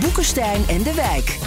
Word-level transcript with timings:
Boekenstein 0.00 0.68
en 0.68 0.82
de 0.82 0.94
Wijk. 0.94 1.38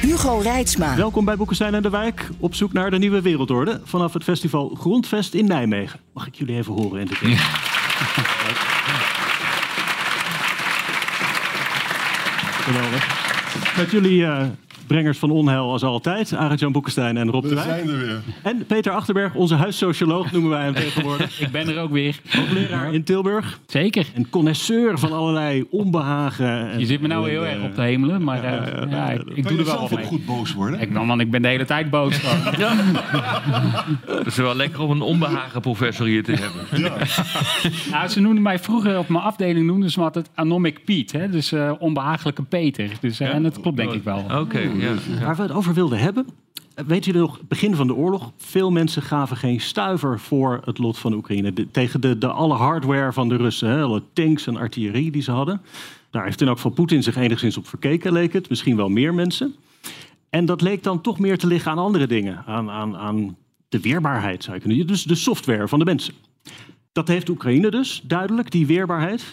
Hugo 0.00 0.38
Reitsma. 0.38 0.96
Welkom 0.96 1.24
bij 1.24 1.36
Boekenstein 1.36 1.74
en 1.74 1.82
de 1.82 1.90
Wijk. 1.90 2.28
Op 2.38 2.54
zoek 2.54 2.72
naar 2.72 2.90
de 2.90 2.98
nieuwe 2.98 3.20
wereldorde 3.20 3.80
vanaf 3.84 4.12
het 4.12 4.24
festival 4.24 4.76
Grondvest 4.80 5.34
in 5.34 5.46
Nijmegen. 5.46 6.00
Mag 6.12 6.26
ik 6.26 6.34
jullie 6.34 6.56
even 6.56 6.72
horen 6.72 7.00
in 7.00 7.06
de 7.06 7.14
keer? 7.14 7.36
Geweldig. 12.64 13.22
Met 13.76 13.90
jullie 13.90 14.24
eh, 14.24 14.46
brengers 14.86 15.18
van 15.18 15.30
onheil 15.30 15.70
als 15.70 15.82
altijd. 15.82 16.34
Arend-Jan 16.34 16.72
Boekenstein 16.72 17.16
en 17.16 17.30
Rob 17.30 17.42
de 17.42 17.48
We 17.48 17.54
Wijk. 17.54 17.66
zijn 17.68 17.88
er 17.88 17.98
weer. 17.98 18.20
En 18.42 18.66
Peter 18.66 18.92
Achterberg, 18.92 19.34
onze 19.34 19.54
huissocioloog 19.54 20.32
noemen 20.32 20.50
wij 20.50 20.62
hem 20.64 20.74
tegenwoordig. 20.84 21.40
Ik 21.40 21.50
ben 21.50 21.68
er 21.68 21.78
ook 21.78 21.90
weer. 21.90 22.20
Hoogleraar 22.30 22.94
in 22.94 23.04
Tilburg. 23.04 23.58
Zeker. 23.66 24.06
En 24.14 24.30
connoisseur 24.30 24.98
van 24.98 25.12
allerlei 25.12 25.64
onbehagen. 25.70 26.70
en 26.70 26.78
Je 26.78 26.86
zit 26.86 27.00
me 27.00 27.08
nou 27.08 27.28
heel 27.30 27.46
erg 27.46 27.62
op 27.62 27.74
de 27.76 27.82
hemelen, 27.82 28.22
maar 28.24 28.42
Ja, 28.42 28.58
eh, 28.66 28.72
ja, 28.76 28.86
ja, 28.90 29.10
ja, 29.10 29.20
ik, 29.34 29.42
doe 29.48 29.52
je 29.52 29.58
er 29.58 29.64
wel 29.64 29.80
ook 29.80 29.90
mee. 29.94 30.04
goed 30.04 30.26
boos 30.26 30.52
worden? 30.54 30.80
Ik, 30.80 30.90
man, 30.90 31.20
ik 31.20 31.30
ben 31.30 31.42
de 31.42 31.48
hele 31.48 31.64
tijd 31.64 31.90
boos. 31.90 32.20
Het 34.06 34.26
is 34.26 34.36
wel 34.36 34.54
lekker 34.56 34.80
om 34.80 34.90
een 34.90 35.00
onbehagen 35.02 35.60
professor 35.60 36.06
hier 36.06 36.22
te 36.24 36.32
hebben. 36.32 36.82
Nou, 37.90 38.08
ze 38.08 38.20
noemden 38.20 38.42
mij 38.42 38.58
vroeger 38.58 38.98
op 38.98 39.08
mijn 39.08 39.24
afdeling 39.24 39.66
noemden 39.66 39.90
ze 39.90 39.98
me 39.98 40.04
altijd 40.04 40.30
Anomic 40.34 40.84
Piet, 40.84 41.12
hè? 41.12 41.28
dus 41.30 41.52
eh, 41.52 41.72
onbehagelijke 41.78 42.42
Peter. 42.42 42.90
Dus, 43.00 43.20
eh, 43.20 43.34
en 43.34 43.42
dat 43.42 43.60
klopt 43.60 43.76
denk 43.76 43.92
ik 43.92 44.02
wel. 44.04 44.24
Oké, 44.40 44.60
ja. 44.78 44.94
Waar 45.20 45.36
we 45.36 45.42
het 45.42 45.52
over 45.52 45.74
wilden 45.74 45.98
hebben. 45.98 46.26
Weet 46.86 47.04
jullie 47.04 47.20
nog, 47.20 47.40
begin 47.48 47.74
van 47.74 47.86
de 47.86 47.94
oorlog, 47.94 48.32
veel 48.36 48.70
mensen 48.70 49.02
gaven 49.02 49.36
geen 49.36 49.60
stuiver 49.60 50.20
voor 50.20 50.60
het 50.64 50.78
lot 50.78 50.98
van 50.98 51.12
Oekraïne. 51.14 51.52
De- 51.52 51.70
tegen 51.70 52.00
de, 52.00 52.18
de 52.18 52.26
alle 52.28 52.54
hardware 52.54 53.12
van 53.12 53.28
de 53.28 53.36
Russen, 53.36 53.68
hè, 53.68 53.82
alle 53.82 54.02
tanks 54.12 54.46
en 54.46 54.56
artillerie 54.56 55.10
die 55.10 55.22
ze 55.22 55.30
hadden. 55.30 55.62
Daar 56.10 56.24
heeft 56.24 56.40
in 56.40 56.46
elk 56.46 56.56
geval 56.56 56.70
Poetin 56.70 57.02
zich 57.02 57.16
enigszins 57.16 57.56
op 57.56 57.66
verkeken, 57.66 58.12
leek 58.12 58.32
het. 58.32 58.48
Misschien 58.48 58.76
wel 58.76 58.88
meer 58.88 59.14
mensen. 59.14 59.54
En 60.30 60.44
dat 60.44 60.60
leek 60.60 60.82
dan 60.82 61.00
toch 61.00 61.18
meer 61.18 61.38
te 61.38 61.46
liggen 61.46 61.70
aan 61.70 61.78
andere 61.78 62.06
dingen. 62.06 62.42
Aan, 62.46 62.70
aan, 62.70 62.96
aan 62.96 63.36
de 63.68 63.80
weerbaarheid, 63.80 64.42
zou 64.42 64.54
je 64.56 64.60
kunnen 64.62 64.78
zeggen. 64.78 64.96
Dus 64.96 65.04
de 65.04 65.22
software 65.22 65.68
van 65.68 65.78
de 65.78 65.84
mensen. 65.84 66.14
Dat 66.92 67.08
heeft 67.08 67.28
Oekraïne 67.28 67.70
dus, 67.70 68.02
duidelijk, 68.06 68.50
die 68.50 68.66
weerbaarheid. 68.66 69.24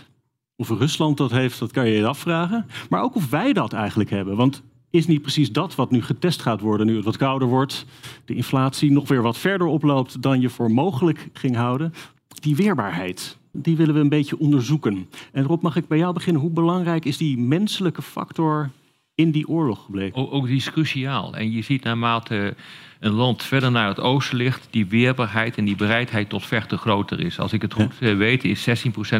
Of 0.55 0.69
Rusland 0.69 1.17
dat 1.17 1.31
heeft, 1.31 1.59
dat 1.59 1.71
kan 1.71 1.87
je 1.87 1.97
je 1.97 2.05
afvragen. 2.07 2.65
Maar 2.89 3.01
ook 3.01 3.15
of 3.15 3.29
wij 3.29 3.53
dat 3.53 3.73
eigenlijk 3.73 4.09
hebben. 4.09 4.35
Want 4.35 4.61
is 4.91 5.07
niet 5.07 5.21
precies 5.21 5.51
dat 5.51 5.75
wat 5.75 5.91
nu 5.91 6.01
getest 6.01 6.41
gaat 6.41 6.61
worden, 6.61 6.85
nu 6.85 6.95
het 6.95 7.05
wat 7.05 7.17
kouder 7.17 7.47
wordt, 7.47 7.85
de 8.25 8.35
inflatie 8.35 8.91
nog 8.91 9.07
weer 9.07 9.21
wat 9.21 9.37
verder 9.37 9.67
oploopt 9.67 10.21
dan 10.21 10.41
je 10.41 10.49
voor 10.49 10.71
mogelijk 10.71 11.29
ging 11.33 11.55
houden? 11.55 11.93
Die 12.27 12.55
weerbaarheid, 12.55 13.37
die 13.51 13.75
willen 13.75 13.93
we 13.93 13.99
een 13.99 14.09
beetje 14.09 14.39
onderzoeken. 14.39 15.09
En 15.31 15.43
Rob, 15.43 15.61
mag 15.61 15.75
ik 15.75 15.87
bij 15.87 15.97
jou 15.97 16.13
beginnen? 16.13 16.41
Hoe 16.41 16.51
belangrijk 16.51 17.05
is 17.05 17.17
die 17.17 17.37
menselijke 17.37 18.01
factor 18.01 18.69
in 19.15 19.31
die 19.31 19.47
oorlog 19.47 19.85
gebleken? 19.85 20.31
Ook 20.31 20.47
die 20.47 20.55
is 20.55 20.71
cruciaal. 20.71 21.35
En 21.35 21.51
je 21.51 21.61
ziet 21.61 21.83
naarmate 21.83 22.55
een 22.99 23.11
land 23.11 23.43
verder 23.43 23.71
naar 23.71 23.87
het 23.87 23.99
oosten 23.99 24.37
ligt, 24.37 24.67
die 24.69 24.85
weerbaarheid 24.85 25.57
en 25.57 25.65
die 25.65 25.75
bereidheid 25.75 26.29
tot 26.29 26.45
vechten 26.45 26.77
groter 26.77 27.19
is. 27.19 27.39
Als 27.39 27.53
ik 27.53 27.61
het 27.61 27.73
goed 27.73 27.93
eh, 27.99 28.17
weet, 28.17 28.43
is 28.43 28.69
16% 28.69 28.71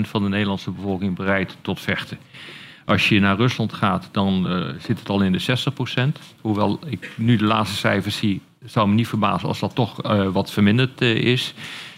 van 0.02 0.24
de 0.24 0.30
Nederlandse 0.30 0.72
bevolking 0.72 1.16
bereid 1.16 1.58
tot 1.62 1.80
vechten. 1.80 2.18
Als 2.86 3.10
je 3.10 3.20
naar 3.20 3.36
Rusland 3.36 3.74
gaat, 3.74 4.10
dan 4.12 4.48
eh, 4.50 4.66
zit 4.80 5.00
het 5.00 5.10
al 5.10 5.22
in 5.22 5.32
de 5.32 5.42
60%. 5.42 6.22
Hoewel 6.42 6.80
ik 6.86 7.10
nu 7.16 7.36
de 7.36 7.44
laatste 7.46 7.78
cijfers 7.78 8.18
zie, 8.18 8.42
zou 8.66 8.88
me 8.88 8.94
niet 8.94 9.08
verbazen 9.08 9.48
als 9.48 9.60
dat 9.60 9.76
toch 9.76 10.02
eh, 10.02 10.28
wat 10.28 10.52
verminderd 10.52 11.02
eh, 11.02 11.16
is. 11.16 11.54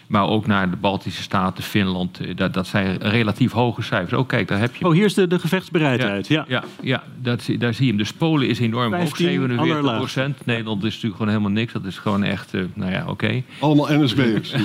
Maar 0.08 0.28
ook 0.28 0.48
naar 0.48 0.70
de 0.70 0.76
Baltische 0.76 1.22
Staten, 1.22 1.64
Finland, 1.64 2.38
dat, 2.38 2.54
dat 2.54 2.68
zijn 2.68 2.98
relatief 2.98 3.52
hoge 3.52 3.82
cijfers. 3.82 4.14
Ook 4.14 4.28
kijk, 4.28 4.48
daar 4.48 4.60
heb 4.60 4.76
je 4.76 4.86
Oh, 4.86 4.94
hier 4.94 5.06
is 5.06 5.14
de, 5.14 5.28
de 5.28 5.40
gevechtsbereidheid. 5.40 6.28
Ja. 6.28 6.46
ja, 6.48 6.64
ja 6.82 7.04
dat, 7.22 7.42
zie- 7.42 7.58
daar 7.58 7.74
zie 7.74 7.84
je 7.84 7.90
hem. 7.90 7.98
Dus 8.00 8.14
Polen 8.14 8.48
is 8.48 8.60
enorm 8.60 8.92
hoog, 8.94 9.02
15 9.02 9.26
47 9.26 9.60
allerlaagste. 9.74 9.98
procent. 9.98 10.46
Nederland 10.46 10.84
is 10.84 10.90
natuurlijk 10.94 11.16
gewoon 11.16 11.32
helemaal 11.32 11.52
niks. 11.52 11.74
Dat 11.74 11.86
is 11.86 11.98
gewoon 11.98 12.24
echt, 12.24 12.54
eh, 12.54 12.62
nou 12.74 12.92
ja, 12.92 13.04
oké. 13.08 13.44
Allemaal 13.60 13.88
NSB'ers. 13.90 14.54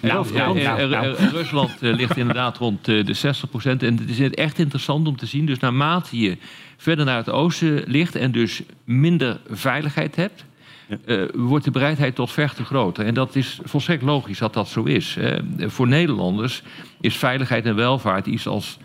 Ja. 0.00 0.22
Nou, 0.32 0.60
ja, 0.60 1.00
Rusland 1.32 1.82
eh, 1.82 1.94
ligt 1.94 2.16
inderdaad 2.16 2.56
rond 2.56 2.88
eh, 2.88 3.04
de 3.04 3.14
60 3.14 3.50
procent. 3.50 3.82
En 3.82 3.96
het 3.96 4.18
is 4.18 4.30
echt 4.30 4.58
interessant 4.58 5.06
om 5.06 5.16
te 5.16 5.26
zien. 5.26 5.46
Dus 5.46 5.58
naarmate 5.58 6.18
je 6.20 6.36
verder 6.76 7.04
naar 7.04 7.16
het 7.16 7.30
oosten 7.30 7.82
ligt 7.86 8.14
en 8.14 8.32
dus 8.32 8.62
minder 8.84 9.38
veiligheid 9.50 10.16
hebt... 10.16 10.44
eh, 11.04 11.22
wordt 11.34 11.64
de 11.64 11.70
bereidheid 11.70 12.14
tot 12.14 12.32
vechten 12.32 12.64
groter. 12.64 13.06
En 13.06 13.14
dat 13.14 13.36
is 13.36 13.58
volstrekt 13.64 14.02
logisch 14.02 14.38
dat 14.38 14.54
dat 14.54 14.68
zo 14.68 14.82
is. 14.82 15.18
Voor 15.58 15.88
Nederlanders 15.88 16.62
is 17.00 17.16
veiligheid 17.16 17.64
en 17.64 17.74
welvaart 17.74 18.26
iets 18.26 18.46
als, 18.46 18.78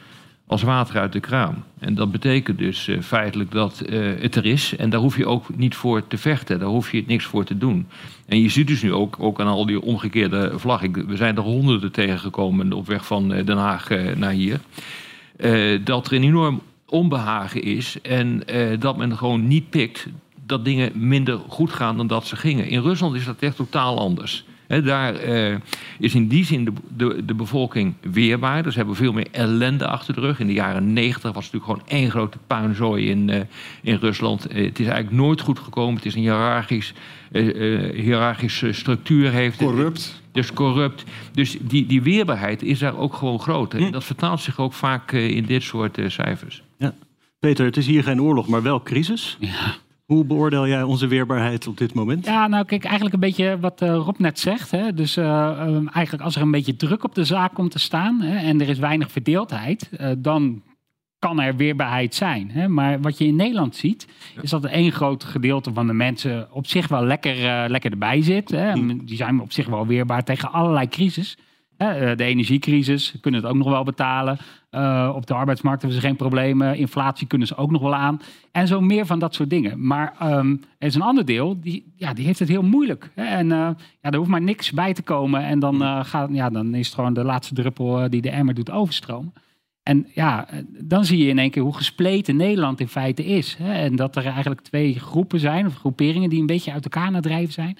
als 0.52 0.62
water 0.64 0.98
uit 1.00 1.14
de 1.14 1.20
kraan. 1.20 1.64
En 1.80 1.96
dat 1.96 2.12
betekent 2.12 2.58
dus 2.58 2.88
eh, 2.88 3.02
feitelijk 3.02 3.52
dat 3.52 3.80
eh, 3.82 4.00
het 4.20 4.36
er 4.36 4.46
is. 4.46 4.76
En 4.76 4.90
daar 4.90 5.00
hoef 5.00 5.18
je 5.18 5.26
ook 5.26 5.56
niet 5.58 5.76
voor 5.76 6.08
te 6.08 6.18
vechten. 6.18 6.60
Daar 6.60 6.68
hoef 6.70 6.92
je 6.92 7.04
niks 7.08 7.26
voor 7.26 7.44
te 7.44 7.58
doen. 7.58 7.88
En 8.26 8.42
je 8.42 8.50
ziet 8.50 8.68
dus 8.68 8.82
nu 8.82 8.94
ook, 8.94 9.16
ook 9.20 9.40
aan 9.40 9.48
al 9.48 9.66
die 9.66 9.82
omgekeerde 9.82 10.52
vlaggen. 10.56 10.88
Ik- 10.90 11.06
We 11.08 11.16
zijn 11.16 11.36
er 11.36 11.42
honderden 11.44 11.92
tegengekomen 11.92 12.74
op 12.74 12.88
weg 12.88 13.06
van 13.06 13.34
eh, 13.34 13.46
Den 13.46 13.58
Haag 13.58 13.90
naar 14.16 14.32
hier. 14.32 14.60
Dat 15.84 16.08
er 16.08 16.14
een 16.14 16.24
enorm 16.24 16.62
onbehagen 16.86 17.64
is. 17.64 17.98
En 18.02 18.44
dat 18.80 18.98
men 18.98 19.18
gewoon 19.18 19.48
niet 19.48 19.70
pikt 19.70 20.08
dat 20.46 20.66
dingen 20.66 20.92
minder 20.96 21.40
goed 21.48 21.72
gaan 21.72 21.98
dan 21.98 22.08
dat 22.08 22.28
ze 22.28 22.36
gingen. 22.36 22.68
In 22.68 22.82
Rusland 22.82 23.16
is 23.16 23.26
dat 23.26 23.40
echt 23.40 23.56
totaal 23.56 24.00
anders. 24.00 24.44
Daar 24.80 25.16
eh, 25.16 25.56
is 26.00 26.16
in 26.16 26.28
die 26.28 26.46
zin 26.46 26.66
de, 26.66 26.72
de, 26.98 27.26
de 27.26 27.34
bevolking 27.34 27.94
weerbaar. 28.02 28.64
Dus 28.64 28.72
ze 28.72 28.78
hebben 28.78 28.96
veel 28.96 29.14
meer 29.14 29.28
ellende 29.32 29.88
achter 29.88 30.14
de 30.14 30.22
rug. 30.22 30.40
In 30.40 30.48
de 30.48 30.54
jaren 30.54 30.94
negentig 30.94 31.32
was 31.32 31.44
het 31.46 31.54
natuurlijk 31.54 31.82
gewoon 31.82 32.02
één 32.02 32.12
grote 32.12 32.38
puinzooi 32.48 33.10
in, 33.10 33.30
eh, 33.30 33.42
in 33.82 33.96
Rusland. 33.96 34.48
Eh, 34.48 34.66
het 34.66 34.80
is 34.80 34.86
eigenlijk 34.86 35.16
nooit 35.16 35.42
goed 35.42 35.60
gekomen. 35.60 35.96
Het 35.96 36.06
is 36.06 36.16
een 36.16 36.22
hiërarchisch, 36.22 36.94
eh, 37.32 37.48
eh, 37.48 37.96
hiërarchische 37.96 38.74
structuur. 38.74 39.32
Heeft 39.32 39.60
het. 39.60 39.68
Corrupt. 39.70 40.22
Dus 40.32 40.54
corrupt. 40.54 41.04
Dus 41.32 41.58
die, 41.62 41.86
die 41.86 42.02
weerbaarheid 42.02 42.64
is 42.64 42.80
daar 42.80 42.98
ook 42.98 43.14
gewoon 43.14 43.40
groot. 43.40 43.74
En 43.74 43.92
dat 43.92 44.04
vertaalt 44.04 44.42
zich 44.42 44.60
ook 44.60 44.74
vaak 44.74 45.12
eh, 45.12 45.30
in 45.30 45.46
dit 45.46 45.64
soort 45.64 45.98
eh, 45.98 46.10
cijfers. 46.10 46.64
Peter, 47.40 47.66
het 47.66 47.78
is 47.78 47.88
hier 47.88 48.04
geen 48.04 48.22
oorlog, 48.22 48.48
maar 48.48 48.62
wel 48.62 48.82
crisis. 48.82 49.38
Ja. 49.40 49.76
Hoe 50.12 50.26
beoordeel 50.26 50.68
jij 50.68 50.84
onze 50.84 51.08
weerbaarheid 51.08 51.68
op 51.68 51.78
dit 51.78 51.94
moment? 51.94 52.26
Ja, 52.26 52.48
nou 52.48 52.66
kijk, 52.66 52.84
eigenlijk 52.84 53.14
een 53.14 53.20
beetje 53.20 53.60
wat 53.60 53.82
eh, 53.82 53.90
Rob 53.90 54.20
net 54.20 54.40
zegt. 54.40 54.72
Hè? 54.72 54.94
Dus 54.94 55.18
eh, 55.18 55.26
ehm, 55.26 55.88
eigenlijk 55.88 56.24
als 56.24 56.36
er 56.36 56.42
een 56.42 56.52
beetje 56.52 56.76
druk 56.76 57.04
op 57.04 57.16
de 57.16 57.24
zaak 57.24 57.54
komt 57.54 57.72
te 57.72 57.80
staan 57.80 58.22
hè, 58.22 58.38
en 58.38 58.62
er 58.62 58.70
is 58.70 58.80
weinig 58.80 59.12
verdeeldheid, 59.12 59.90
eh, 59.98 60.12
dan 60.18 60.62
kan 61.20 61.40
er 61.42 61.56
weerbaarheid 61.56 62.16
zijn. 62.16 62.52
Hè? 62.52 62.68
Maar 62.68 63.02
wat 63.02 63.18
je 63.18 63.26
in 63.26 63.36
Nederland 63.36 63.76
ziet, 63.76 64.08
is 64.42 64.50
dat 64.50 64.66
één 64.66 64.92
groot 64.92 65.24
gedeelte 65.24 65.74
van 65.74 65.88
de 65.88 65.94
mensen 65.94 66.48
op 66.52 66.68
zich 66.68 66.88
wel 66.88 67.04
lekker, 67.04 67.70
lekker 67.70 67.92
erbij 67.92 68.22
zit. 68.22 68.52
Hè? 68.52 68.74
Die 69.06 69.16
zijn 69.16 69.42
op 69.42 69.52
zich 69.52 69.68
wel 69.68 69.88
weerbaar 69.88 70.24
tegen 70.24 70.52
allerlei 70.52 70.88
crisis. 70.88 71.38
Eh, 71.82 72.16
De 72.16 72.24
energiecrisis 72.24 73.14
kunnen 73.22 73.42
het 73.42 73.50
ook 73.50 73.58
nog 73.58 73.70
wel 73.70 73.84
betalen. 73.84 74.38
Eh, 74.70 75.12
op 75.16 75.26
de 75.26 75.34
arbeidsmarkt 75.34 75.82
hebben 75.82 76.02
ze 76.02 76.08
geen 76.08 76.16
problemen. 76.16 76.78
Inflatie 76.78 77.28
kunnen 77.28 77.48
ze 77.48 77.56
ook 77.56 77.72
nog 77.72 77.82
wel 77.82 77.96
aan. 77.96 78.22
En 78.52 78.68
zo 78.68 78.82
meer 78.82 79.06
van 79.06 79.20
dat 79.20 79.34
soort 79.34 79.50
dingen. 79.50 79.88
Maar 79.88 80.14
ehm, 80.20 80.52
er 80.78 80.88
is 80.88 80.96
een 80.96 81.02
ander 81.02 81.26
deel, 81.26 81.60
die, 81.60 81.94
ja, 81.96 82.14
die 82.14 82.26
heeft 82.26 82.40
het 82.40 82.48
heel 82.48 82.64
moeilijk. 82.64 83.12
Hè? 83.16 83.24
En 83.24 83.52
eh, 83.52 83.58
ja, 84.02 84.10
er 84.10 84.16
hoeft 84.16 84.30
maar 84.30 84.42
niks 84.42 84.72
bij 84.72 84.94
te 84.94 85.02
komen. 85.02 85.44
En 85.44 85.60
dan, 85.60 86.06
gaat, 86.06 86.30
ja, 86.32 86.50
dan 86.50 86.76
is 86.76 86.86
het 86.86 86.96
gewoon 86.96 87.14
de 87.14 87.24
laatste 87.24 87.54
druppel 87.54 88.10
die 88.10 88.22
de 88.22 88.30
emmer 88.30 88.54
doet 88.54 88.72
overstromen. 88.72 89.34
En 89.84 90.08
ja, 90.14 90.48
dan 90.68 91.06
zie 91.06 91.18
je 91.18 91.30
in 91.30 91.40
één 91.40 91.52
keer 91.52 91.64
hoe 91.64 91.76
gespleten 91.76 92.36
Nederland 92.36 92.80
in 92.80 92.88
feite 92.88 93.26
is. 93.26 93.56
Hè? 93.60 93.74
En 93.74 93.96
dat 93.96 94.16
er 94.16 94.26
eigenlijk 94.26 94.62
twee 94.62 95.00
groepen 95.00 95.40
zijn, 95.40 95.66
of 95.66 95.76
groeperingen 95.76 96.30
die 96.30 96.40
een 96.40 96.46
beetje 96.46 96.72
uit 96.72 96.84
elkaar 96.84 97.14
het 97.14 97.24
drijven 97.24 97.54
zijn. 97.54 97.78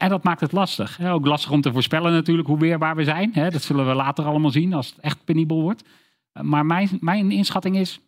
En 0.00 0.08
dat 0.08 0.24
maakt 0.24 0.40
het 0.40 0.52
lastig. 0.52 1.00
Ook 1.04 1.26
lastig 1.26 1.50
om 1.50 1.60
te 1.60 1.72
voorspellen 1.72 2.12
natuurlijk 2.12 2.48
hoe 2.48 2.58
weerbaar 2.58 2.96
we 2.96 3.04
zijn. 3.04 3.32
Dat 3.34 3.62
zullen 3.62 3.86
we 3.88 3.94
later 3.94 4.24
allemaal 4.24 4.50
zien 4.50 4.72
als 4.74 4.86
het 4.88 4.98
echt 5.00 5.24
penibel 5.24 5.60
wordt. 5.62 5.84
Maar 6.42 6.66
mijn, 6.66 6.88
mijn 7.00 7.30
inschatting 7.30 7.76
is, 7.76 8.00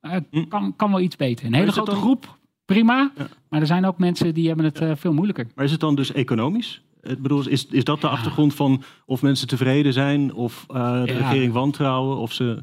het 0.00 0.24
kan, 0.48 0.76
kan 0.76 0.90
wel 0.90 1.00
iets 1.00 1.16
beter. 1.16 1.46
Een 1.46 1.54
hele 1.54 1.66
Hm. 1.66 1.72
grote 1.72 1.90
dan- 1.90 2.00
groep, 2.00 2.38
prima. 2.64 3.10
Ja. 3.16 3.26
Maar 3.48 3.60
er 3.60 3.66
zijn 3.66 3.84
ook 3.86 3.98
mensen 3.98 4.34
die 4.34 4.46
hebben 4.46 4.64
het 4.64 4.78
eh, 4.80 4.90
veel 4.96 5.12
moeilijker. 5.12 5.46
Maar 5.54 5.64
is 5.64 5.70
het 5.70 5.80
dan 5.80 5.94
dus 5.94 6.12
economisch? 6.12 6.82
Ik 7.02 7.22
bedoel, 7.22 7.48
is, 7.48 7.66
is 7.66 7.84
dat 7.84 8.00
de 8.00 8.08
achtergrond 8.08 8.54
van 8.54 8.82
of 9.06 9.22
mensen 9.22 9.48
tevreden 9.48 9.92
zijn, 9.92 10.34
of 10.34 10.64
eh, 10.68 11.02
de 11.04 11.12
Ja. 11.12 11.18
regering 11.18 11.52
wantrouwen, 11.52 12.16
of 12.16 12.32
ze 12.32 12.62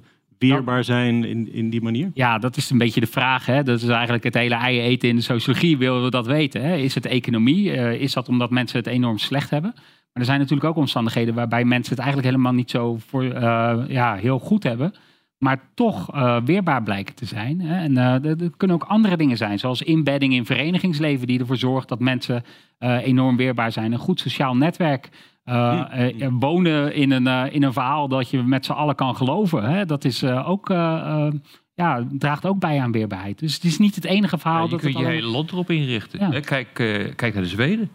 weerbaar 0.49 0.83
zijn 0.83 1.23
in, 1.23 1.53
in 1.53 1.69
die 1.69 1.81
manier? 1.81 2.11
Ja, 2.13 2.37
dat 2.37 2.57
is 2.57 2.69
een 2.69 2.77
beetje 2.77 2.99
de 2.99 3.07
vraag. 3.07 3.45
Hè? 3.45 3.63
Dat 3.63 3.81
is 3.81 3.87
eigenlijk 3.87 4.23
het 4.23 4.33
hele 4.33 4.55
ei 4.55 4.79
eten 4.79 5.09
in 5.09 5.15
de 5.15 5.21
sociologie. 5.21 5.77
Willen 5.77 6.03
we 6.03 6.09
dat 6.09 6.27
weten? 6.27 6.61
Hè? 6.61 6.75
Is 6.75 6.95
het 6.95 7.05
economie? 7.05 7.71
Uh, 7.71 7.93
is 7.93 8.13
dat 8.13 8.29
omdat 8.29 8.49
mensen 8.49 8.77
het 8.77 8.87
enorm 8.87 9.17
slecht 9.17 9.49
hebben? 9.49 9.71
Maar 9.73 10.23
er 10.23 10.25
zijn 10.25 10.39
natuurlijk 10.39 10.69
ook 10.69 10.75
omstandigheden 10.75 11.33
waarbij 11.33 11.65
mensen 11.65 11.89
het 11.89 11.99
eigenlijk 11.99 12.29
helemaal 12.29 12.53
niet 12.53 12.69
zo 12.69 12.97
voor, 13.07 13.23
uh, 13.23 13.77
ja, 13.87 14.15
heel 14.15 14.39
goed 14.39 14.63
hebben. 14.63 14.93
Maar 15.37 15.61
toch 15.73 16.15
uh, 16.15 16.37
weerbaar 16.45 16.83
blijken 16.83 17.15
te 17.15 17.25
zijn. 17.25 17.61
Hè? 17.61 17.83
En 17.83 17.97
er 17.97 18.51
kunnen 18.57 18.77
ook 18.77 18.87
andere 18.87 19.17
dingen 19.17 19.37
zijn, 19.37 19.59
zoals 19.59 19.81
inbedding 19.81 20.33
in 20.33 20.45
verenigingsleven, 20.45 21.27
die 21.27 21.39
ervoor 21.39 21.57
zorgt 21.57 21.89
dat 21.89 21.99
mensen 21.99 22.43
enorm 22.79 23.37
weerbaar 23.37 23.71
zijn. 23.71 23.91
Een 23.91 23.97
goed 23.97 24.19
sociaal 24.19 24.55
netwerk. 24.55 25.09
Uh, 25.45 25.83
uh, 26.17 26.27
wonen 26.39 26.93
in 26.93 27.11
een, 27.11 27.27
uh, 27.27 27.53
in 27.53 27.63
een 27.63 27.73
verhaal 27.73 28.07
dat 28.07 28.29
je 28.29 28.43
met 28.43 28.65
z'n 28.65 28.71
allen 28.71 28.95
kan 28.95 29.15
geloven. 29.15 29.63
Hè? 29.63 29.85
Dat 29.85 30.05
is 30.05 30.23
ook, 30.23 30.69
ja, 31.73 32.07
draagt 32.11 32.45
ook 32.45 32.59
bij 32.59 32.81
aan 32.81 32.91
weerbaarheid. 32.91 33.39
Dus 33.39 33.53
het 33.53 33.63
is 33.63 33.77
niet 33.77 33.95
het 33.95 34.05
enige 34.05 34.37
verhaal. 34.37 34.57
Ja, 34.57 34.63
je 34.63 34.69
dat 34.69 34.79
kunt 34.79 34.97
je 34.97 35.05
hele 35.05 35.27
land 35.27 35.51
erop 35.51 35.69
inrichten. 35.69 36.31
Ja. 36.31 36.39
Kijk, 36.39 36.73
kijk 37.15 37.33
naar 37.33 37.43
de 37.43 37.45
Zweden. 37.45 37.89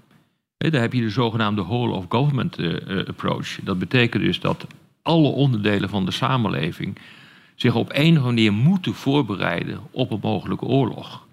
Daar 0.57 0.81
heb 0.81 0.93
je 0.93 1.01
de 1.01 1.11
zogenaamde 1.11 1.63
whole 1.63 1.93
of 1.93 2.05
government 2.09 2.59
approach. 3.07 3.59
Dat 3.63 3.79
betekent 3.79 4.23
dus 4.23 4.41
dat 4.41 4.67
alle 5.03 5.29
onderdelen 5.29 5.89
van 5.89 6.05
de 6.05 6.11
samenleving 6.11 6.99
zich 7.55 7.75
op 7.75 7.89
een 7.89 7.97
of 7.97 8.03
andere 8.07 8.25
manier 8.25 8.53
moeten 8.53 8.95
voorbereiden 8.95 9.81
op 9.91 10.11
een 10.11 10.19
mogelijke 10.23 10.65
oorlog. 10.65 11.26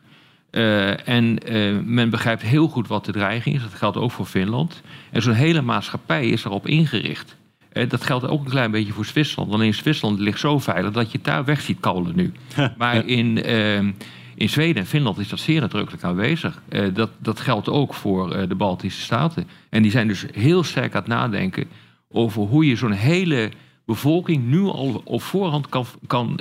Uh, 0.54 1.08
en 1.08 1.52
uh, 1.52 1.80
men 1.86 2.10
begrijpt 2.10 2.42
heel 2.42 2.68
goed 2.68 2.88
wat 2.88 3.06
de 3.06 3.12
dreiging 3.12 3.56
is. 3.56 3.62
Dat 3.62 3.74
geldt 3.74 3.98
ook 3.98 4.12
voor 4.12 4.26
Finland. 4.26 4.82
En 5.12 5.22
zo'n 5.22 5.34
hele 5.34 5.62
maatschappij 5.62 6.28
is 6.28 6.46
erop 6.46 6.68
ingericht. 6.68 7.36
Uh, 7.74 7.90
dat 7.90 8.04
geldt 8.04 8.28
ook 8.28 8.44
een 8.44 8.52
klein 8.52 8.72
beetje 8.72 8.94
voor 8.94 9.06
Zwitserland. 9.06 9.54
Alleen 9.54 9.74
Zwitserland 9.74 10.20
ligt 10.20 10.40
zo 10.40 10.60
veilig 10.60 10.92
dat 10.92 11.12
je 11.12 11.18
het 11.18 11.26
daar 11.26 11.46
weg 11.46 11.62
ziet 11.62 11.80
koulen 11.80 12.16
nu. 12.16 12.32
maar 12.78 13.06
in, 13.06 13.44
ehm, 13.44 13.92
in 14.36 14.50
Zweden 14.50 14.82
en 14.82 14.88
Finland 14.88 15.18
is 15.18 15.30
dat 15.30 15.40
zeer 15.40 15.62
nadrukkelijk 15.62 16.04
aanwezig. 16.04 16.62
dat, 16.94 17.12
dat 17.18 17.40
geldt 17.40 17.70
ook 17.70 17.94
voor 17.94 18.48
de 18.48 18.56
Baltische 18.56 19.02
Staten. 19.02 19.48
En 19.70 19.82
die 19.82 19.92
zijn 19.92 20.08
dus 20.08 20.26
heel 20.32 20.64
sterk 20.64 20.96
aan 20.96 21.02
het 21.02 21.10
nadenken 21.10 21.68
over 22.10 22.42
hoe 22.42 22.68
je 22.68 22.76
zo'n 22.76 22.92
hele 22.92 23.52
bevolking 23.86 24.46
nu 24.46 24.62
al 24.62 25.02
op 25.06 25.22
voorhand 25.22 25.70
kan, 25.70 25.86
kan, 26.08 26.40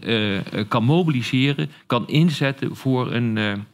kan 0.69 0.85
mobiliseren, 0.85 1.71
kan 1.87 2.09
inzetten 2.09 2.77
voor 2.77 3.13
een 3.13 3.65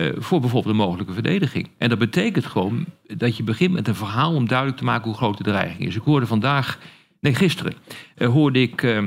uh, 0.00 0.12
voor 0.16 0.40
bijvoorbeeld 0.40 0.74
een 0.74 0.80
mogelijke 0.80 1.12
verdediging. 1.12 1.68
En 1.78 1.88
dat 1.88 1.98
betekent 1.98 2.46
gewoon 2.46 2.84
dat 3.16 3.36
je 3.36 3.42
begint 3.42 3.72
met 3.72 3.88
een 3.88 3.94
verhaal 3.94 4.34
om 4.34 4.48
duidelijk 4.48 4.78
te 4.78 4.84
maken 4.84 5.04
hoe 5.04 5.16
groot 5.16 5.36
de 5.36 5.44
dreiging 5.44 5.86
is. 5.86 5.96
Ik 5.96 6.02
hoorde 6.02 6.26
vandaag, 6.26 6.78
nee 7.20 7.34
gisteren, 7.34 7.74
uh, 8.16 8.28
hoorde 8.28 8.60
ik 8.60 8.82
uh, 8.82 9.02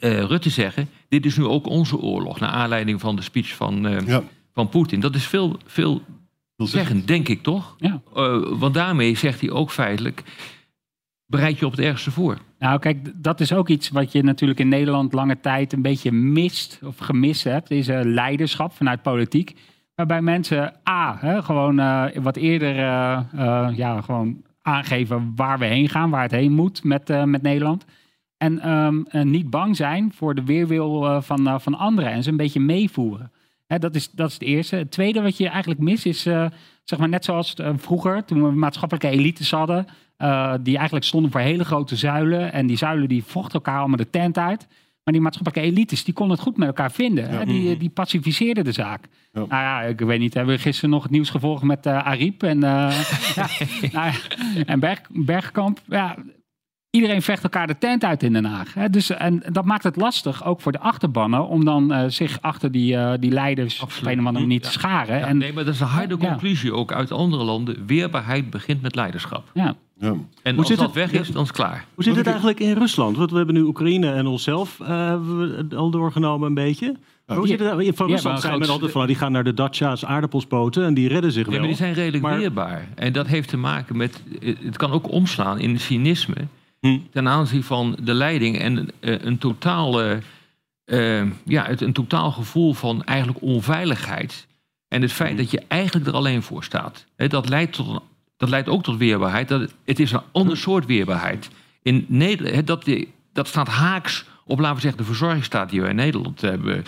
Rutte 0.00 0.50
zeggen, 0.50 0.88
dit 1.08 1.26
is 1.26 1.36
nu 1.36 1.44
ook 1.44 1.66
onze 1.66 1.98
oorlog, 1.98 2.40
naar 2.40 2.50
aanleiding 2.50 3.00
van 3.00 3.16
de 3.16 3.22
speech 3.22 3.54
van, 3.54 4.04
ja. 4.06 4.22
van 4.52 4.68
Poetin. 4.68 5.00
Dat 5.00 5.14
is 5.14 5.26
veel, 5.26 5.56
veel 5.66 6.02
zeggen, 6.56 7.06
denk 7.06 7.28
ik 7.28 7.42
toch? 7.42 7.76
Ja. 7.78 8.00
want 8.58 8.74
daarmee 8.74 9.16
zegt 9.16 9.40
hij 9.40 9.50
ook 9.50 9.70
feitelijk, 9.70 10.22
bereid 11.26 11.58
je 11.58 11.66
op 11.66 11.70
het 11.70 11.80
ergste 11.80 12.10
voor. 12.10 12.38
Nou, 12.58 12.78
kijk, 12.78 13.12
dat 13.14 13.40
is 13.40 13.52
ook 13.52 13.68
iets 13.68 13.88
wat 13.88 14.12
je 14.12 14.22
natuurlijk 14.22 14.60
in 14.60 14.68
Nederland 14.68 15.12
lange 15.12 15.40
tijd 15.40 15.72
een 15.72 15.82
beetje 15.82 16.12
mist 16.12 16.80
of 16.84 16.98
gemist 16.98 17.44
hebt. 17.44 17.70
Is 17.70 17.86
leiderschap 17.86 18.72
vanuit 18.72 19.02
politiek. 19.02 19.54
Waarbij 20.00 20.22
mensen 20.22 20.72
A, 20.88 21.16
hè, 21.18 21.42
gewoon 21.42 21.80
uh, 21.80 22.04
wat 22.14 22.36
eerder 22.36 22.76
uh, 22.76 23.20
uh, 23.34 23.68
ja, 23.72 24.00
gewoon 24.00 24.42
aangeven 24.62 25.32
waar 25.36 25.58
we 25.58 25.64
heen 25.64 25.88
gaan, 25.88 26.10
waar 26.10 26.22
het 26.22 26.30
heen 26.30 26.52
moet 26.52 26.84
met, 26.84 27.24
met 27.24 27.42
Nederland. 27.42 27.84
En 28.36 28.70
um, 28.70 29.06
niet 29.30 29.50
bang 29.50 29.76
zijn 29.76 30.12
voor 30.12 30.34
de 30.34 30.44
weerwil 30.44 31.22
van, 31.22 31.60
van 31.60 31.78
anderen 31.78 32.10
en 32.10 32.22
ze 32.22 32.30
een 32.30 32.36
beetje 32.36 32.60
meevoeren. 32.60 33.32
Hè, 33.66 33.78
dat, 33.78 33.94
is, 33.94 34.10
dat 34.10 34.28
is 34.28 34.34
het 34.34 34.42
eerste. 34.42 34.76
Het 34.76 34.90
tweede 34.90 35.22
wat 35.22 35.36
je 35.36 35.48
eigenlijk 35.48 35.80
mist 35.80 36.06
is, 36.06 36.22
zeg 36.84 36.98
maar 36.98 37.08
net 37.08 37.24
zoals 37.24 37.54
vroeger, 37.76 38.24
toen 38.24 38.42
we 38.44 38.50
maatschappelijke 38.50 39.08
elites 39.08 39.50
hadden, 39.50 39.86
die 40.62 40.76
eigenlijk 40.76 41.06
stonden 41.06 41.30
voor 41.30 41.40
hele 41.40 41.64
grote 41.64 41.96
zuilen. 41.96 42.52
En 42.52 42.66
die 42.66 42.76
zuilen 42.76 43.08
die 43.08 43.24
vochten 43.24 43.54
elkaar 43.54 43.78
allemaal 43.78 43.96
de 43.96 44.10
tent 44.10 44.38
uit. 44.38 44.68
Maar 45.04 45.14
die 45.14 45.22
maatschappelijke 45.22 45.70
elites, 45.70 46.04
die 46.04 46.14
konden 46.14 46.36
het 46.36 46.44
goed 46.44 46.56
met 46.56 46.66
elkaar 46.66 46.92
vinden. 46.92 47.28
Hè? 47.28 47.44
Die, 47.44 47.76
die 47.76 47.90
pacificeerden 47.90 48.64
de 48.64 48.72
zaak. 48.72 49.04
Ja. 49.32 49.38
Nou 49.40 49.48
ja, 49.48 49.82
ik 49.82 50.00
weet 50.00 50.18
niet, 50.18 50.34
hebben 50.34 50.54
we 50.54 50.60
gisteren 50.60 50.90
nog 50.90 51.02
het 51.02 51.12
nieuws 51.12 51.30
gevolgd 51.30 51.62
met 51.62 51.86
uh, 51.86 52.06
Ariep 52.06 52.42
en, 52.42 52.56
uh, 52.56 52.62
ja, 53.34 53.48
nou, 53.92 54.14
en 54.66 54.80
Berg, 54.80 55.00
Bergkamp. 55.08 55.80
Ja, 55.88 56.16
iedereen 56.90 57.22
vecht 57.22 57.42
elkaar 57.42 57.66
de 57.66 57.78
tent 57.78 58.04
uit 58.04 58.22
in 58.22 58.32
Den 58.32 58.44
Haag. 58.44 58.74
Hè? 58.74 58.90
Dus, 58.90 59.10
en 59.10 59.42
dat 59.52 59.64
maakt 59.64 59.82
het 59.82 59.96
lastig, 59.96 60.44
ook 60.44 60.60
voor 60.60 60.72
de 60.72 60.80
achterbannen, 60.80 61.48
om 61.48 61.64
dan 61.64 61.92
uh, 61.92 62.04
zich 62.06 62.40
achter 62.40 62.72
die, 62.72 62.94
uh, 62.94 63.12
die 63.20 63.30
leiders 63.30 63.82
Absoluut. 63.82 64.06
op 64.06 64.12
een 64.12 64.20
of 64.20 64.26
andere 64.26 64.46
manier 64.46 64.60
te 64.60 64.70
scharen. 64.70 65.18
Ja, 65.18 65.26
en, 65.26 65.36
nee, 65.36 65.52
maar 65.52 65.64
dat 65.64 65.74
is 65.74 65.80
een 65.80 65.86
harde 65.86 66.16
conclusie 66.16 66.74
ook 66.74 66.92
uit 66.92 67.12
andere 67.12 67.44
landen. 67.44 67.86
Weerbaarheid 67.86 68.50
begint 68.50 68.82
met 68.82 68.94
leiderschap. 68.94 69.50
Ja. 69.54 69.76
Ja. 70.00 70.14
En 70.42 70.54
hoe 70.54 70.64
als 70.64 70.68
dat 70.68 70.78
het, 70.78 70.92
weg 70.92 71.12
is, 71.12 71.28
dan 71.28 71.42
is 71.42 71.48
het 71.48 71.56
klaar. 71.56 71.84
Hoe 71.94 72.04
zit 72.04 72.16
het 72.16 72.26
eigenlijk 72.26 72.60
in 72.60 72.72
Rusland? 72.72 73.16
Want 73.16 73.30
we 73.30 73.36
hebben 73.36 73.54
nu 73.54 73.62
Oekraïne 73.62 74.12
en 74.12 74.26
onszelf 74.26 74.78
uh, 74.82 75.14
al 75.76 75.90
doorgenomen 75.90 76.48
een 76.48 76.54
beetje. 76.54 76.96
Ja. 77.26 77.36
Hoe 77.36 77.46
zit 77.46 77.60
het 77.60 77.96
van 77.96 78.08
Rusland 78.08 78.40
zijn 78.40 78.58
men 78.58 78.68
altijd 78.68 78.90
van, 78.90 79.06
die 79.06 79.16
gaan 79.16 79.32
naar 79.32 79.44
de 79.44 79.54
dacha's, 79.54 80.04
aardappelspoten 80.04 80.84
en 80.84 80.94
die 80.94 81.08
redden 81.08 81.32
zich 81.32 81.44
ja, 81.44 81.50
wel. 81.50 81.58
Maar 81.58 81.68
die 81.68 81.76
zijn 81.76 81.92
redelijk 81.92 82.22
maar... 82.22 82.38
weerbaar. 82.38 82.88
En 82.94 83.12
dat 83.12 83.26
heeft 83.26 83.48
te 83.48 83.56
maken 83.56 83.96
met, 83.96 84.22
het 84.40 84.76
kan 84.76 84.90
ook 84.90 85.10
omslaan 85.10 85.58
in 85.58 85.80
cynisme 85.80 86.46
hm. 86.80 86.98
ten 87.12 87.28
aanzien 87.28 87.62
van 87.62 87.96
de 88.02 88.14
leiding 88.14 88.58
en 88.58 88.88
een, 89.00 89.26
een 89.26 89.38
totale, 89.38 90.18
uh, 90.86 91.22
ja, 91.44 91.64
het, 91.64 91.80
een 91.80 91.92
totaal 91.92 92.30
gevoel 92.30 92.72
van 92.72 93.04
eigenlijk 93.04 93.42
onveiligheid. 93.42 94.46
En 94.88 95.02
het 95.02 95.12
feit 95.12 95.30
hm. 95.30 95.36
dat 95.36 95.50
je 95.50 95.62
eigenlijk 95.68 96.06
er 96.06 96.14
alleen 96.14 96.42
voor 96.42 96.64
staat. 96.64 97.06
dat 97.16 97.48
leidt 97.48 97.72
tot 97.72 97.88
een 97.88 98.00
dat 98.40 98.48
leidt 98.48 98.68
ook 98.68 98.82
tot 98.82 98.96
weerbaarheid. 98.96 99.48
Dat, 99.48 99.74
het 99.84 100.00
is 100.00 100.12
een 100.12 100.20
ander 100.32 100.56
soort 100.56 100.86
weerbaarheid. 100.86 101.50
In 101.82 102.04
Nederland, 102.08 102.66
dat, 102.66 102.90
dat 103.32 103.48
staat 103.48 103.68
haaks 103.68 104.24
op, 104.44 104.58
laten 104.58 104.74
we 104.74 104.80
zeggen, 104.80 105.00
de 105.00 105.06
verzorgingsstaat 105.06 105.70
die 105.70 105.82
we 105.82 105.88
in 105.88 105.96
Nederland 105.96 106.40
hebben, 106.40 106.84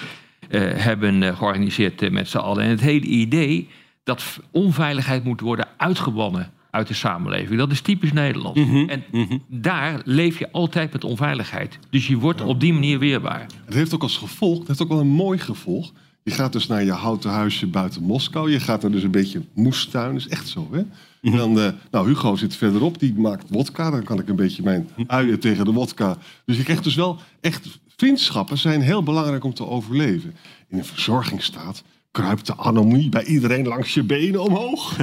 uh, 0.51 0.61
hebben 0.75 1.23
uh, 1.23 1.37
georganiseerd 1.37 2.03
uh, 2.03 2.11
met 2.11 2.29
z'n 2.29 2.39
allen. 2.39 2.65
En 2.65 2.71
het 2.71 2.81
hele 2.81 3.07
idee 3.07 3.69
dat 4.05 4.41
onveiligheid 4.51 5.25
moet 5.25 5.41
worden 5.41 5.69
uitgewonnen 5.77 6.53
uit 6.71 6.89
de 6.89 6.95
samenleving. 6.95 7.59
Dat 7.59 7.71
is 7.71 7.81
typisch 7.81 8.13
Nederland. 8.13 8.57
Mm 8.57 8.69
-hmm. 8.69 8.89
En 8.89 9.05
mm 9.11 9.27
-hmm. 9.29 9.43
daar 9.49 10.01
leef 10.05 10.39
je 10.39 10.53
altijd 10.53 10.93
met 10.93 11.05
onveiligheid. 11.05 11.79
Dus 11.91 12.07
je 12.07 12.17
wordt 12.17 12.41
op 12.41 12.61
die 12.61 12.73
manier 12.73 12.99
weerbaar. 12.99 13.47
Het 13.65 13.75
heeft 13.75 13.95
ook 13.95 14.03
als 14.03 14.17
gevolg, 14.17 14.59
het 14.59 14.69
heeft 14.69 14.83
ook 14.83 14.89
wel 14.89 15.01
een 15.01 15.07
mooi 15.07 15.39
gevolg. 15.39 15.93
Je 16.25 16.31
gaat 16.31 16.53
dus 16.53 16.67
naar 16.67 16.85
je 16.85 16.93
houten 16.93 17.31
huisje 17.31 17.67
buiten 17.67 18.03
Moskou. 18.03 18.51
Je 18.51 18.61
gaat 18.61 18.85
er 18.85 18.93
dus 18.93 19.03
een 19.03 19.11
beetje 19.11 19.43
moestuin. 19.55 20.13
Dat 20.13 20.21
is 20.21 20.29
echt 20.29 20.49
zo, 20.49 20.69
hè? 20.71 20.83
En 21.23 21.37
dan, 21.37 21.59
uh, 21.59 21.69
nou, 21.91 22.09
Hugo 22.09 22.37
zit 22.37 22.57
verderop, 22.57 22.99
die 22.99 23.15
maakt 23.15 23.51
wodka. 23.51 23.91
Dan 23.91 24.03
kan 24.03 24.19
ik 24.19 24.29
een 24.29 24.37
beetje 24.37 24.63
mijn 24.63 24.89
uien 25.07 25.41
tegen 25.41 25.65
de 25.65 25.73
wodka. 25.73 26.17
Dus 26.45 26.57
je 26.57 26.63
krijgt 26.63 26.85
dus 26.85 26.95
wel 26.95 27.19
echt... 27.41 27.81
Vriendschappen 27.97 28.59
zijn 28.59 28.81
heel 28.81 29.03
belangrijk 29.03 29.45
om 29.45 29.55
te 29.55 29.67
overleven. 29.67 30.35
In 30.69 30.79
een 30.79 30.85
verzorgingsstaat 30.85 31.83
kruipt 32.11 32.47
de 32.47 32.57
anomie 32.57 33.09
bij 33.09 33.25
iedereen 33.25 33.67
langs 33.67 33.95
je 33.95 34.03
benen 34.03 34.43
omhoog. 34.43 34.97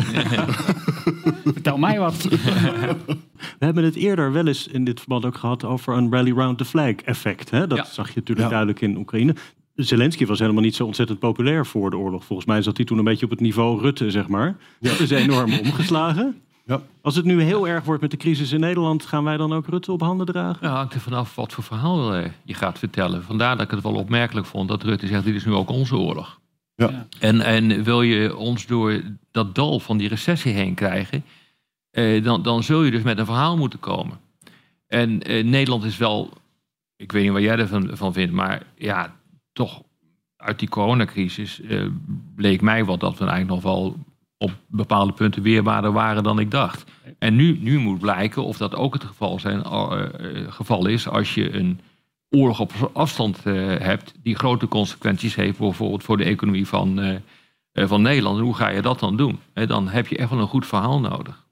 Vertel 1.54 1.78
mij 1.78 2.00
wat. 2.00 2.24
We 3.60 3.66
hebben 3.66 3.84
het 3.84 3.96
eerder 3.96 4.32
wel 4.32 4.48
eens 4.48 4.68
in 4.68 4.84
dit 4.84 5.00
verband 5.00 5.26
ook 5.26 5.38
gehad 5.38 5.64
over 5.64 5.98
een 5.98 6.12
rally 6.12 6.32
round 6.32 6.58
the 6.58 6.66
flag 6.66 6.96
effect. 6.96 7.50
Hè? 7.50 7.68
Dat 7.68 7.78
ja. 7.78 7.86
zag 7.86 8.08
je 8.08 8.16
natuurlijk 8.16 8.48
ja. 8.48 8.54
duidelijk 8.54 8.82
in 8.82 8.98
Oekraïne. 8.98 9.36
Zelensky 9.86 10.26
was 10.26 10.40
helemaal 10.40 10.64
niet 10.64 10.76
zo 10.76 10.86
ontzettend 10.86 11.20
populair 11.20 11.66
voor 11.66 11.90
de 11.90 11.98
oorlog. 11.98 12.26
Volgens 12.26 12.48
mij 12.48 12.62
zat 12.62 12.78
hij 12.78 12.86
toen 12.86 12.98
een 12.98 13.04
beetje 13.04 13.26
op 13.26 13.32
het 13.32 13.40
niveau 13.40 13.82
Rutte, 13.82 14.12
zeg 14.12 14.28
maar. 14.28 14.58
Ja. 14.80 14.90
Dat 14.90 15.00
is 15.00 15.10
enorm 15.10 15.54
omgeslagen. 15.60 16.42
Ja. 16.66 16.82
Als 17.02 17.16
het 17.16 17.26
nu 17.26 17.42
heel 17.42 17.68
erg 17.68 17.84
wordt 17.84 18.02
met 18.02 18.12
de 18.12 18.18
crisis 18.18 18.52
in 18.52 18.60
Nederland, 18.60 19.06
gaan 19.06 19.24
wij 19.24 19.38
dan 19.38 19.54
ook 19.54 19.68
Rutte 19.68 19.92
op 19.92 20.02
handen 20.02 20.26
dragen? 20.26 20.68
Ja, 20.68 20.76
hangt 20.76 20.94
er 20.94 21.00
vanaf 21.00 21.36
wat 21.36 21.54
voor 21.54 21.64
verhaal 21.64 22.14
eh, 22.14 22.32
je 22.44 22.54
gaat 22.54 22.80
vertellen. 22.80 23.24
Vandaar 23.24 23.56
dat 23.56 23.66
ik 23.66 23.72
het 23.72 23.84
wel 23.84 23.96
opmerkelijk 23.96 24.46
vond 24.46 24.68
dat 24.68 24.84
Rutte 24.84 25.08
zegt: 25.08 25.24
dit 25.24 25.36
is 25.36 25.46
nu 25.46 25.54
ook 25.54 25.70
onze 25.70 25.96
oorlog. 25.96 26.40
Ja. 26.76 27.08
En, 27.20 27.42
en 27.42 27.84
wil 27.84 28.02
je 28.02 28.36
ons 28.36 28.66
door 28.66 29.02
dat 29.32 29.56
dal 29.56 29.80
van 29.80 29.98
die 29.98 30.08
recessie 30.08 30.54
heen 30.54 30.74
krijgen, 30.74 31.24
eh, 31.92 32.24
dan, 32.24 32.44
dan 32.44 32.64
zul 32.64 32.84
je 32.84 32.92
dus 32.92 33.04
met 33.04 33.18
een 33.18 33.26
verhaal 33.26 33.58
moeten 33.58 33.80
komen. 33.80 34.20
En 34.88 35.22
eh, 35.22 35.44
Nederland 35.44 35.84
is 35.84 35.98
wel, 35.98 36.34
ik 36.96 37.12
weet 37.12 37.24
niet 37.24 37.32
wat 37.32 37.42
jij 37.42 37.58
ervan 37.58 37.90
van 37.94 38.14
vindt, 38.14 38.34
maar 38.34 38.64
ja, 38.78 39.16
toch 39.60 39.84
uit 40.38 40.60
die 40.60 40.70
coronacrisis 40.70 41.60
uh, 41.60 41.88
bleek 42.36 42.62
mij 42.62 42.86
wat 42.86 43.00
dat 43.00 43.18
we 43.18 43.26
eigenlijk 43.26 43.50
nog 43.50 43.74
wel 43.74 43.98
op 44.38 44.52
bepaalde 44.68 45.14
punten 45.14 45.42
weerbaarder 45.42 45.92
waren 45.92 46.24
dan 46.24 46.40
ik 46.40 46.52
dacht. 46.52 46.92
En 47.18 47.36
nu, 47.36 47.58
nu 47.62 47.80
moet 47.80 48.00
blijken 48.00 48.44
of 48.44 48.58
dat 48.58 48.76
ook 48.76 48.94
het 48.94 49.04
geval, 49.04 49.40
zijn, 49.40 49.60
uh, 49.60 50.52
geval 50.52 50.88
is 50.88 51.08
als 51.08 51.34
je 51.34 51.54
een 51.54 51.80
oorlog 52.30 52.60
op 52.60 52.92
afstand 52.94 53.44
hebt 53.44 54.14
die 54.24 54.36
grote 54.36 54.68
consequenties 54.68 55.36
heeft 55.36 55.58
bijvoorbeeld 55.58 56.04
voor 56.04 56.18
de 56.18 56.24
economie 56.24 56.68
van, 56.68 57.20
van 57.74 58.02
Nederland. 58.02 58.40
Hoe 58.40 58.56
ga 58.56 58.70
je 58.70 58.82
dat 58.82 59.00
dan 59.00 59.18
doen? 59.18 59.40
dan 59.54 59.88
heb 59.88 60.08
je 60.08 60.18
echt 60.18 60.30
wel 60.30 60.40
een 60.40 60.48
goed 60.48 60.68
verhaal 60.68 61.00
nodig. 61.00 61.48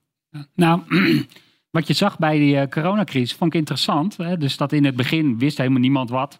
Nou, 0.55 0.81
wat 1.77 1.87
je 1.87 1.93
zag 1.93 2.17
bij 2.17 2.37
die 2.37 2.69
coronacrisis 2.69 3.33
vond 3.33 3.53
ik 3.53 3.59
interessant. 3.59 4.17
Hè? 4.17 4.37
Dus 4.37 4.57
dat 4.57 4.71
in 4.71 4.85
het 4.85 4.95
begin 4.95 5.37
wist 5.37 5.57
helemaal 5.57 5.79
niemand 5.79 6.09
wat. 6.09 6.39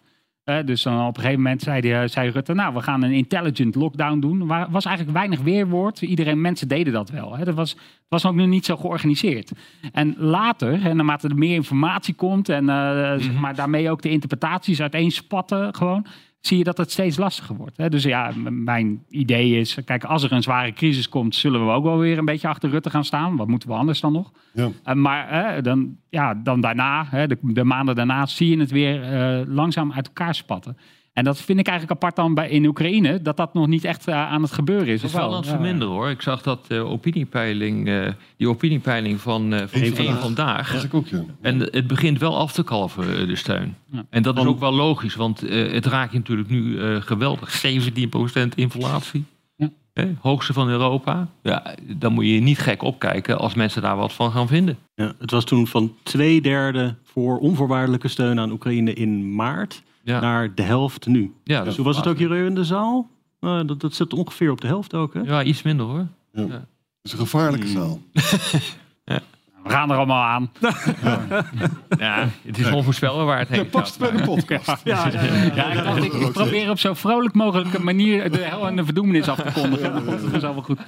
Dus 0.64 0.82
dan 0.82 1.06
op 1.06 1.16
een 1.16 1.22
gegeven 1.22 1.42
moment 1.42 1.62
zei, 1.62 1.80
die, 1.80 1.94
eh, 1.94 2.08
zei 2.08 2.30
Rutte, 2.30 2.54
nou, 2.54 2.74
we 2.74 2.80
gaan 2.80 3.02
een 3.02 3.12
intelligent 3.12 3.74
lockdown 3.74 4.18
doen. 4.18 4.50
Er 4.50 4.70
was 4.70 4.84
eigenlijk 4.84 5.16
weinig 5.16 5.40
weerwoord. 5.40 6.02
Iedereen, 6.02 6.40
mensen 6.40 6.68
deden 6.68 6.92
dat 6.92 7.10
wel. 7.10 7.36
Hè. 7.36 7.44
Dat 7.44 7.54
was, 7.54 7.76
was 8.08 8.26
ook 8.26 8.34
nog 8.34 8.46
niet 8.46 8.64
zo 8.64 8.76
georganiseerd. 8.76 9.52
En 9.92 10.14
later, 10.18 10.86
en 10.86 10.96
naarmate 10.96 11.28
er 11.28 11.36
meer 11.36 11.54
informatie 11.54 12.14
komt 12.14 12.48
en 12.48 12.68
eh, 12.68 13.12
zeg 13.18 13.34
maar, 13.40 13.54
daarmee 13.54 13.90
ook 13.90 14.02
de 14.02 14.10
interpretaties 14.10 14.80
uiteenspatten 14.80 15.74
gewoon, 15.74 16.06
zie 16.40 16.58
je 16.58 16.64
dat 16.64 16.76
het 16.78 16.90
steeds 16.90 17.16
lastiger 17.16 17.56
wordt. 17.56 17.76
Hè. 17.76 17.88
Dus 17.88 18.02
ja, 18.02 18.32
mijn 18.50 19.04
idee 19.08 19.60
is, 19.60 19.78
kijk, 19.84 20.04
als 20.04 20.22
er 20.22 20.32
een 20.32 20.42
zware 20.42 20.72
crisis 20.72 21.08
komt, 21.08 21.34
zullen 21.34 21.66
we 21.66 21.72
ook 21.72 21.84
wel 21.84 21.98
weer 21.98 22.18
een 22.18 22.24
beetje 22.24 22.48
achter 22.48 22.70
Rutte 22.70 22.90
gaan 22.90 23.04
staan. 23.04 23.36
Wat 23.36 23.48
moeten 23.48 23.68
we 23.68 23.74
anders 23.74 24.00
dan 24.00 24.12
nog? 24.12 24.32
Ja. 24.52 24.70
Uh, 24.86 24.94
maar 24.94 25.62
dan, 25.62 25.96
ja, 26.08 26.34
dan 26.34 26.60
daarna, 26.60 27.06
hè, 27.10 27.26
de, 27.26 27.38
de 27.42 27.64
maanden 27.64 27.94
daarna, 27.94 28.26
zie 28.26 28.50
je 28.50 28.58
het 28.58 28.70
weer 28.70 29.02
eh, 29.02 29.46
langzaam 29.46 29.92
uit 29.92 30.06
elkaar 30.06 30.34
spatten. 30.34 30.76
En 31.18 31.24
dat 31.24 31.40
vind 31.40 31.58
ik 31.58 31.66
eigenlijk 31.66 31.96
apart 31.96 32.16
dan 32.16 32.34
bij, 32.34 32.48
in 32.48 32.66
Oekraïne, 32.66 33.22
dat 33.22 33.36
dat 33.36 33.54
nog 33.54 33.66
niet 33.66 33.84
echt 33.84 34.08
eh, 34.08 34.14
aan 34.14 34.42
het 34.42 34.52
gebeuren 34.52 34.86
is. 34.86 35.02
Het 35.02 35.10
is 35.10 35.16
wel 35.16 35.30
aan 35.30 35.36
het 35.36 35.46
verminderen 35.46 35.94
hoor. 35.94 36.08
Ik 36.10 36.22
zag 36.22 36.42
dat 36.42 36.64
eh, 36.68 36.90
opiniepeiling, 36.90 37.88
eh, 37.88 38.08
die 38.36 38.48
opiniepeiling 38.48 39.20
van, 39.20 39.52
eh 39.54 39.66
van 39.66 39.80
Vandaag. 39.80 40.20
vandaag. 40.20 40.72
Dat 40.72 40.84
ik 40.84 40.94
ook, 40.94 41.06
ja. 41.06 41.24
En 41.40 41.60
het 41.60 41.86
begint 41.86 42.18
wel 42.18 42.36
af 42.36 42.52
te 42.52 42.62
kalven, 42.62 43.28
de 43.28 43.36
steun. 43.36 43.76
Ja. 43.90 44.06
En 44.10 44.22
dat 44.22 44.38
is 44.38 44.44
ook 44.44 44.60
wel 44.60 44.72
logisch, 44.72 45.14
want 45.14 45.42
eh, 45.42 45.72
het 45.72 45.86
raakt 45.86 46.12
je 46.12 46.18
natuurlijk 46.18 46.48
nu 46.48 46.80
eh, 46.80 47.00
geweldig. 47.00 47.66
17% 47.66 48.54
inflatie. 48.54 49.24
Ja. 49.56 49.70
Hè, 49.92 50.14
hoogste 50.20 50.52
van 50.52 50.68
Europa. 50.68 51.28
Ja, 51.42 51.74
dan 51.96 52.12
moet 52.12 52.26
je 52.26 52.40
niet 52.40 52.58
gek 52.58 52.82
opkijken 52.82 53.38
als 53.38 53.54
mensen 53.54 53.82
daar 53.82 53.96
wat 53.96 54.12
van 54.12 54.30
gaan 54.30 54.48
vinden. 54.48 54.78
Ja, 54.94 55.12
het 55.18 55.30
was 55.30 55.44
toen 55.44 55.66
van 55.66 55.94
twee 56.02 56.40
derde 56.40 56.94
voor 57.04 57.38
onvoorwaardelijke 57.38 58.08
steun 58.08 58.40
aan 58.40 58.50
Oekraïne 58.50 58.92
in 58.92 59.34
maart 59.34 59.82
Ja, 60.08 60.20
naar 60.20 60.54
de 60.54 60.62
helft 60.62 61.06
nu. 61.06 61.34
ja, 61.44 61.64
Dus 61.64 61.76
hoe 61.76 61.84
was 61.84 61.96
het 61.96 62.06
ook 62.06 62.18
hier 62.18 62.34
in 62.34 62.54
de 62.54 62.64
zaal? 62.64 63.08
Nou, 63.40 63.64
dat, 63.64 63.80
dat 63.80 63.94
zit 63.94 64.12
ongeveer 64.14 64.50
op 64.50 64.60
de 64.60 64.66
helft 64.66 64.94
ook, 64.94 65.14
hè? 65.14 65.20
Ja, 65.20 65.42
iets 65.42 65.62
minder 65.62 65.86
hoor. 65.86 66.06
Het 66.32 66.66
is 67.02 67.12
een 67.12 67.18
gevaarlijke 67.18 67.66
Hmm. 67.66 67.76
zaal. 67.76 68.00
We 69.64 69.74
gaan 69.74 69.90
er 69.90 69.96
allemaal 69.96 70.22
aan. 70.24 70.50
Ja, 71.98 72.28
het 72.46 72.58
is 72.58 72.70
onvoorspelbaar 72.70 73.26
waar 73.26 73.38
het 73.38 73.48
heen 73.48 73.58
Dat 73.58 73.70
past 73.70 73.96
gaat, 73.96 74.10
bij 74.10 74.20
de 74.20 74.24
podcast. 74.26 74.80
Ja, 74.84 75.06
ik, 75.06 75.54
dacht, 75.84 76.04
ik, 76.04 76.12
ik 76.12 76.32
probeer 76.32 76.70
op 76.70 76.78
zo 76.78 76.94
vrolijk 76.94 77.34
mogelijke 77.34 77.80
manier 77.82 78.30
de 78.30 78.38
hel 78.38 78.66
en 78.66 78.76
de 78.76 78.84
verdoemenis 78.84 79.28
af 79.28 79.40
te 79.40 79.52
kondigen. 79.60 79.94
Het 80.06 80.40
wel 80.40 80.54
wel 80.54 80.62
goed. 80.62 80.78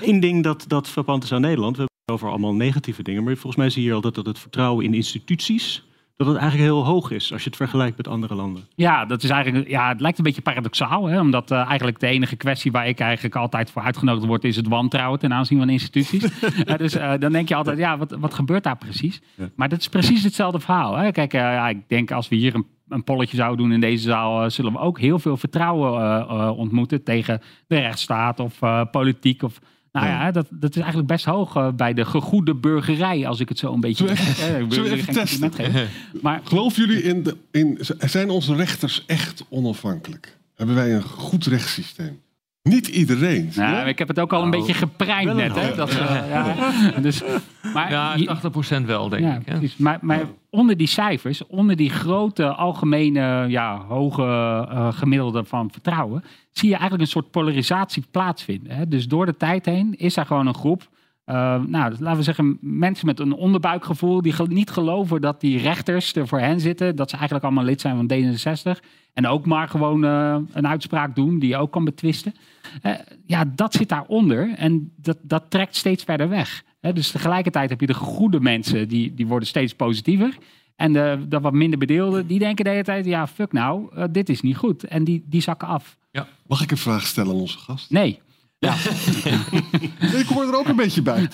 Eén 0.00 0.20
ding 0.20 0.42
dat, 0.42 0.64
dat 0.68 0.88
frappant 0.88 1.24
is 1.24 1.32
aan 1.32 1.40
Nederland, 1.40 1.76
we 1.76 1.82
hebben 1.82 1.96
het 2.04 2.14
over 2.14 2.28
allemaal 2.28 2.54
negatieve 2.54 3.02
dingen, 3.02 3.24
maar 3.24 3.32
volgens 3.32 3.56
mij 3.56 3.70
zie 3.70 3.80
je 3.82 3.86
hier 3.86 3.96
altijd 3.96 4.14
dat 4.14 4.26
het 4.26 4.38
vertrouwen 4.38 4.84
in 4.84 4.94
instituties, 4.94 5.84
dat 6.24 6.34
het 6.34 6.42
eigenlijk 6.42 6.72
heel 6.72 6.84
hoog 6.84 7.10
is 7.10 7.32
als 7.32 7.42
je 7.42 7.48
het 7.48 7.56
vergelijkt 7.56 7.96
met 7.96 8.08
andere 8.08 8.34
landen. 8.34 8.62
Ja, 8.74 9.04
dat 9.04 9.22
is 9.22 9.30
eigenlijk, 9.30 9.68
ja, 9.68 9.88
het 9.88 10.00
lijkt 10.00 10.18
een 10.18 10.24
beetje 10.24 10.42
paradoxaal. 10.42 11.06
Hè? 11.06 11.20
Omdat 11.20 11.50
eh, 11.50 11.66
eigenlijk 11.66 12.00
de 12.00 12.06
enige 12.06 12.36
kwestie 12.36 12.72
waar 12.72 12.88
ik 12.88 13.00
eigenlijk 13.00 13.36
altijd 13.36 13.70
voor 13.70 13.82
uitgenodigd 13.82 14.26
word... 14.26 14.44
is 14.44 14.56
het 14.56 14.68
wantrouwen 14.68 15.18
ten 15.18 15.32
aanzien 15.32 15.58
van 15.58 15.68
instituties. 15.68 16.30
Eh, 16.62 16.76
dus 16.76 16.94
eh, 16.94 17.12
dan 17.18 17.32
denk 17.32 17.48
je 17.48 17.54
altijd, 17.54 17.78
ja, 17.78 17.98
wat, 17.98 18.10
wat 18.10 18.34
gebeurt 18.34 18.64
daar 18.64 18.76
precies? 18.76 19.20
Ja. 19.34 19.48
Maar 19.56 19.68
dat 19.68 19.80
is 19.80 19.88
precies 19.88 20.22
hetzelfde 20.22 20.60
verhaal. 20.60 20.96
Hè? 20.96 21.10
Kijk, 21.10 21.32
ja, 21.32 21.68
ik 21.68 21.88
denk 21.88 22.10
als 22.10 22.28
we 22.28 22.36
hier 22.36 22.54
een, 22.54 22.66
een 22.88 23.04
polletje 23.04 23.36
zouden 23.36 23.58
doen 23.58 23.72
in 23.72 23.80
deze 23.80 24.02
zaal... 24.02 24.50
zullen 24.50 24.72
we 24.72 24.78
ook 24.78 25.00
heel 25.00 25.18
veel 25.18 25.36
vertrouwen 25.36 26.56
ontmoeten... 26.56 27.02
tegen 27.02 27.40
de 27.66 27.78
rechtsstaat 27.78 28.40
of 28.40 28.58
politiek 28.90 29.42
of... 29.42 29.60
Nou 29.92 30.06
ja, 30.06 30.30
dat, 30.30 30.46
dat 30.50 30.70
is 30.70 30.76
eigenlijk 30.76 31.06
best 31.08 31.24
hoog 31.24 31.56
eh, 31.56 31.68
bij 31.76 31.92
de 31.94 32.04
gegoede 32.04 32.54
burgerij, 32.54 33.26
als 33.26 33.40
ik 33.40 33.48
het 33.48 33.58
zo 33.58 33.72
een 33.72 33.80
beetje... 33.80 34.06
Zullen 34.16 34.68
we 34.68 34.90
even- 34.90 35.14
Eh, 35.42 35.50
geven. 35.52 35.88
Maar 36.22 36.40
Geloven 36.44 36.86
jullie 36.86 37.02
in, 37.02 37.22
de, 37.22 37.36
in... 37.50 37.78
Zijn 37.98 38.30
onze 38.30 38.54
rechters 38.54 39.04
echt 39.06 39.44
onafhankelijk? 39.48 40.38
Hebben 40.54 40.74
wij 40.74 40.94
een 40.94 41.02
goed 41.02 41.46
rechtssysteem? 41.46 42.20
Niet 42.62 42.86
iedereen. 42.88 43.50
Nou, 43.54 43.88
ik 43.88 43.98
heb 43.98 44.08
het 44.08 44.18
ook 44.20 44.32
al 44.32 44.42
een 44.42 44.48
Nou, 44.48 44.60
beetje 44.62 44.78
geprijmd 44.78 45.30
een 45.30 45.36
net. 45.36 45.54
Hè? 45.54 45.66
hoop. 45.66 45.76
Dat, 45.76 45.90
eh, 45.90 46.22
ja. 46.30 46.54
Dus, 47.00 47.22
maar, 47.74 47.90
Ja, 47.90 48.14
je- 48.16 48.80
80% 48.82 48.84
wel, 48.86 49.08
denk 49.08 49.22
ja, 49.24 49.34
ik. 49.36 49.46
Hè? 49.46 49.58
Maar, 49.76 49.98
maar 50.00 50.24
onder 50.52 50.76
die 50.76 50.86
cijfers, 50.86 51.46
onder 51.46 51.76
die 51.76 51.90
grote 51.90 52.54
algemene 52.54 53.44
ja, 53.48 53.84
hoge 53.88 54.22
eh, 54.22 54.92
gemiddelde 54.92 55.44
van 55.44 55.70
vertrouwen, 55.70 56.24
zie 56.50 56.68
je 56.68 56.74
eigenlijk 56.74 57.02
een 57.02 57.10
soort 57.10 57.30
polarisatie 57.30 58.04
plaatsvinden. 58.10 58.76
Hè? 58.76 58.88
Dus 58.88 59.08
door 59.08 59.26
de 59.26 59.36
tijd 59.36 59.66
heen 59.66 59.94
is 59.96 60.16
er 60.16 60.26
gewoon 60.26 60.46
een 60.46 60.54
groep. 60.54 60.88
eh, 61.24 61.34
nou, 61.66 61.94
laten 61.98 62.16
we 62.16 62.22
zeggen, 62.22 62.58
mensen 62.60 63.06
met 63.06 63.20
een 63.20 63.32
onderbuikgevoel 63.32 64.22
die 64.22 64.34
niet 64.48 64.70
geloven 64.70 65.20
dat 65.20 65.40
die 65.40 65.58
rechters 65.58 66.14
er 66.14 66.28
voor 66.28 66.40
hen 66.40 66.60
zitten, 66.60 66.96
dat 66.96 67.10
ze 67.10 67.16
eigenlijk 67.16 67.44
allemaal 67.44 67.64
lid 67.64 67.80
zijn 67.80 67.96
van 67.96 68.10
D66 68.12 68.84
en 69.12 69.26
ook 69.26 69.46
maar 69.46 69.68
gewoon 69.68 70.04
eh, 70.04 70.36
een 70.52 70.66
uitspraak 70.66 71.14
doen 71.14 71.38
die 71.38 71.48
je 71.48 71.56
ook 71.56 71.72
kan 71.72 71.84
betwisten. 71.84 72.34
Ja, 73.26 73.44
dat 73.54 73.72
zit 73.74 73.88
daaronder 73.88 74.54
en 74.56 74.92
dat, 74.96 75.18
dat 75.22 75.44
trekt 75.48 75.76
steeds 75.76 76.04
verder 76.04 76.28
weg. 76.28 76.62
Dus 76.90 77.10
tegelijkertijd 77.10 77.70
heb 77.70 77.80
je 77.80 77.86
de 77.86 77.94
goede 77.94 78.40
mensen, 78.40 78.88
die, 78.88 79.14
die 79.14 79.26
worden 79.26 79.48
steeds 79.48 79.74
positiever. 79.74 80.36
En 80.76 80.92
de, 80.92 81.24
de 81.28 81.40
wat 81.40 81.52
minder 81.52 81.78
bedeelden, 81.78 82.26
die 82.26 82.38
denken 82.38 82.64
de 82.64 82.70
hele 82.70 82.82
tijd, 82.82 83.04
ja, 83.04 83.26
fuck 83.26 83.52
nou, 83.52 83.94
eh, 83.94 84.04
dit 84.10 84.28
is 84.28 84.40
niet 84.40 84.56
goed. 84.56 84.84
En 84.84 85.04
die, 85.04 85.24
die 85.26 85.40
zakken 85.40 85.68
af. 85.68 85.96
Mag 86.46 86.62
ik 86.62 86.70
een 86.70 86.76
vraag 86.76 87.06
stellen 87.06 87.34
aan 87.34 87.40
onze 87.40 87.58
gast? 87.58 87.90
Nee. 87.90 88.20
Ja, 88.58 88.74
Ik 90.20 90.26
hoor 90.26 90.42
er 90.42 90.54
ook 90.54 90.68
een 90.68 90.76
beetje 90.76 91.02
bij. 91.02 91.20
je 91.20 91.28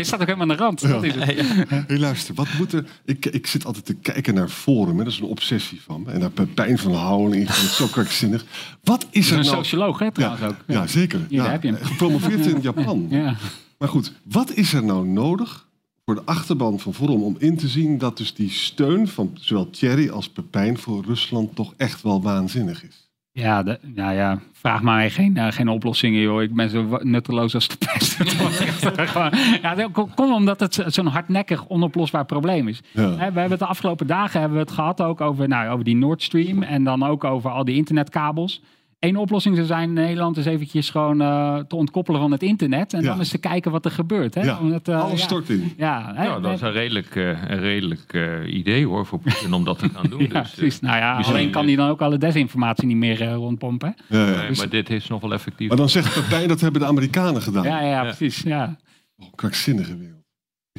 staat 0.00 0.20
ook 0.20 0.26
helemaal 0.26 0.40
aan 0.40 0.56
de 0.56 0.62
rand. 0.62 0.88
Dat 0.88 1.02
is 1.04 1.14
het. 1.14 1.68
Hé, 1.68 1.96
luister, 1.98 2.34
wat 2.34 2.46
moet 2.58 2.72
er... 2.72 2.84
Ik, 3.04 3.26
ik 3.26 3.46
zit 3.46 3.64
altijd 3.64 3.84
te 3.84 3.94
kijken 3.94 4.34
naar 4.34 4.48
Forum, 4.48 4.98
hè. 4.98 5.04
dat 5.04 5.12
is 5.12 5.18
een 5.18 5.26
obsessie 5.26 5.80
van 5.82 6.02
me. 6.02 6.12
En 6.12 6.20
daar 6.20 6.46
Pijn 6.54 6.78
van 6.78 6.94
Houden, 6.94 7.40
ik 7.40 7.50
vind 7.50 7.66
het 7.66 7.76
zo 7.76 7.86
krankzinnig. 7.86 8.44
Wat 8.82 9.06
is 9.10 9.30
er 9.30 9.38
een 9.38 9.44
nou... 9.44 9.56
socioloog, 9.56 9.98
hè, 9.98 10.12
trouwens 10.12 10.42
ja, 10.42 10.48
ook. 10.48 10.56
ja, 10.66 10.86
zeker. 10.86 11.18
Hier, 11.18 11.38
ja, 11.38 11.42
daar 11.42 11.52
heb 11.52 11.62
je 11.62 11.72
hem. 11.72 11.84
Gepromoveerd 11.84 12.46
in 12.46 12.60
Japan. 12.60 13.06
Ja. 13.10 13.36
Maar 13.78 13.88
goed, 13.88 14.12
wat 14.24 14.52
is 14.52 14.72
er 14.72 14.84
nou 14.84 15.06
nodig 15.06 15.68
voor 16.04 16.14
de 16.14 16.22
achterban 16.24 16.80
van 16.80 16.94
Forum 16.94 17.22
om 17.22 17.36
in 17.38 17.56
te 17.56 17.68
zien 17.68 17.98
dat 17.98 18.16
dus 18.16 18.34
die 18.34 18.50
steun 18.50 19.08
van 19.08 19.30
zowel 19.34 19.70
Thierry 19.70 20.08
als 20.08 20.28
Pepijn 20.28 20.78
voor 20.78 21.04
Rusland 21.04 21.54
toch 21.54 21.74
echt 21.76 22.02
wel 22.02 22.22
waanzinnig 22.22 22.84
is? 22.84 23.06
Ja, 23.32 23.62
de, 23.62 23.78
ja, 23.94 24.10
ja, 24.10 24.40
vraag 24.52 24.82
mij 24.82 25.10
geen, 25.10 25.36
eh, 25.36 25.52
geen 25.52 25.68
oplossingen, 25.68 26.20
joh. 26.20 26.42
Ik 26.42 26.54
ben 26.54 26.70
zo 26.70 26.98
nutteloos 27.02 27.54
als 27.54 27.68
de 27.68 27.76
pest. 27.76 28.16
Gewoon, 29.10 29.30
ja, 29.62 29.74
dat 29.74 30.14
omdat 30.16 30.60
het 30.60 30.74
zo- 30.74 30.88
zo'n 30.88 31.06
hardnekkig, 31.06 31.68
onoplosbaar 31.68 32.24
probleem 32.24 32.68
is. 32.68 32.80
Ja. 32.92 33.10
We 33.16 33.22
hebben 33.22 33.50
het 33.50 33.58
de 33.58 33.66
afgelopen 33.66 34.06
dagen 34.06 34.40
hebben 34.40 34.58
we 34.58 34.64
het 34.64 34.72
gehad 34.74 35.00
ook 35.00 35.20
over, 35.20 35.48
nou, 35.48 35.68
over 35.70 35.84
die 35.84 35.96
Nord 35.96 36.22
Stream 36.22 36.62
en 36.62 36.84
dan 36.84 37.02
ook 37.02 37.24
over 37.24 37.50
al 37.50 37.64
die 37.64 37.76
internetkabels. 37.76 38.62
Eén 38.98 39.16
oplossing 39.16 39.54
zou 39.56 39.66
zijn 39.66 39.82
in 39.88 39.92
Nederland 39.92 40.36
is 40.36 40.44
eventjes 40.46 40.90
gewoon 40.90 41.20
eh, 41.20 41.56
te 41.58 41.76
ontkoppelen 41.76 42.20
van 42.20 42.32
het 42.32 42.42
internet 42.42 42.92
en 42.92 43.00
Ja. 43.02 43.06
dan 43.08 43.18
eens 43.18 43.28
te 43.28 43.38
kijken 43.38 43.70
wat 43.70 43.84
er 43.84 43.90
gebeurt. 43.90 44.34
Hè? 44.34 44.42
Ja, 44.42 44.58
Omdat, 44.60 44.88
eh, 44.88 45.02
Alles 45.02 45.18
ja, 45.20 45.24
stort 45.26 45.48
in. 45.48 45.72
Ja, 45.76 46.12
hè, 46.14 46.24
Nou, 46.24 46.42
dat 46.42 46.52
is 46.52 46.60
een 46.60 46.72
redelijk, 46.72 47.16
eh, 47.16 47.28
een 47.28 47.58
redelijk 47.60 48.12
eh, 48.12 48.54
idee 48.54 48.86
hoor 48.86 49.06
voor 49.06 49.18
Poetin 49.18 49.52
om 49.52 49.64
dat 49.64 49.78
te 49.78 49.88
gaan 49.88 50.06
doen. 50.10 50.20
ja, 50.32 50.40
dus, 50.42 50.50
precies. 50.54 50.80
Nou 50.80 50.96
ja, 50.96 51.16
alleen 51.16 51.50
kan 51.50 51.66
hij 51.66 51.76
dan 51.76 51.88
ook 51.88 52.00
alle 52.00 52.18
desinformatie 52.18 52.86
niet 52.86 52.96
meer 52.96 53.20
eh, 53.22 53.34
rondpompen. 53.34 53.94
hè? 54.08 54.18
Ja, 54.18 54.30
ja. 54.30 54.42
Nee, 54.42 54.56
maar 54.56 54.68
dit 54.68 54.90
is 54.90 55.08
nog 55.08 55.20
wel 55.20 55.32
effectief. 55.32 55.68
Maar 55.68 55.76
dan 55.76 55.88
zegt 55.88 56.14
Pepijn, 56.14 56.48
dat 56.48 56.60
hebben 56.60 56.80
de 56.80 56.86
Amerikanen 56.86 57.42
gedaan. 57.42 57.64
Ja, 57.64 57.80
ja, 57.80 57.88
Ja. 57.88 58.02
precies. 58.02 58.42
Ja. 58.42 58.76
Oh, 59.18 59.26
krankzinnige 59.34 59.96
wereld. 59.96 60.16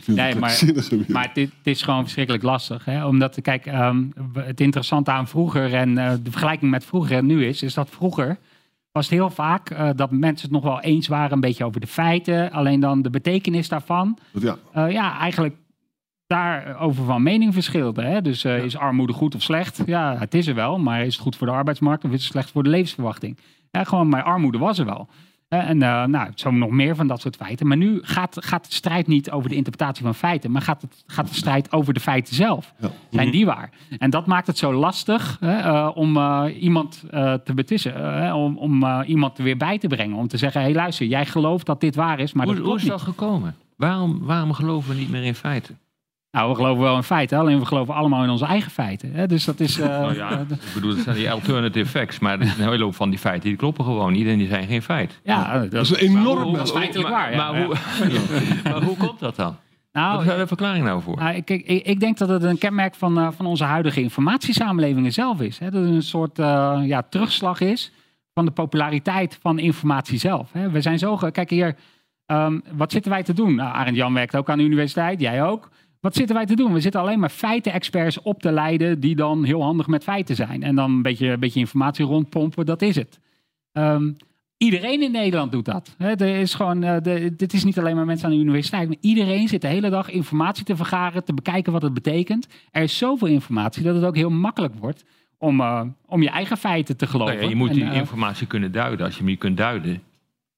Nee, 0.07 0.35
maar-. 0.35 0.61
Maar 1.07 1.29
het, 1.33 1.35
het 1.35 1.51
is 1.63 1.81
gewoon 1.81 2.01
verschrikkelijk 2.01 2.43
lastig. 2.43 2.85
Hè? 2.85 3.05
Omdat, 3.05 3.41
kijk, 3.41 3.65
ehm, 3.65 4.03
het 4.33 4.61
interessante 4.61 5.11
aan 5.11 5.27
vroeger 5.27 5.73
en 5.73 5.97
eh, 5.97 6.11
de 6.23 6.31
vergelijking 6.31 6.71
met 6.71 6.85
vroeger 6.85 7.17
en 7.17 7.25
nu 7.25 7.45
is, 7.45 7.63
is 7.63 7.73
dat 7.73 7.89
vroeger 7.89 8.37
was 8.91 9.05
het 9.05 9.13
heel 9.13 9.29
vaak 9.29 9.69
eh, 9.69 9.89
dat 9.95 10.11
mensen 10.11 10.47
het 10.47 10.51
nog 10.51 10.63
wel 10.63 10.81
eens 10.81 11.07
waren 11.07 11.31
een 11.31 11.39
beetje 11.39 11.65
over 11.65 11.81
de 11.81 11.87
feiten. 11.87 12.51
Alleen 12.51 12.79
dan 12.79 13.01
de 13.01 13.09
betekenis 13.09 13.69
daarvan, 13.69 14.17
ja, 14.31 14.57
eh, 14.73 14.91
ja, 14.91 15.19
eigenlijk 15.19 15.55
daarover 16.27 17.05
van 17.05 17.23
mening 17.23 17.53
verschilde. 17.53 18.01
Hè? 18.01 18.21
Dus 18.21 18.45
is 18.45 18.77
armoede 18.77 19.13
goed 19.13 19.35
of 19.35 19.41
slecht? 19.41 19.81
Ja, 19.85 20.15
het 20.17 20.33
is 20.33 20.47
er 20.47 20.55
wel, 20.55 20.79
maar 20.79 21.05
is 21.05 21.13
het 21.13 21.23
goed 21.23 21.35
voor 21.35 21.47
de 21.47 21.53
arbeidsmarkt 21.53 22.03
of 22.03 22.11
is 22.11 22.21
het 22.21 22.31
slecht 22.31 22.51
voor 22.51 22.63
de 22.63 22.69
levensverwachting? 22.69 23.37
Ja, 23.71 23.83
gewoon, 23.83 24.09
maar 24.09 24.23
armoede 24.23 24.57
was 24.57 24.79
er 24.79 24.85
wel. 24.85 25.09
Eh, 25.49 25.69
En 25.69 25.81
eh, 25.81 26.03
nou, 26.03 26.29
zo 26.35 26.51
nog 26.51 26.69
meer 26.69 26.95
van 26.95 27.07
dat 27.07 27.21
soort 27.21 27.35
feiten. 27.35 27.67
Maar 27.67 27.77
nu 27.77 27.99
gaat, 28.01 28.37
gaat 28.45 28.65
de 28.69 28.73
strijd 28.73 29.07
niet 29.07 29.31
over 29.31 29.49
de 29.49 29.55
interpretatie 29.55 30.03
van 30.03 30.15
feiten, 30.15 30.51
maar 30.51 30.61
gaat, 30.61 30.81
het, 30.81 31.03
gaat 31.07 31.27
de 31.27 31.33
strijd 31.35 31.71
over 31.71 31.93
de 31.93 31.99
feiten 31.99 32.35
zelf. 32.35 32.73
ja. 32.79 32.89
Zijn 33.11 33.31
die 33.31 33.45
waar? 33.45 33.69
En 33.99 34.09
dat 34.09 34.25
maakt 34.25 34.47
het 34.47 34.57
zo 34.57 34.73
lastig 34.73 35.37
hè, 35.39 35.57
eh, 35.57 35.89
om 35.93 36.17
eh, 36.17 36.45
iemand 36.61 37.03
eh, 37.11 37.33
te 37.33 37.53
betwissen, 37.53 38.23
eh, 38.25 38.35
om, 38.35 38.57
om 38.57 38.83
eh, 38.83 38.99
iemand 39.05 39.37
er 39.37 39.43
weer 39.43 39.57
bij 39.57 39.77
te 39.77 39.87
brengen. 39.87 40.17
Om 40.17 40.27
te 40.27 40.37
zeggen, 40.37 40.61
hé 40.61 40.67
hey, 40.67 40.75
luister, 40.75 41.05
jij 41.05 41.25
gelooft 41.25 41.65
dat 41.65 41.81
dit 41.81 41.95
waar 41.95 42.19
is, 42.19 42.33
maar 42.33 42.45
hoe, 42.45 42.55
dat 42.55 42.63
hoe 42.65 42.73
klopt 42.77 42.85
is 42.85 42.89
niet. 42.95 43.05
dat 43.05 43.15
gekomen? 43.15 43.55
Waarom, 43.75 44.19
waarom 44.25 44.53
geloven 44.53 44.89
we 44.93 44.99
niet 44.99 45.09
meer 45.09 45.23
in 45.23 45.35
feiten? 45.35 45.77
Nou, 46.31 46.49
we 46.49 46.55
geloven 46.55 46.83
wel 46.83 46.95
in 46.95 47.03
feiten, 47.03 47.37
alleen 47.37 47.59
we 47.59 47.65
geloven 47.65 47.93
allemaal 47.93 48.23
in 48.23 48.29
onze 48.29 48.45
eigen 48.45 48.71
feiten. 48.71 49.13
Hè? 49.13 49.27
Dus 49.27 49.45
dat 49.45 49.59
is... 49.59 49.79
eh, 49.79 49.87
Nou 49.87 50.15
ja, 50.15 50.29
eh, 50.31 50.39
ik 50.39 50.73
bedoel, 50.73 50.95
dat 50.95 51.03
zijn 51.03 51.15
die 51.15 51.31
alternative 51.31 51.85
facts, 51.89 52.19
maar 52.19 52.39
een 52.39 52.47
hele 52.47 52.83
hoop 52.83 52.95
van 52.95 53.09
die 53.09 53.19
feiten 53.19 53.49
die 53.49 53.57
kloppen 53.57 53.83
gewoon 53.85 54.11
niet 54.11 54.27
en 54.27 54.37
die 54.37 54.47
zijn 54.47 54.67
geen 54.67 54.81
feit. 54.81 55.19
ja, 55.23 55.59
dat, 55.59 55.71
Dat 55.71 55.81
is 55.83 55.89
een 55.89 55.97
enorme... 55.97 56.57
dat 56.57 56.65
is 56.67 56.71
feitelijk 56.71 57.09
maar, 57.09 57.21
waar. 57.21 57.31
ja. 57.31 57.51
Maar, 57.51 57.63
hoe, 57.65 57.75
maar 58.71 58.83
hoe 58.83 58.97
komt 58.97 59.19
dat 59.19 59.35
dan? 59.35 59.55
Nou, 59.91 60.11
Wat 60.11 60.21
is 60.21 60.27
daar 60.27 60.37
de 60.37 60.47
verklaring 60.47 60.85
nou 60.85 61.01
voor? 61.01 61.17
Nou, 61.17 61.35
ik, 61.35 61.49
ik, 61.49 61.65
ik 61.85 61.99
denk 61.99 62.17
dat 62.17 62.29
het 62.29 62.43
een 62.43 62.57
kenmerk 62.57 62.95
van, 62.95 63.17
eh, 63.19 63.27
van 63.35 63.45
onze 63.45 63.63
huidige 63.63 64.01
informatiesamenlevingen 64.01 65.13
zelf 65.13 65.41
is. 65.41 65.59
Hè? 65.59 65.69
Dat 65.71 65.81
het 65.83 65.91
een 65.93 66.01
soort 66.03 66.39
eh, 66.39 66.79
ja, 66.83 67.01
terugslag 67.09 67.59
is 67.61 67.91
van 68.33 68.45
de 68.45 68.51
populariteit 68.51 69.37
van 69.41 69.59
informatie 69.59 70.17
zelf. 70.19 70.49
Hè? 70.51 70.69
We 70.69 70.81
zijn 70.81 70.99
zo... 70.99 71.15
Kijk 71.15 71.49
hier, 71.49 71.75
ehm, 72.25 72.59
wat 72.73 72.91
zitten 72.91 73.11
wij 73.11 73.23
te 73.23 73.33
doen? 73.33 73.55
Nou, 73.55 73.73
Arend 73.73 73.95
Jan 73.95 74.13
werkt 74.13 74.35
ook 74.35 74.49
aan 74.49 74.57
de 74.57 74.63
universiteit, 74.63 75.19
jij 75.19 75.43
ook. 75.43 75.69
Wat 75.99 76.15
zitten 76.15 76.35
wij 76.35 76.45
te 76.45 76.55
doen? 76.55 76.73
We 76.73 76.79
zitten 76.79 77.01
alleen 77.01 77.19
maar 77.19 77.29
feiten-experts 77.29 78.21
op 78.21 78.41
te 78.41 78.51
leiden 78.51 78.99
die 78.99 79.15
dan 79.15 79.43
heel 79.43 79.63
handig 79.63 79.87
met 79.87 80.03
feiten 80.03 80.35
zijn. 80.35 80.63
En 80.63 80.75
dan 80.75 80.91
een 80.91 81.01
beetje, 81.01 81.27
een 81.27 81.39
beetje 81.39 81.59
informatie 81.59 82.05
rondpompen, 82.05 82.65
dat 82.65 82.81
is 82.81 82.95
het. 82.95 83.19
Ehm, 83.71 84.11
Iedereen 84.59 85.01
in 85.01 85.11
Nederland 85.11 85.51
doet 85.51 85.65
dat. 85.65 85.95
Hè, 85.97 86.09
er 86.09 86.39
is 86.39 86.53
gewoon, 86.53 86.83
eh, 86.83 87.01
de, 87.01 87.35
dit 87.35 87.53
is 87.53 87.63
niet 87.63 87.79
alleen 87.79 87.95
maar 87.95 88.05
mensen 88.05 88.25
aan 88.25 88.33
de 88.33 88.41
universiteit. 88.41 88.87
Maar 88.87 88.97
iedereen 89.01 89.47
zit 89.47 89.61
de 89.61 89.67
hele 89.67 89.89
dag 89.89 90.09
informatie 90.09 90.65
te 90.65 90.75
vergaren, 90.75 91.23
te 91.23 91.33
bekijken 91.33 91.71
wat 91.71 91.81
het 91.81 91.93
betekent. 91.93 92.47
Er 92.71 92.83
is 92.83 92.97
zoveel 92.97 93.27
informatie 93.27 93.83
dat 93.83 93.95
het 93.95 94.03
ook 94.03 94.15
heel 94.15 94.29
makkelijk 94.29 94.73
wordt 94.79 95.03
om, 95.37 95.59
eh, 95.59 95.81
om 96.05 96.21
je 96.21 96.29
eigen 96.29 96.57
feiten 96.57 96.97
te 96.97 97.07
geloven. 97.07 97.33
Nou 97.33 97.45
ja, 97.45 97.49
je 97.49 97.55
moet 97.55 97.69
En, 97.69 97.75
die 97.75 97.83
eh, 97.83 97.95
informatie 97.95 98.47
kunnen 98.47 98.71
duiden. 98.71 99.05
Als 99.05 99.13
je 99.13 99.19
hem 99.19 99.29
niet 99.29 99.39
kunt 99.39 99.57
duiden, 99.57 100.01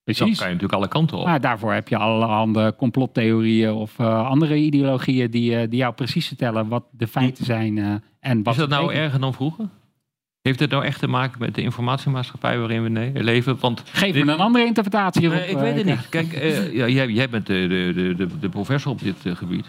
dan 0.03 0.15
precies. 0.15 0.37
kan 0.37 0.47
je 0.47 0.53
natuurlijk 0.53 0.81
alle 0.81 0.87
kanten 0.87 1.17
op. 1.17 1.25
Maar 1.25 1.41
daarvoor 1.41 1.73
heb 1.73 1.87
je 1.87 1.97
allerhande 1.97 2.73
complottheorieën 2.77 3.71
of 3.71 3.99
eh, 3.99 4.27
andere 4.27 4.57
ideologieën 4.57 5.31
die, 5.31 5.55
eh, 5.55 5.69
die 5.69 5.79
jou 5.79 5.93
precies 5.93 6.27
vertellen 6.27 6.67
wat 6.67 6.83
de 6.91 7.07
feiten 7.07 7.45
zijn 7.45 7.77
eh, 7.77 7.93
en 8.19 8.43
wat 8.43 8.53
is 8.53 8.59
dat 8.59 8.69
nou 8.69 8.93
erger 8.93 9.19
dan 9.19 9.33
vroeger? 9.33 9.65
Heeft 10.41 10.59
het 10.59 10.69
nou 10.69 10.85
echt 10.85 10.99
te 10.99 11.07
maken 11.07 11.39
met 11.39 11.55
de 11.55 11.61
informatiemaatschappij 11.61 12.59
waarin 12.59 12.83
we 12.83 13.23
leven? 13.23 13.57
Want 13.59 13.83
Geef 13.85 14.13
dit- 14.13 14.25
me 14.25 14.31
een 14.31 14.39
andere 14.39 14.65
interpretatie. 14.65 15.23
Ik 15.47 15.57
weet 15.57 15.75
het 15.75 15.85
niet. 15.85 16.09
Kijk, 16.09 16.33
ja, 16.73 16.87
jij, 16.87 17.07
jij 17.07 17.29
bent 17.29 17.47
de, 17.47 17.67
de, 17.67 17.91
de, 17.95 18.15
de, 18.15 18.39
de 18.39 18.49
professor 18.49 18.91
op 18.91 19.01
dit 19.01 19.15
gebied. 19.23 19.65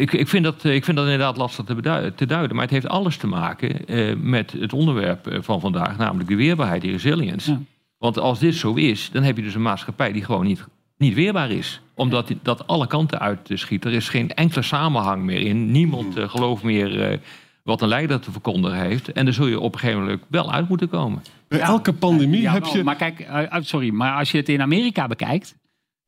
Ik, 0.00 0.12
ik, 0.12 0.28
vind 0.28 0.44
dat, 0.44 0.64
ik 0.64 0.84
vind 0.84 0.96
dat 0.96 1.06
inderdaad 1.06 1.36
lastig 1.36 1.64
te, 1.64 2.12
te 2.16 2.26
duiden. 2.26 2.54
Maar 2.54 2.64
het 2.64 2.74
heeft 2.74 2.88
alles 2.88 3.16
te 3.16 3.26
maken 3.26 3.84
met 4.30 4.52
het 4.52 4.72
onderwerp 4.72 5.38
van 5.40 5.60
vandaag, 5.60 5.96
namelijk 5.96 6.28
de 6.28 6.36
weerbaarheid, 6.36 6.82
die 6.82 6.90
resilience. 6.90 7.50
Ja. 7.50 7.60
Want 8.00 8.18
als 8.18 8.38
dit 8.38 8.54
zo 8.54 8.74
is, 8.74 9.10
dan 9.12 9.22
heb 9.22 9.36
je 9.36 9.42
dus 9.42 9.54
een 9.54 9.62
maatschappij 9.62 10.12
die 10.12 10.24
gewoon 10.24 10.46
niet, 10.46 10.64
niet 10.98 11.14
weerbaar 11.14 11.50
is. 11.50 11.80
Omdat 11.94 12.26
die- 12.26 12.38
dat 12.42 12.66
alle 12.66 12.86
kanten 12.86 13.18
uit 13.20 13.38
schiet. 13.54 13.84
Er 13.84 13.92
is 13.92 14.08
geen 14.08 14.34
enkele 14.34 14.62
samenhang 14.62 15.22
meer 15.22 15.40
in. 15.40 15.70
Niemand 15.70 16.16
eh, 16.16 16.28
gelooft 16.28 16.62
meer 16.62 17.02
eh, 17.02 17.18
wat 17.62 17.82
een 17.82 17.88
leider 17.88 18.20
te 18.20 18.30
verkondigen 18.32 18.78
heeft. 18.80 19.12
En 19.12 19.24
daar 19.24 19.34
zul 19.34 19.46
je 19.46 19.60
op 19.60 19.72
een 19.74 19.78
gegeven 19.80 20.00
moment 20.02 20.22
wel 20.28 20.52
uit 20.52 20.68
moeten 20.68 20.88
komen. 20.88 21.22
Bij 21.48 21.60
elke 21.60 21.92
pandemie 21.92 22.40
Ja, 22.40 22.52
heb 22.52 22.64
je... 22.64 22.84
Maar 22.84 22.96
kijk, 22.96 23.20
eh, 23.20 23.42
uh, 23.42 23.54
sorry, 23.60 23.90
maar 23.90 24.18
als 24.18 24.30
je 24.30 24.36
het 24.36 24.48
in 24.48 24.60
Amerika 24.62 25.06
bekijkt, 25.06 25.54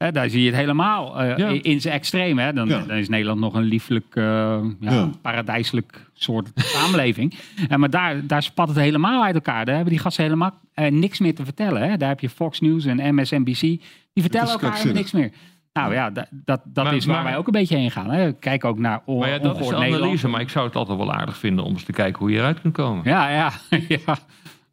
hè, 0.03 0.13
daar 0.13 0.29
zie 0.31 0.41
je 0.41 0.47
het 0.47 0.57
helemaal 0.57 1.21
eh, 1.21 1.37
Ja. 1.37 1.47
in, 1.49 1.63
in 1.63 1.81
zijn 1.81 1.95
extreem. 1.95 2.39
Hè. 2.39 2.53
Dan, 2.53 2.69
Ja. 2.69 2.79
dan 2.87 2.97
is 2.97 3.09
Nederland 3.09 3.41
nog 3.41 3.55
een 3.55 3.63
lieflijk, 3.63 4.07
eh, 4.17 4.25
ja, 4.81 4.93
Ja. 4.93 5.11
paradijselijk 5.23 6.07
soort 6.13 6.51
samenleving. 6.77 7.35
Eh, 7.69 7.77
maar 7.77 7.91
daar, 7.91 8.27
daar 8.27 8.43
spat 8.43 8.69
het 8.69 8.77
helemaal 8.77 9.25
uit 9.25 9.35
elkaar. 9.35 9.65
Daar 9.65 9.75
hebben 9.75 9.93
die 9.93 10.03
gasten 10.03 10.25
helemaal 10.25 10.53
eh, 10.75 10.91
niks 10.91 11.19
meer 11.19 11.35
te 11.35 11.45
vertellen. 11.45 11.83
Hè. 11.91 11.97
Daar 11.97 12.09
heb 12.09 12.21
je 12.21 12.29
Fox 12.29 12.61
News 12.61 12.85
en 12.85 13.15
MSNBC. 13.15 13.61
Die 13.61 13.81
vertellen 14.15 14.49
elkaar 14.53 14.87
niks 14.93 15.13
meer. 15.13 15.31
Nou 15.73 15.93
ja, 15.95 16.11
dat, 16.11 16.27
dat, 16.31 16.61
dat 16.65 16.85
Maar- 16.85 16.95
is 16.95 17.05
waar 17.07 17.15
maar- 17.15 17.25
wij 17.25 17.37
ook 17.37 17.47
een 17.47 17.53
beetje 17.53 17.77
heen 17.77 17.91
gaan. 17.91 18.11
Hè. 18.11 18.33
Kijk 18.33 18.65
ook 18.65 18.79
naar 18.79 19.03
on, 19.05 19.19
Maar 19.19 19.29
ja, 19.29 19.35
dat 19.39 19.43
is 19.45 19.51
Ongehoord 19.51 19.71
de 19.71 19.77
analyse. 19.77 20.01
Nederland. 20.01 20.33
Maar 20.33 20.41
ik 20.41 20.49
zou 20.49 20.67
het 20.67 20.77
altijd 20.77 20.99
wel 20.99 21.13
aardig 21.13 21.37
vinden 21.37 21.65
om 21.65 21.73
eens 21.73 21.85
te 21.85 21.93
kijken 21.93 22.19
hoe 22.19 22.31
je 22.31 22.39
eruit 22.39 22.61
kunt 22.61 22.75
komen. 22.75 23.05
Ja, 23.05 23.29
ja, 23.29 23.51
ja. 23.89 24.19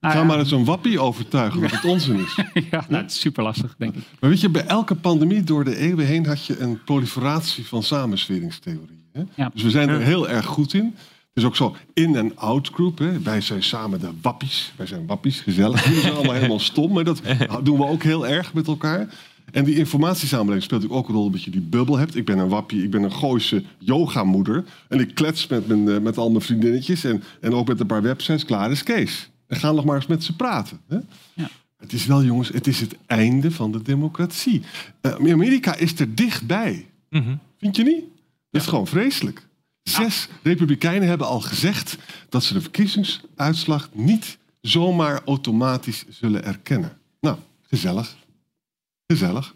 Nou, 0.02 0.14
Ga 0.14 0.20
ja. 0.20 0.26
maar 0.26 0.40
eens 0.40 0.52
een 0.52 0.66
wappie 0.66 1.00
overtuigen 1.00 1.62
dat 1.62 1.72
het 1.72 1.86
onzin 1.86 2.20
is. 2.20 2.36
ja, 2.72 2.86
nou, 2.90 3.02
het 3.04 3.12
is 3.12 3.20
super 3.20 3.44
lastig, 3.44 3.76
denk 3.78 3.96
ik. 3.96 4.04
Maar 4.20 4.30
weet 4.30 4.42
je, 4.42 4.50
bij 4.50 4.66
elke 4.66 4.96
pandemie 4.96 5.44
door 5.44 5.64
de 5.64 5.78
eeuwen 5.78 6.06
heen 6.06 6.26
had 6.26 6.46
je 6.46 6.60
een 6.60 6.84
proliferatie 6.84 7.66
van 7.68 7.84
samensweringstheorieën. 7.84 9.30
Ja. 9.36 9.50
Dus 9.54 9.64
we 9.64 9.70
zijn 9.70 9.90
er 9.90 10.00
heel 10.00 10.30
erg 10.30 10.46
goed 10.46 10.74
in. 10.74 10.84
Het 10.96 11.34
is 11.34 11.44
ook 11.44 11.56
zo 11.56 11.76
in- 11.94 12.16
en 12.16 12.38
out-group. 12.38 12.98
hè. 12.98 13.20
Wij 13.22 13.42
zijn 13.42 13.64
samen 13.64 14.00
de 14.00 14.10
wappies. 14.22 14.74
Wij 14.76 14.86
zijn 14.88 15.06
wappies, 15.08 15.40
gezellig. 15.40 15.84
Jullie 15.86 16.00
zijn 16.02 16.14
allemaal 16.14 16.34
helemaal 16.34 16.60
stom. 16.60 16.94
Maar 16.94 17.04
dat 17.04 17.22
doen 17.64 17.78
we 17.78 17.86
ook 17.86 18.04
heel 18.04 18.28
erg 18.28 18.54
met 18.54 18.68
elkaar. 18.68 19.08
En 19.52 19.64
die 19.64 19.76
informatiesamenleving 19.76 20.64
speelt 20.64 20.82
natuurlijk 20.82 21.08
ook 21.08 21.16
een 21.16 21.22
rol 21.22 21.32
dat 21.32 21.44
je 21.44 21.52
die 21.52 21.62
bubbel 21.62 21.98
hebt. 21.98 22.16
Ik 22.16 22.26
ben 22.26 22.38
een 22.38 22.48
wappie, 22.50 22.84
ik 22.84 22.92
ben 22.92 23.04
een 23.04 23.12
Gooise 23.14 23.64
yogamoeder. 23.78 24.64
En 24.88 25.00
ik 25.00 25.16
klets 25.16 25.48
met, 25.48 25.68
mijn, 25.68 25.90
eh, 25.90 26.00
met 26.00 26.18
al 26.18 26.30
mijn 26.30 26.44
vriendinnetjes 26.44 27.04
en, 27.04 27.24
en 27.42 27.54
ook 27.54 27.68
met 27.68 27.80
een 27.80 27.86
paar 27.88 28.02
websites. 28.02 28.46
Klaar 28.46 28.72
is 28.72 28.84
Kees. 28.84 29.30
En 29.50 29.58
ga 29.58 29.72
nog 29.72 29.86
maar 29.86 29.96
eens 29.96 30.08
met 30.08 30.24
ze 30.24 30.36
praten. 30.36 30.80
Hè? 30.88 30.98
Ja. 31.34 31.50
Het 31.78 31.94
is 31.94 32.06
wel, 32.06 32.24
jongens, 32.24 32.50
het 32.50 32.68
is 32.68 32.80
het 32.80 32.96
einde 33.06 33.52
van 33.52 33.72
de 33.72 33.82
democratie. 33.82 34.62
Eh, 35.02 35.12
Amerika 35.12 35.76
is 35.76 36.00
er 36.00 36.16
dichtbij. 36.16 36.88
Mhm. 37.10 37.36
Vind 37.58 37.76
je 37.76 37.84
niet? 37.84 38.04
Dat 38.50 38.62
is 38.62 38.68
gewoon 38.68 38.88
vreselijk. 38.88 39.48
Zes 39.84 40.28
republikeinen 40.44 41.08
hebben 41.08 41.28
al 41.28 41.42
gezegd 41.42 41.98
dat 42.30 42.44
ze 42.44 42.54
de 42.54 42.62
verkiezingsuitslag 42.62 43.90
niet 43.94 44.38
zomaar 44.62 45.22
automatisch 45.26 46.06
zullen 46.10 46.44
erkennen. 46.44 46.98
Nou, 47.22 47.38
gezellig. 47.62 48.16
Gezellig. 49.08 49.56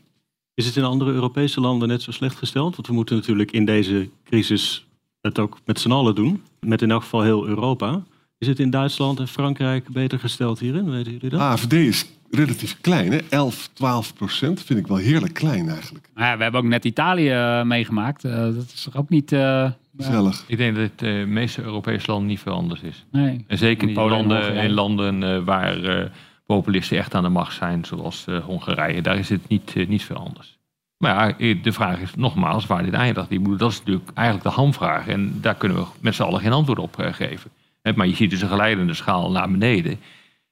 Is 0.53 0.65
het 0.65 0.75
in 0.75 0.83
andere 0.83 1.11
Europese 1.11 1.59
landen 1.59 1.87
net 1.87 2.01
zo 2.01 2.11
slecht 2.11 2.37
gesteld? 2.37 2.75
Want 2.75 2.87
we 2.87 2.93
moeten 2.93 3.15
natuurlijk 3.15 3.51
in 3.51 3.65
deze 3.65 4.09
crisis 4.23 4.85
het 5.21 5.39
ook 5.39 5.59
met 5.65 5.79
z'n 5.79 5.91
allen 5.91 6.15
doen. 6.15 6.43
Met 6.59 6.81
in 6.81 6.91
elk 6.91 7.01
geval 7.01 7.21
heel 7.21 7.47
Europa. 7.47 8.03
Is 8.43 8.49
het 8.49 8.59
in 8.59 8.69
Duitsland 8.69 9.19
en 9.19 9.27
Frankrijk 9.27 9.87
beter 9.89 10.19
gesteld 10.19 10.59
hierin? 10.59 10.89
Weten 10.91 11.11
jullie 11.11 11.29
dat? 11.29 11.39
AFD 11.39 11.73
is 11.73 12.05
relatief 12.31 12.77
klein, 12.81 13.11
hè? 13.11 13.17
11, 13.29 13.69
12 13.73 14.13
procent. 14.13 14.61
Vind 14.63 14.79
ik 14.79 14.87
wel 14.87 14.97
heerlijk 14.97 15.33
klein 15.33 15.69
eigenlijk. 15.69 16.09
Nou 16.15 16.27
ja, 16.27 16.37
we 16.37 16.43
hebben 16.43 16.61
ook 16.61 16.67
net 16.67 16.85
Italië 16.85 17.29
eh, 17.29 17.63
meegemaakt. 17.63 18.23
Eh, 18.23 18.31
dat 18.35 18.71
is 18.73 18.83
toch 18.83 18.95
ook 18.95 19.09
niet... 19.09 19.31
eh, 19.31 19.69
Gezellig. 19.97 20.43
Ik 20.47 20.57
denk 20.57 20.75
dat 20.75 20.89
het 20.95 21.01
eh, 21.01 21.25
meeste 21.25 21.61
Europese 21.61 22.11
landen 22.11 22.27
niet 22.27 22.39
veel 22.39 22.53
anders 22.53 22.81
is. 22.81 23.05
nee. 23.11 23.45
En 23.47 23.57
zeker 23.57 23.87
in 23.87 23.93
Polen 23.93 24.17
en 24.17 24.27
landen, 24.27 24.55
in 24.55 24.71
landen 24.71 25.23
eh, 25.23 25.43
waar 25.43 25.83
eh, 25.83 26.09
populisten 26.45 26.97
echt 26.97 27.15
aan 27.15 27.23
de 27.23 27.29
macht 27.29 27.55
zijn, 27.55 27.85
zoals 27.85 28.25
eh, 28.27 28.37
Hongarije. 28.43 29.01
Daar 29.01 29.17
is 29.17 29.29
het 29.29 29.47
niet, 29.47 29.75
niet 29.87 30.03
veel 30.03 30.15
anders. 30.17 30.57
Maar 30.97 31.35
ja, 31.43 31.53
de 31.61 31.71
vraag 31.71 31.99
is 31.99 32.09
nogmaals 32.15 32.65
waar 32.65 32.83
dit 32.83 32.93
eindigt. 32.93 33.29
Dat 33.59 33.71
is 33.71 33.77
natuurlijk 33.77 34.09
eigenlijk 34.13 34.47
de 34.47 34.61
hamvraag. 34.61 35.07
En 35.07 35.37
daar 35.41 35.55
kunnen 35.55 35.77
we 35.77 35.83
met 35.99 36.15
z'n 36.15 36.23
allen 36.23 36.39
geen 36.41 36.51
antwoord 36.51 36.79
op 36.79 36.99
eh, 36.99 37.13
geven. 37.13 37.51
Maar 37.95 38.07
je 38.07 38.15
ziet 38.15 38.29
dus 38.29 38.41
een 38.41 38.47
geleidende 38.47 38.93
schaal 38.93 39.31
naar 39.31 39.51
beneden. 39.51 39.99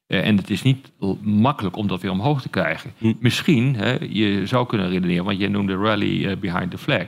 Eh, 0.08 0.28
En 0.28 0.38
het 0.38 0.50
is 0.50 0.62
niet 0.62 0.92
makkelijk 1.22 1.76
om 1.76 1.88
dat 1.88 2.02
weer 2.02 2.12
omhoog 2.12 2.42
te 2.42 2.50
krijgen. 2.50 2.94
Hm. 2.98 3.14
Misschien, 3.20 3.78
je 4.10 4.42
zou 4.46 4.66
kunnen 4.68 4.90
redeneren, 4.90 5.26
want 5.26 5.40
jij 5.40 5.48
noemde 5.48 5.76
rally 5.76 6.26
eh, 6.26 6.38
behind 6.38 6.72
the 6.72 6.78
flag. 6.78 7.08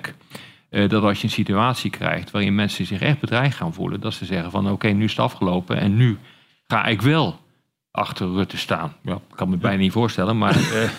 eh, 0.70 0.90
dat 0.90 1.04
als 1.04 1.18
je 1.18 1.24
een 1.24 1.30
situatie 1.34 1.90
krijgt 1.90 2.32
waarin 2.32 2.56
mensen 2.56 2.86
zich 2.86 3.02
echt 3.02 3.20
bedreigd 3.20 3.56
gaan 3.58 3.74
voelen, 3.74 4.00
dat 4.00 4.14
ze 4.14 4.26
zeggen 4.26 4.52
van 4.52 4.72
oké, 4.72 4.88
nu 4.88 5.04
is 5.04 5.12
het 5.12 5.20
afgelopen 5.20 5.78
en 5.78 5.96
nu 5.96 6.18
ga 6.68 6.86
ik 6.86 7.02
wel 7.02 7.40
achter 7.92 8.32
Rutte 8.34 8.58
staan. 8.58 8.94
Ja, 9.04 9.14
ik 9.14 9.36
kan 9.36 9.50
me 9.50 9.58
bijna 9.58 9.78
niet 9.82 9.92
voorstellen, 9.92 10.38
maar, 10.38 10.56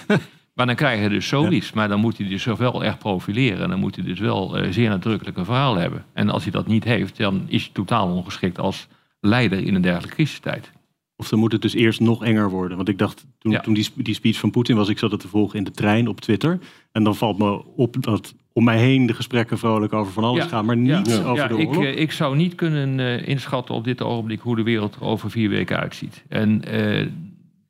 maar 0.54 0.66
dan 0.66 0.74
krijg 0.74 1.02
je 1.02 1.08
dus 1.08 1.28
zoiets. 1.28 1.72
Maar 1.72 1.88
dan 1.88 2.00
moet 2.00 2.18
hij 2.18 2.28
dus 2.28 2.44
wel 2.44 2.84
echt 2.84 2.98
profileren. 2.98 3.62
En 3.62 3.68
dan 3.70 3.78
moet 3.78 3.96
hij 3.96 4.04
dus 4.04 4.18
wel 4.18 4.56
zeer 4.70 4.88
nadrukkelijk 4.88 5.36
een 5.36 5.44
verhaal 5.44 5.74
hebben. 5.76 6.04
En 6.12 6.30
als 6.30 6.42
hij 6.42 6.52
dat 6.52 6.66
niet 6.66 6.84
heeft, 6.84 7.16
dan 7.16 7.44
is 7.46 7.62
hij 7.62 7.70
totaal 7.72 8.08
ongeschikt 8.08 8.58
als 8.58 8.86
leider 9.24 9.66
in 9.66 9.74
een 9.74 9.82
dergelijke 9.82 10.14
crisistijd. 10.14 10.70
Of 11.16 11.28
dan 11.28 11.38
moet 11.38 11.52
het 11.52 11.62
dus 11.62 11.74
eerst 11.74 12.00
nog 12.00 12.24
enger 12.24 12.50
worden. 12.50 12.76
Want 12.76 12.88
ik 12.88 12.98
dacht, 12.98 13.26
toen, 13.38 13.52
Ja. 13.52 13.60
toen 13.60 13.74
die, 13.74 13.88
die 13.94 14.14
speech 14.14 14.38
van 14.38 14.50
Poetin 14.50 14.76
was, 14.76 14.88
ik 14.88 14.98
zat 14.98 15.10
het 15.10 15.20
te 15.20 15.28
volgen 15.28 15.58
in 15.58 15.64
de 15.64 15.70
trein 15.70 16.08
op 16.08 16.20
Twitter. 16.20 16.58
En 16.92 17.04
dan 17.04 17.16
valt 17.16 17.38
me 17.38 17.64
op 17.76 17.96
dat 18.00 18.34
om 18.52 18.64
mij 18.64 18.78
heen 18.78 19.06
de 19.06 19.14
gesprekken 19.14 19.58
vrolijk 19.58 19.92
over 19.92 20.12
van 20.12 20.24
alles 20.24 20.42
Ja. 20.42 20.48
gaan, 20.48 20.64
maar 20.64 20.76
niet 20.76 21.06
Ja. 21.08 21.22
over 21.22 21.34
Ja, 21.36 21.46
de 21.48 21.56
ik, 21.58 21.68
oorlog. 21.68 21.84
eh, 21.84 21.98
ik 21.98 22.12
zou 22.12 22.36
niet 22.36 22.54
kunnen 22.54 23.00
eh, 23.00 23.28
inschatten 23.28 23.74
op 23.74 23.84
dit 23.84 24.02
ogenblik 24.02 24.40
hoe 24.40 24.56
de 24.56 24.62
wereld 24.62 24.94
er 24.94 25.02
over 25.02 25.30
vier 25.30 25.48
weken 25.48 25.78
uitziet. 25.78 26.24
En 26.28 26.64
eh, 26.64 27.06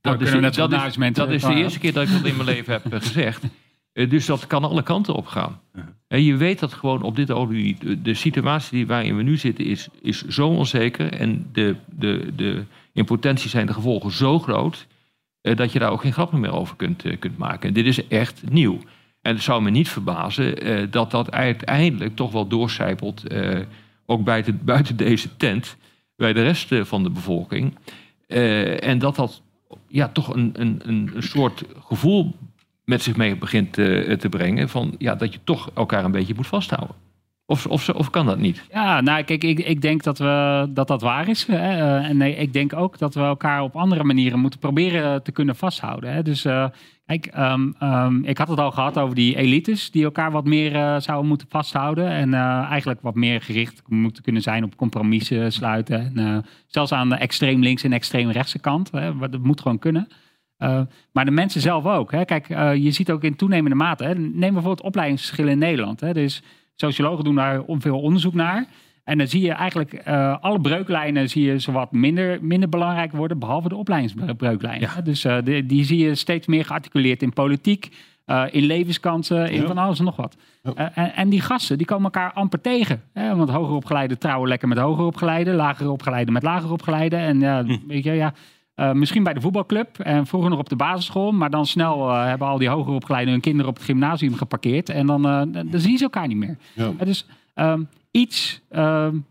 dat, 0.01 0.21
is, 0.21 0.31
zo 0.31 0.41
dat, 0.41 0.87
is, 0.87 0.97
mensen 0.97 1.25
dat 1.25 1.35
is 1.35 1.43
de 1.43 1.55
eerste 1.55 1.79
keer 1.79 1.93
dat 1.93 2.03
ik 2.09 2.11
dat 2.13 2.25
in 2.25 2.37
mijn 2.37 2.49
leven 2.49 2.73
heb 2.73 2.93
gezegd. 3.03 3.45
Eh, 3.95 4.11
dus 4.11 4.27
dat 4.27 4.47
kan 4.47 4.65
alle 4.65 4.83
kanten 4.83 5.15
op 5.15 5.27
gaan. 5.27 5.61
En 6.09 6.23
je 6.23 6.37
weet 6.37 6.59
dat 6.59 6.73
gewoon 6.73 7.03
op 7.03 7.17
dit 7.17 7.31
ogenblik 7.31 7.65
niet. 7.83 8.05
De- 8.05 8.15
situatie 8.15 8.71
die 8.77 8.87
waarin 8.87 9.17
we 9.17 9.23
nu 9.23 9.37
zitten 9.37 9.65
is, 9.65 9.89
is 10.01 10.27
zo 10.27 10.49
onzeker. 10.49 11.13
En 11.13 11.49
de, 11.53 11.77
de, 11.87 12.33
de, 12.37 12.65
in 12.93 13.05
potentie 13.05 13.51
zijn 13.51 13.67
de 13.67 13.73
gevolgen 13.73 14.11
zo 14.11 14.39
groot. 14.39 14.87
eh, 15.41 15.57
dat 15.57 15.73
je 15.73 15.79
daar 15.79 15.91
ook 15.91 16.01
geen 16.01 16.13
grappen 16.13 16.41
meer 16.41 16.53
over 16.53 16.77
kunt, 16.77 17.05
eh, 17.05 17.19
kunt 17.19 17.39
maken. 17.39 17.69
En 17.69 17.75
dit 17.75 17.87
is 17.87 18.07
echt 18.09 18.43
nieuw. 18.51 18.79
En 19.21 19.35
het 19.35 19.43
zou 19.43 19.63
me 19.63 19.71
niet 19.71 19.89
verbazen 19.89 20.91
dat 20.91 21.11
dat 21.11 21.31
uiteindelijk 21.33 22.17
toch 22.17 22.33
wel 22.33 22.47
doorcijpelt. 22.47 23.23
ook 24.07 24.25
buiten, 24.25 24.61
buiten 24.73 24.97
deze 24.97 25.37
tent. 25.37 25.77
Bij 26.17 26.33
de 26.33 26.43
rest 26.43 26.75
van 26.83 27.03
de 27.03 27.11
bevolking. 27.11 27.75
En 28.81 28.99
dat 28.99 29.17
dat 29.17 29.43
ja, 29.89 30.09
toch 30.09 30.35
een, 30.35 30.51
een 30.57 30.81
een 30.85 31.11
soort 31.23 31.63
gevoel 31.85 32.35
met 32.85 33.03
zich 33.03 33.17
mee 33.17 33.37
begint 33.37 33.79
eh, 33.79 34.13
te 34.13 34.29
brengen. 34.29 34.69
Van, 34.69 34.95
ja, 34.99 35.15
dat 35.15 35.33
je 35.33 35.39
toch 35.45 35.71
elkaar 35.75 36.05
een 36.05 36.11
beetje 36.11 36.35
moet 36.35 36.47
vasthouden. 36.47 36.97
Of, 37.47 37.67
of, 37.67 37.89
of 37.89 38.11
kan 38.11 38.27
dat 38.27 38.39
niet? 38.39 38.65
Ja, 38.73 39.01
nou 39.01 39.23
kijk, 39.23 39.45
ik, 39.45 39.59
ik 39.59 39.81
denk 39.81 40.03
dat, 40.03 40.19
we, 40.19 40.67
dat 40.71 40.89
dat 40.89 41.03
waar 41.03 41.29
is. 41.29 41.47
Hè. 41.47 41.57
Eh, 41.57 42.09
en 42.09 42.17
nee, 42.17 42.37
ik 42.37 42.53
denk 42.53 42.73
ook 42.73 42.99
dat 42.99 43.15
we 43.15 43.21
elkaar 43.21 43.63
op 43.63 43.77
andere 43.77 44.05
manieren 44.05 44.39
moeten 44.39 44.61
proberen 44.61 45.23
te 45.23 45.33
kunnen 45.33 45.57
vasthouden. 45.57 46.13
Hè. 46.13 46.23
Dus 46.23 46.45
eh, 46.45 46.67
kijk, 47.07 47.27
ehm, 47.27 47.71
ehm, 47.79 48.25
ik 48.25 48.39
had 48.39 48.49
het 48.49 48.59
al 48.59 48.71
gehad 48.71 48.99
over 48.99 49.15
die 49.15 49.37
elites 49.37 49.91
die 49.91 50.05
elkaar 50.05 50.31
wat 50.31 50.45
meer 50.45 50.75
eh, 50.75 50.97
zouden 51.01 51.29
moeten 51.29 51.47
vasthouden. 51.51 52.09
En 52.09 52.35
eigenlijk 52.69 53.01
wat 53.01 53.15
meer 53.15 53.43
gericht 53.43 53.83
moeten 53.87 54.23
kunnen 54.23 54.43
zijn 54.43 54.65
op 54.65 54.77
compromissen 54.77 55.53
sluiten. 55.53 56.13
En, 56.15 56.45
zelfs 56.67 56.93
aan 56.93 57.09
de 57.09 57.15
extreem 57.15 57.63
links 57.63 57.83
en 57.83 57.93
extreem 57.93 58.31
rechtse 58.31 58.59
kant. 58.59 58.91
Hè. 58.91 59.19
Dat 59.19 59.43
moet 59.43 59.61
gewoon 59.61 59.79
kunnen. 59.79 60.09
Maar 61.13 61.25
de 61.25 61.31
mensen 61.31 61.61
zelf 61.61 61.87
ook. 61.87 62.13
Hè. 62.13 62.25
Kijk, 62.25 62.49
je 62.79 62.91
ziet 62.91 63.11
ook 63.11 63.25
in 63.25 63.37
toenemende 63.37 63.77
mate. 63.77 64.05
Hè. 64.05 64.15
Neem 64.15 64.53
bijvoorbeeld 64.53 64.83
opleidingsverschillen 64.83 65.53
in 65.53 65.59
Nederland. 65.59 66.01
Hè. 66.01 66.13
Dus 66.13 66.43
Sociologen 66.75 67.25
doen 67.25 67.35
daar 67.35 67.63
veel 67.69 68.01
onderzoek 68.01 68.35
naar. 68.35 68.67
En 69.05 69.19
dan 69.19 69.27
zie 69.27 69.43
je 69.43 69.53
eigenlijk 69.53 70.03
uh, 70.09 70.37
alle 70.41 70.61
breuklijnen 70.61 71.29
zie 71.29 71.45
je 71.45 71.59
zowat 71.59 71.93
minder, 71.93 72.39
minder 72.45 72.69
belangrijk 72.69 73.13
worden, 73.13 73.39
behalve 73.39 73.69
de 73.69 73.77
opleidingsbreuklijnen. 73.77 74.91
Ja. 74.95 75.01
Dus 75.01 75.27
die, 75.67 75.85
zie 75.85 75.99
je 75.99 76.15
steeds 76.15 76.47
meer 76.47 76.65
gearticuleerd 76.65 77.23
in 77.23 77.33
politiek, 77.33 77.89
in 78.51 78.65
levenskansen, 78.65 79.51
in 79.51 79.67
van 79.67 79.79
alles 79.79 79.99
en 79.99 80.05
nog 80.05 80.17
wat. 80.17 80.37
En, 80.75 81.15
en, 81.15 81.29
die 81.29 81.41
gasten 81.41 81.79
die 81.79 81.87
komen 81.87 82.05
elkaar 82.05 82.33
amper 82.33 82.61
tegen. 82.61 83.03
Hè? 83.13 83.37
Want 83.37 83.51
hoger 83.51 83.75
opgeleiden 83.75 84.19
trouwen 84.19 84.49
lekker 84.49 84.69
met 84.69 84.79
hoger 84.79 85.05
opgeleiden, 85.05 85.55
lager 85.55 85.91
opgeleiden 85.91 86.33
met 86.33 86.43
lager 86.43 86.73
opgeleiden. 86.73 87.19
En 87.19 87.41
ja, 87.41 87.65
hm. 87.65 87.79
weet 87.87 88.05
je, 88.05 88.13
ja, 88.13 88.35
uh, 88.77 88.93
misschien 88.93 89.23
bij 89.23 89.35
de 89.35 89.41
voetbalclub 89.41 89.99
en 89.99 90.27
vroeger 90.27 90.51
nog 90.51 90.59
op 90.59 90.69
de 90.69 90.77
basisschool. 90.77 91.33
Maar 91.33 91.51
dan 91.51 91.67
snel 91.67 92.09
uh, 92.09 92.25
hebben 92.25 92.49
al 92.49 92.59
die 92.59 92.69
hoger 92.69 92.93
opgeleiden 92.93 93.33
hun 93.33 93.43
kinderen 93.43 93.71
op 93.71 93.77
het 93.77 93.85
gymnasium 93.85 94.35
geparkeerd. 94.35 94.89
En 94.89 95.07
dan, 95.07 95.27
uh, 95.27 95.43
dan 95.71 95.81
zien 95.81 95.99
ze 95.99 96.05
elkaar 96.05 96.27
niet 96.27 96.37
meer. 96.37 96.57
Ja. 96.73 96.91
dus 97.05 97.27
um, 97.55 97.89
iets 98.11 98.63
um, 98.71 99.27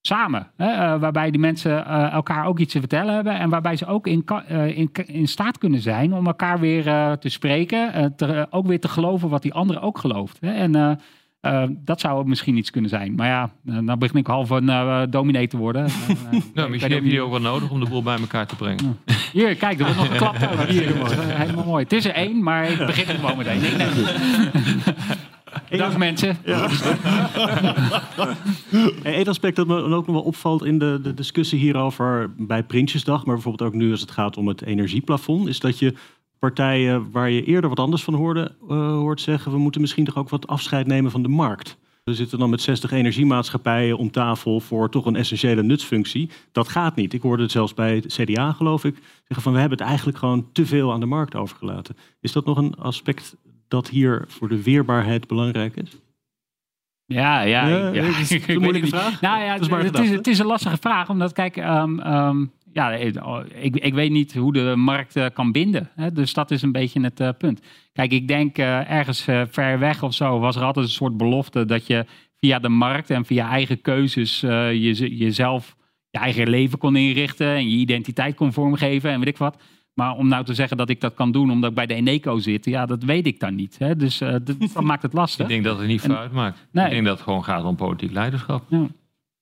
samen. 0.00 0.50
Hè, 0.56 0.98
waarbij 0.98 1.30
die 1.30 1.40
mensen 1.40 1.86
elkaar 2.10 2.46
ook 2.46 2.58
iets 2.58 2.72
te 2.72 2.78
vertellen 2.78 3.14
hebben. 3.14 3.38
En 3.38 3.50
waarbij 3.50 3.76
ze 3.76 3.86
ook 3.86 4.06
in, 4.06 4.24
in, 4.48 4.90
in 5.06 5.28
staat 5.28 5.58
kunnen 5.58 5.80
zijn 5.80 6.12
om 6.12 6.26
elkaar 6.26 6.60
weer 6.60 6.84
te 7.18 7.28
spreken. 7.28 8.14
Te, 8.16 8.46
ook 8.50 8.66
weer 8.66 8.80
te 8.80 8.88
geloven 8.88 9.28
wat 9.28 9.42
die 9.42 9.54
andere 9.54 9.80
ook 9.80 9.98
gelooft. 9.98 10.38
Hè. 10.40 10.52
En 10.52 11.00
uh, 11.44 11.62
dat 11.84 12.00
zou 12.00 12.28
misschien 12.28 12.56
iets 12.56 12.70
kunnen 12.70 12.90
zijn. 12.90 13.14
Maar 13.14 13.26
ja, 13.26 13.50
uh, 13.64 13.78
nou 13.78 13.98
begin 13.98 14.18
ik 14.18 14.26
half 14.26 14.50
een 14.50 14.64
uh, 14.64 15.02
dominee 15.10 15.46
te 15.46 15.56
worden. 15.56 15.88
nou, 16.54 16.70
misschien 16.70 16.92
heb 16.92 17.02
je 17.02 17.10
die 17.10 17.20
ook 17.20 17.30
wel 17.30 17.40
nodig 17.40 17.70
om 17.70 17.80
de 17.80 17.88
boel 17.88 18.02
bij 18.02 18.18
elkaar 18.18 18.46
te 18.46 18.56
brengen. 18.56 18.98
Hier, 19.32 19.56
kijk, 19.56 19.78
er 19.78 19.84
wordt 19.84 19.96
nog 19.96 20.10
geklapt 20.10 20.52
over. 20.52 20.68
Hier, 20.74 20.92
helemaal 21.16 21.64
mooi. 21.64 21.82
Het 21.82 21.92
is 21.92 22.04
er 22.04 22.14
één, 22.14 22.42
maar 22.42 22.70
ik 22.70 22.78
begin 22.86 23.08
er 23.08 23.14
gewoon 23.14 23.36
meteen. 23.36 23.60
Nee, 23.60 23.76
nee. 23.76 24.04
Dag 25.78 25.98
mensen. 25.98 26.36
Ja. 26.44 26.68
Eén 29.02 29.28
aspect 29.28 29.56
dat 29.56 29.66
me 29.66 29.76
ook 29.82 30.06
nog 30.06 30.14
wel 30.14 30.24
opvalt 30.24 30.64
in 30.64 30.78
de, 30.78 30.98
de 31.02 31.14
discussie 31.14 31.58
hierover 31.58 32.34
bij 32.36 32.62
Prinsjesdag, 32.62 33.24
maar 33.24 33.34
bijvoorbeeld 33.34 33.70
ook 33.70 33.78
nu 33.78 33.90
als 33.90 34.00
het 34.00 34.10
gaat 34.10 34.36
om 34.36 34.48
het 34.48 34.62
energieplafond, 34.62 35.48
is 35.48 35.60
dat 35.60 35.78
je 35.78 35.94
partijen 36.44 37.10
waar 37.10 37.30
je 37.30 37.44
eerder 37.44 37.68
wat 37.68 37.78
anders 37.78 38.04
van 38.04 38.14
hoorde, 38.14 38.54
uh, 38.68 38.88
hoort 38.88 39.20
zeggen... 39.20 39.52
we 39.52 39.58
moeten 39.58 39.80
misschien 39.80 40.04
toch 40.04 40.16
ook 40.16 40.28
wat 40.28 40.46
afscheid 40.46 40.86
nemen 40.86 41.10
van 41.10 41.22
de 41.22 41.28
markt. 41.28 41.76
We 42.04 42.14
zitten 42.14 42.38
dan 42.38 42.50
met 42.50 42.60
60 42.60 42.90
energiemaatschappijen 42.90 43.98
om 43.98 44.10
tafel 44.10 44.60
voor 44.60 44.90
toch 44.90 45.06
een 45.06 45.16
essentiële 45.16 45.62
nutsfunctie. 45.62 46.30
Dat 46.52 46.68
gaat 46.68 46.96
niet. 46.96 47.12
Ik 47.12 47.22
hoorde 47.22 47.42
het 47.42 47.52
zelfs 47.52 47.74
bij 47.74 47.94
het 47.94 48.06
CDA, 48.06 48.52
geloof 48.52 48.84
ik, 48.84 48.94
zeggen 49.18 49.42
van 49.42 49.52
we 49.52 49.58
hebben 49.58 49.78
het 49.78 49.86
eigenlijk 49.86 50.18
gewoon 50.18 50.52
te 50.52 50.66
veel 50.66 50.92
aan 50.92 51.00
de 51.00 51.06
markt 51.06 51.34
overgelaten. 51.34 51.96
Is 52.20 52.32
dat 52.32 52.44
nog 52.44 52.56
een 52.56 52.74
aspect 52.74 53.36
dat 53.68 53.88
hier 53.88 54.24
voor 54.28 54.48
de 54.48 54.62
weerbaarheid 54.62 55.26
belangrijk 55.26 55.76
is? 55.76 55.90
Ja, 57.06 57.40
ja. 57.40 57.66
ja, 57.66 57.92
ja. 57.92 58.02
Is 58.02 58.30
het 58.30 58.48
een 58.48 58.60
moeilijke 58.60 58.88
vraag? 58.88 59.20
Nou 59.20 59.42
ja, 59.42 59.52
het, 59.52 59.98
is, 59.98 60.10
het, 60.10 60.26
is, 60.26 60.38
een 60.38 60.46
lastige 60.46 60.76
vraag, 60.76 61.08
omdat 61.08 61.32
kijk, 61.32 61.56
um, 61.56 62.00
um, 62.00 62.52
ja, 62.74 62.92
ik, 62.92 63.76
ik 63.76 63.94
weet 63.94 64.10
niet 64.10 64.34
hoe 64.34 64.52
de 64.52 64.72
markt 64.76 65.16
uh, 65.16 65.26
kan 65.32 65.52
binden. 65.52 65.90
Hè? 65.94 66.12
Dus 66.12 66.32
dat 66.32 66.50
is 66.50 66.62
een 66.62 66.72
beetje 66.72 67.00
het 67.00 67.20
uh, 67.20 67.28
punt. 67.38 67.60
Kijk, 67.92 68.12
ik 68.12 68.28
denk 68.28 68.58
uh, 68.58 68.90
ergens 68.90 69.20
ver 69.50 69.78
weg 69.78 70.02
of 70.02 70.14
zo 70.14 70.38
was 70.38 70.56
er 70.56 70.62
altijd 70.62 70.86
een 70.86 70.92
soort 70.92 71.16
belofte 71.16 71.64
dat 71.64 71.86
je 71.86 72.06
via 72.40 72.58
de 72.58 72.68
markt 72.68 73.10
en 73.10 73.24
via 73.24 73.48
eigen 73.48 73.80
keuzes 73.80 74.40
je, 74.40 75.16
jezelf 75.16 75.76
je 76.10 76.18
eigen 76.18 76.48
leven 76.48 76.78
kon 76.78 76.96
inrichten 76.96 77.46
en 77.46 77.70
je 77.70 77.76
identiteit 77.76 78.34
kon 78.34 78.52
vormgeven 78.52 79.10
en 79.10 79.18
weet 79.18 79.28
ik 79.28 79.38
wat. 79.38 79.62
Maar 79.94 80.16
om 80.16 80.28
nou 80.28 80.44
te 80.44 80.54
zeggen 80.54 80.76
dat 80.76 80.88
ik 80.88 81.00
dat 81.00 81.14
kan 81.14 81.32
doen 81.32 81.50
omdat 81.50 81.70
ik 81.70 81.76
bij 81.76 81.86
de 81.86 81.94
Eneco 81.94 82.38
zit, 82.38 82.64
ja, 82.64 82.86
dat 82.86 83.02
weet 83.02 83.26
ik 83.26 83.40
dan 83.40 83.54
niet. 83.54 83.78
Hè? 83.78 83.96
Dus 83.96 84.18
dat, 84.18 84.46
dat, 84.74 84.82
maakt 84.82 85.02
het 85.02 85.12
lastig. 85.12 85.44
Ik 85.44 85.52
denk 85.52 85.64
dat 85.64 85.78
het 85.78 85.86
niet 85.86 86.00
voor 86.00 86.16
uitmaakt. 86.16 86.66
Nee. 86.70 86.84
Ik 86.84 86.90
denk 86.90 87.04
dat 87.04 87.14
het 87.14 87.24
gewoon 87.24 87.44
gaat 87.44 87.64
om 87.64 87.76
politiek 87.76 88.12
leiderschap. 88.12 88.64
Ja. 88.68 88.86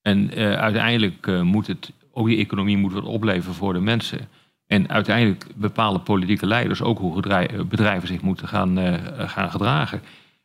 En 0.03 0.31
uiteindelijk 0.59 1.43
moet 1.43 1.67
het 1.67 1.93
ook 2.13 2.27
die 2.27 2.39
economie 2.39 2.77
moet 2.77 2.93
wat 2.93 3.05
opleveren 3.05 3.55
voor 3.55 3.73
de 3.73 3.81
mensen. 3.81 4.29
En 4.67 4.89
uiteindelijk 4.89 5.47
bepalen 5.55 6.03
politieke 6.03 6.47
leiders 6.47 6.83
ook 6.83 6.99
hoe 6.99 7.23
bedrijven 7.69 8.09
zich 8.09 8.21
moeten 8.21 8.49
gaan, 8.49 8.79
uh, 8.79 8.95
gaan 9.17 9.51
gedragen. 9.51 10.03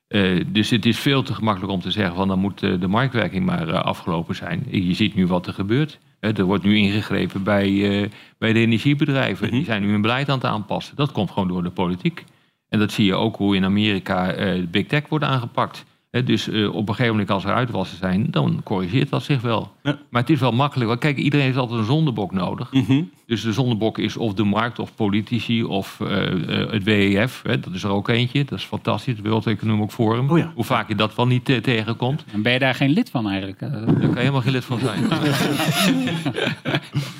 Uh, 0.07 0.45
dus 0.47 0.69
het 0.69 0.85
is 0.85 0.99
veel 0.99 1.23
te 1.23 1.33
gemakkelijk 1.33 1.71
om 1.71 1.81
te 1.81 1.91
zeggen 1.91 2.15
van 2.15 2.27
dan 2.27 2.39
moet 2.39 2.59
de 2.59 2.87
marktwerking 2.87 3.45
maar 3.45 3.71
afgelopen 3.77 4.35
zijn. 4.35 4.65
Je 4.69 4.93
ziet 4.93 5.15
nu 5.15 5.27
wat 5.27 5.47
er 5.47 5.53
gebeurt. 5.53 5.99
er 6.19 6.43
wordt 6.43 6.63
nu 6.63 6.77
ingegrepen 6.77 7.43
bij, 7.43 8.09
bij 8.37 8.53
de 8.53 8.59
energiebedrijven. 8.59 9.49
Die 9.49 9.59
mhm. 9.59 9.65
zijn 9.65 9.81
nu 9.81 9.91
hun 9.91 10.01
beleid 10.01 10.29
aan 10.29 10.37
het 10.37 10.47
aanpassen. 10.47 10.95
Dat 10.95 11.11
komt 11.11 11.31
gewoon 11.31 11.47
door 11.47 11.63
de 11.63 11.69
politiek. 11.69 12.23
En 12.69 12.79
dat 12.79 12.91
zie 12.91 13.05
je 13.05 13.15
ook 13.15 13.35
hoe 13.35 13.55
in 13.55 13.65
Amerika 13.65 14.35
big 14.71 14.87
tech 14.87 15.07
wordt 15.07 15.25
aangepakt 15.25 15.85
dus 16.09 16.47
uh, 16.47 16.75
op 16.75 16.89
een 16.89 16.95
gegeven 16.95 17.11
moment 17.11 17.31
als 17.31 17.45
er 17.45 17.53
uitwassen 17.53 17.97
zijn, 17.97 18.27
dan 18.31 18.61
corrigeert 18.63 19.09
dat 19.09 19.23
zich 19.23 19.41
wel. 19.41 19.71
Maar 19.83 20.21
het 20.21 20.29
is 20.29 20.39
wel 20.39 20.51
makkelijk. 20.51 20.89
Want 20.89 20.99
kijk, 21.01 21.17
iedereen 21.17 21.45
heeft 21.45 21.57
altijd 21.57 21.79
een 21.79 21.85
zondebok 21.85 22.31
nodig. 22.31 22.71
Mhm. 22.71 23.03
Dus 23.27 23.41
de 23.41 23.53
zondebok 23.53 23.97
is 23.97 24.17
of 24.17 24.33
de 24.33 24.43
markt 24.43 24.79
of 24.79 24.95
politici 24.95 25.63
of 25.63 25.99
uh, 26.01 26.31
uh, 26.31 26.71
het 26.71 26.83
WEF. 26.83 27.41
Hè, 27.43 27.59
dat 27.59 27.73
is 27.73 27.83
er 27.83 27.89
ook 27.89 28.09
eentje. 28.09 28.43
Dat 28.43 28.59
is 28.59 28.65
fantastisch, 28.65 29.17
het 29.17 29.27
World 29.27 29.47
Economic 29.47 29.91
Forum. 29.91 30.29
Oh 30.29 30.37
ja. 30.37 30.51
Hoe 30.55 30.63
vaak 30.63 30.87
je 30.87 30.95
dat 30.95 31.15
wel 31.15 31.27
niet 31.27 31.45
tegenkomt. 31.45 32.23
En 32.31 32.41
ben 32.41 32.53
je 32.53 32.59
daar 32.59 32.75
geen 32.75 32.89
lid 32.89 33.09
van 33.09 33.27
eigenlijk? 33.27 33.59
Daar 33.59 33.85
kan 33.85 34.09
je 34.09 34.15
helemaal 34.15 34.41
geen 34.41 34.51
lid 34.51 34.65
van 34.65 34.79
zijn. 34.79 35.07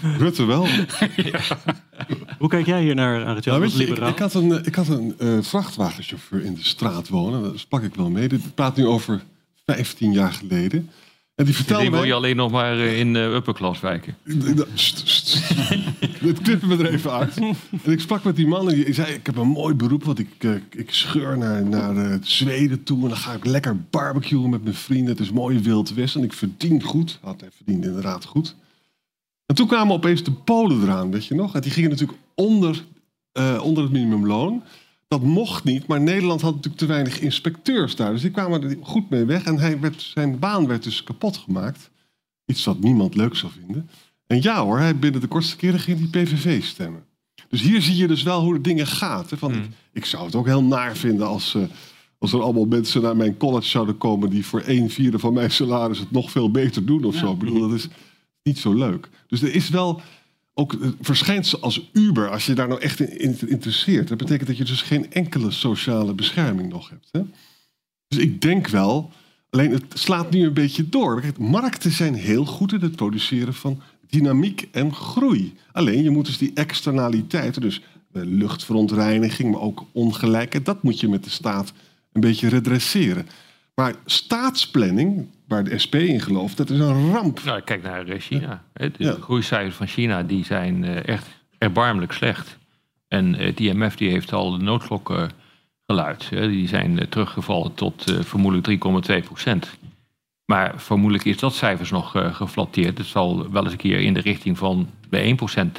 Rutte 0.24 0.46
wel. 0.46 0.68
Hoe 2.40 2.50
kijk 2.50 2.66
jij 2.66 2.82
hier 2.82 2.96
naar, 2.96 3.26
Arjan, 3.26 3.60
nou, 3.60 3.82
ik, 3.82 3.98
ik, 3.98 4.20
had 4.20 4.34
een, 4.34 4.66
ik 4.66 4.76
had 4.76 4.88
een 4.88 5.44
vrachtwagenchauffeur 5.44 6.44
in 6.44 6.54
de 6.54 6.64
straat 6.64 7.10
wonen. 7.10 7.44
Daar 7.44 7.60
sprak 7.60 7.84
ik 7.84 7.96
wel 7.96 8.10
mee. 8.10 8.28
Dit 8.28 8.56
praat 8.56 8.76
nu 8.76 8.86
over 8.86 9.22
15 9.66 10.12
jaar 10.12 10.34
geleden. 10.34 10.90
En 11.38 11.46
die 11.46 11.56
vertelde 11.56 11.82
die 11.84 11.92
wil 11.92 12.04
je 12.04 12.14
alleen 12.14 12.36
nog 12.36 12.52
maar 12.52 12.80
eh, 12.80 13.00
in 13.00 13.16
uh, 13.16 13.34
upperclass 13.34 13.80
wijken. 13.80 14.18
Het 16.28 16.42
knippen 16.42 16.68
we 16.68 16.78
er 16.84 16.94
even 16.94 17.12
uit. 17.12 17.38
En 17.84 17.92
ik 17.92 18.00
sprak 18.00 18.24
met 18.24 18.36
die 18.36 18.48
man 18.48 18.70
en 18.70 18.76
die 18.76 18.94
zei... 18.94 19.14
ik 19.14 19.26
heb 19.26 19.36
een 19.36 19.48
mooi 19.48 19.76
beroep, 19.76 20.04
want 20.04 20.20
ik, 20.20 20.30
uh, 20.40 20.56
ik 20.70 20.94
scheur 20.94 21.38
naar, 21.38 21.66
naar 21.66 22.18
Zweden 22.22 22.84
toe... 22.84 23.02
en 23.02 23.08
dan 23.08 23.18
ga 23.18 23.34
ik 23.34 23.46
lekker 23.46 23.82
barbecuen 23.90 24.50
met 24.50 24.64
mijn 24.64 24.76
vrienden. 24.76 25.10
Het 25.10 25.20
is 25.20 25.32
mooi 25.32 25.60
wild 25.60 25.94
west 25.94 26.16
en 26.16 26.24
ik 26.24 26.34
verdien 26.34 26.84
goed. 26.84 27.20
Had 27.22 27.42
hij 27.42 27.50
verdiend 27.56 27.86
inderdaad 27.86 28.26
goed. 28.26 28.56
En 29.46 29.56
toen 29.56 29.68
kwamen 29.68 29.94
opeens 29.94 30.24
de 30.24 30.32
Polen 30.32 30.82
eraan, 30.82 31.12
weet 31.12 31.26
je 31.26 31.36
nog? 31.36 31.56
En 31.56 31.62
die 31.62 31.72
gingen 31.72 31.90
natuurlijk 31.90 32.20
onder, 32.36 32.86
onder 33.62 33.84
het 33.84 33.92
minimumloon... 33.92 34.64
Dat 35.08 35.22
mocht 35.22 35.64
niet, 35.64 35.88
maar 35.88 36.02
Nederland 36.02 36.42
had 36.42 36.54
natuurlijk 36.54 36.82
te 36.82 36.86
weinig 36.86 37.20
inspecteurs 37.20 37.96
daar. 37.96 38.12
Dus 38.12 38.22
die 38.22 38.32
kwamen 38.32 38.64
er 38.64 38.78
goed 38.82 39.10
mee 39.10 39.26
weg. 39.26 39.44
En 39.44 39.60
hij 39.60 39.80
werd, 39.80 40.02
zijn 40.02 40.40
baan 40.40 40.68
werd 40.68 40.84
dus 40.84 41.04
kapot 41.04 41.38
gemaakt. 41.38 41.90
Iets 42.46 42.66
wat 42.66 42.80
niemand 42.80 43.16
leuk 43.16 43.36
zou 43.36 43.52
vinden. 43.52 43.90
En 44.28 44.42
ja 44.42 44.64
hoor, 44.64 44.78
hij 44.78 45.00
binnen 45.00 45.22
de 45.22 45.28
kortste 45.28 45.56
keren 45.56 45.80
ging 45.80 45.98
die 45.98 46.24
PVV 46.24 46.64
stemmen. 46.64 47.06
Dus 47.50 47.62
hier 47.62 47.82
zie 47.82 47.96
je 47.96 48.08
dus 48.08 48.24
wel 48.24 48.42
hoe 48.42 48.54
de 48.54 48.62
dingen 48.62 48.88
gaat. 48.88 49.32
Van, 49.36 49.52
hmm. 49.52 49.68
Ik 49.94 50.06
zou 50.06 50.26
het 50.26 50.36
ook 50.36 50.46
heel 50.46 50.64
naar 50.64 50.96
vinden 50.96 51.28
als, 51.28 51.54
uh, 51.54 51.64
als 52.18 52.34
er 52.34 52.42
allemaal 52.42 52.66
mensen 52.66 53.02
naar 53.02 53.18
mijn 53.18 53.38
college 53.38 53.68
zouden 53.68 53.98
komen... 53.98 54.30
die 54.30 54.46
voor 54.46 54.64
een 54.66 54.90
vierde 54.90 55.20
van 55.20 55.34
mijn 55.34 55.52
salaris 55.52 56.00
het 56.00 56.12
nog 56.12 56.32
veel 56.32 56.52
beter 56.52 56.86
doen 56.86 57.04
of 57.04 57.16
zo. 57.16 57.32
Ik 57.32 57.38
bedoel, 57.38 57.60
dat 57.60 57.74
is 57.74 57.88
niet 58.44 58.58
zo 58.58 58.74
leuk. 58.74 59.10
Dus 59.28 59.42
er 59.42 59.56
is 59.56 59.70
wel 59.70 60.02
ook 60.60 60.74
eh, 60.74 60.90
verschijnt 61.02 61.48
ze 61.48 61.60
als 61.60 61.90
Uber, 61.94 62.30
als 62.30 62.46
je 62.46 62.54
daar 62.54 62.68
nou 62.68 62.82
echt 62.82 63.00
in 63.00 63.38
interesseert. 63.48 64.08
Dat 64.08 64.18
betekent 64.18 64.48
dat 64.48 64.58
je 64.58 64.64
dus 64.64 64.82
geen 64.82 65.12
enkele 65.12 65.52
sociale 65.52 66.14
bescherming 66.14 66.70
nog 66.70 66.90
hebt. 66.90 67.10
Hè? 67.12 67.22
Dus 68.08 68.20
ik 68.20 68.42
denk 68.42 68.68
wel, 68.68 69.12
alleen 69.50 69.72
het 69.72 69.84
slaat 69.94 70.32
nu 70.32 70.46
een 70.46 70.54
beetje 70.54 70.90
door. 70.90 71.24
Markten 71.40 71.92
zijn 71.92 72.14
heel 72.14 72.46
goed 72.46 72.74
in 72.74 72.82
het 72.82 72.96
produceren 72.96 73.54
van 73.54 73.82
dynamiek 74.08 74.68
en 74.72 74.94
groei. 74.94 75.54
Alleen 75.72 76.04
je 76.04 76.10
moet 76.10 76.26
dus 76.26 76.38
die 76.38 76.52
externaliteiten, 76.54 77.62
dus 77.62 77.82
luchtverontreiniging, 78.12 79.52
maar 79.52 79.62
ook 79.62 79.86
ongelijkheid, 79.92 80.66
dat 80.66 80.84
moet 80.84 81.00
je 81.00 81.08
met 81.08 81.24
de 81.24 81.30
staat 81.30 81.74
een 82.12 82.22
beetje 82.22 82.48
redresseren. 82.48 83.28
Maar 83.82 83.96
staatsplanning, 84.06 85.28
waar 85.48 85.64
de 85.64 85.78
SP 85.84 85.96
in 85.96 86.22
gelooft, 86.22 86.58
dat 86.58 86.70
is 86.70 86.80
een 86.80 87.12
ramp. 87.12 87.44
Nou, 87.44 87.62
kijk 87.62 87.84
naar 87.84 88.06
China. 88.20 88.64
De 88.74 88.92
ja. 88.98 89.16
groeicijfers 89.22 89.76
van 89.76 89.88
China 89.88 90.24
die 90.24 90.46
zijn 90.46 90.84
eh, 90.84 91.08
echt 91.08 91.28
erbarmelijk 91.58 92.12
slecht. 92.12 92.58
En 93.08 93.34
het 93.34 93.60
IMF 93.60 93.96
die 93.96 94.10
heeft 94.10 94.34
al 94.34 94.52
de 94.58 94.64
noodklokken 94.64 95.30
geluid. 95.86 96.30
Die 96.30 96.68
zijn 96.68 97.00
eh, 97.00 97.08
teruggevallen 97.08 97.74
tot 97.74 98.04
vermoedelijk 98.20 98.86
3,2 99.20 99.24
procent. 99.24 99.78
Maar 100.48 100.74
vermoedelijk 100.76 101.26
is 101.26 101.38
dat 101.38 101.56
cijfers 101.56 101.92
nog 101.92 102.16
uh, 102.16 102.36
geflatteerd. 102.36 102.98
Het 102.98 103.08
zal 103.08 103.52
wel 103.52 103.64
eens 103.64 103.72
een 103.72 103.78
keer 103.78 104.00
in 104.00 104.14
de 104.14 104.20
richting 104.20 104.58
van 104.58 104.90
de 105.10 105.36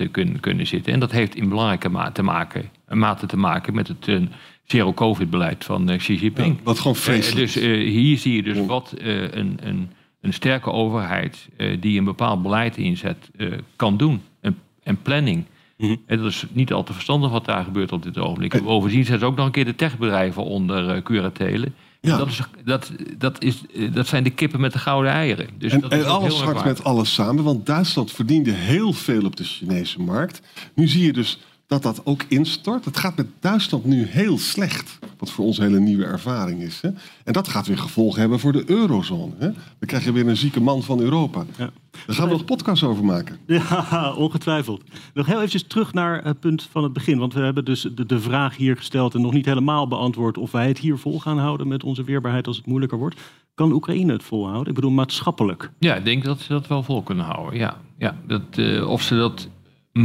1% 0.07 0.11
kunnen, 0.11 0.40
kunnen 0.40 0.66
zitten. 0.66 0.92
En 0.92 1.00
dat 1.00 1.11
heeft 1.11 1.35
in 1.35 1.48
belangrijke 1.48 1.88
mate 1.88 2.12
te 2.12 2.22
maken, 2.22 2.70
mate 2.88 3.26
te 3.26 3.37
maken 3.37 3.74
met 3.74 3.88
het 3.88 4.07
uh, 4.07 4.22
zero-covid-beleid 4.64 5.64
van 5.64 5.90
uh, 5.90 5.98
Xi 5.98 6.14
Jinping. 6.14 6.57
Ja, 6.57 6.62
wat 6.62 6.78
gewoon 6.78 6.96
vreselijk 6.96 7.52
Dus 7.52 7.54
hier 7.54 8.18
zie 8.18 8.35
je 8.35 8.42
dus 8.42 8.66
wat 8.66 8.94
een, 8.96 9.59
een, 9.62 9.90
een 10.20 10.33
sterke 10.33 10.70
overheid 10.70 11.48
die 11.81 11.98
een 11.98 12.04
bepaald 12.04 12.42
beleid 12.42 12.76
inzet 12.76 13.31
kan 13.76 13.96
doen. 13.96 14.22
En, 14.40 14.59
en 14.83 15.02
planning. 15.02 15.44
Mhm. 15.76 15.96
En 16.07 16.18
dat 16.18 16.26
is 16.26 16.44
niet 16.52 16.72
al 16.72 16.83
te 16.83 16.92
verstandig 16.92 17.31
wat 17.31 17.44
daar 17.44 17.64
gebeurt 17.64 17.92
op 17.92 18.02
dit 18.02 18.18
ogenblik. 18.18 18.62
Bovendien 18.62 19.04
zetten 19.04 19.18
ze 19.18 19.26
ook 19.26 19.37
nog 19.37 19.46
een 19.46 19.52
keer 19.52 19.64
de 19.64 19.74
techbedrijven 19.74 20.44
onder 20.44 21.02
curatelen. 21.02 21.74
Ja. 22.00 22.16
Dat, 22.16 22.28
is, 22.28 22.40
dat, 22.64 22.92
dat, 23.18 23.42
is, 23.42 23.62
eh, 23.74 23.94
dat 23.94 24.06
zijn 24.06 24.24
de 24.24 24.30
kippen 24.30 24.61
met 24.61 24.72
de 24.72 24.78
gouden 24.78 25.12
eieren. 25.12 25.48
Dus 25.58 25.72
En, 25.72 25.80
dat 25.80 25.92
en 25.92 26.06
alles 26.06 26.34
heel 26.34 26.44
hangt 26.44 26.64
met 26.64 26.84
alles 26.84 27.14
samen, 27.14 27.44
want 27.44 27.66
Duitsland 27.66 28.12
verdiende 28.12 28.50
heel 28.50 28.92
veel 28.92 29.24
op 29.24 29.37
de 29.37 29.44
Chinese 29.44 30.00
markt. 30.00 30.40
Nu 30.74 30.88
zie 30.88 31.04
je 31.04 31.12
dus 31.12 31.38
dat 31.68 31.83
dat 31.83 32.00
ook 32.04 32.24
instort. 32.28 32.85
Het 32.85 32.96
gaat 32.96 33.16
met 33.16 33.26
Duitsland 33.40 33.85
nu 33.85 34.07
heel 34.07 34.38
slecht, 34.38 34.98
wat 35.18 35.31
voor 35.31 35.44
ons 35.44 35.59
een 35.59 35.64
hele 35.64 35.81
nieuwe 35.81 36.04
ervaring 36.04 36.62
is. 36.62 36.81
Hè? 36.81 36.88
En 37.24 37.33
dat 37.33 37.48
gaat 37.48 37.66
weer 37.66 37.78
gevolgen 37.78 38.20
hebben 38.20 38.38
voor 38.38 38.52
de 38.52 38.70
eurozone. 38.70 39.33
Hè? 39.38 39.50
Dan 39.52 39.87
krijg 39.87 40.04
je 40.04 40.12
weer 40.12 40.28
een 40.28 40.37
zieke 40.37 40.61
man 40.61 40.83
van 40.83 41.00
Europa. 41.00 41.44
Ja. 41.57 41.70
Daar 42.07 42.16
gaan 42.16 42.26
we 42.26 42.33
nog 42.33 42.44
podcasts 42.44 42.85
over 42.85 43.04
maken. 43.04 43.38
Ja, 43.46 44.12
ongetwijfeld. 44.16 44.83
Nog 45.14 45.26
heel 45.26 45.37
eventjes 45.37 45.62
terug 45.62 45.92
naar 45.92 46.24
het 46.24 46.40
punt 46.40 46.68
van 46.70 46.83
het 46.83 46.92
begin. 46.92 47.18
Want 47.18 47.35
we 47.35 47.40
hebben 47.40 47.64
dus 47.64 47.88
de, 47.94 48.07
de 48.07 48.20
vraag 48.20 48.57
hier 48.57 48.76
gesteld 48.76 49.14
en 49.14 49.20
nog 49.20 49.33
niet 49.33 49.46
helemaal 49.46 49.88
beantwoord 49.88 50.38
of 50.38 50.52
wij 50.52 50.68
het 50.68 50.78
hier 50.78 50.98
vol 50.98 51.20
gaan 51.20 51.38
houden 51.38 51.68
met 51.68 51.85
onze 51.85 52.04
weerbaarheid 52.04 52.46
als 52.46 52.57
het 52.57 52.66
moeilijker 52.66 52.98
wordt. 52.98 53.20
Kan 53.54 53.72
Oekraïne 53.72 54.12
het 54.12 54.22
volhouden? 54.22 54.68
Ik 54.68 54.74
bedoel 54.74 54.90
maatschappelijk. 54.90 55.70
Ja, 55.78 55.94
ik 55.94 56.04
denk 56.04 56.24
dat 56.24 56.40
ze 56.40 56.52
dat 56.52 56.66
wel 56.66 56.83
vol 56.83 57.02
kunnen 57.02 57.24
houden. 57.24 57.59
Ja, 57.59 57.76
ja. 57.98 58.16
Dat, 58.26 58.42
eh, 58.50 58.90
of 58.90 59.02
ze 59.02 59.16
dat 59.16 59.48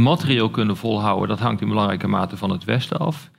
materieel 0.02 0.50
kunnen 0.50 0.76
volhouden, 0.76 1.28
dat 1.28 1.38
hangt 1.38 1.60
in 1.60 1.68
belangrijke 1.68 2.08
mate 2.08 2.36
van 2.36 2.50
het 2.50 2.64
Westen 2.64 2.98
af. 2.98 3.30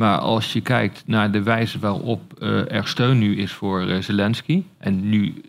Maar 0.00 0.18
als 0.18 0.52
je 0.52 0.60
kijkt 0.60 1.02
naar 1.06 1.30
de 1.30 1.42
wijze 1.42 1.78
waarop 1.78 2.32
eh, 2.38 2.72
er 2.72 2.86
steun 2.86 3.18
nu 3.18 3.36
is 3.36 3.52
voor 3.52 3.80
eh, 3.86 4.02
Zelensky. 4.02 4.62
En 4.78 5.08
nu, 5.08 5.42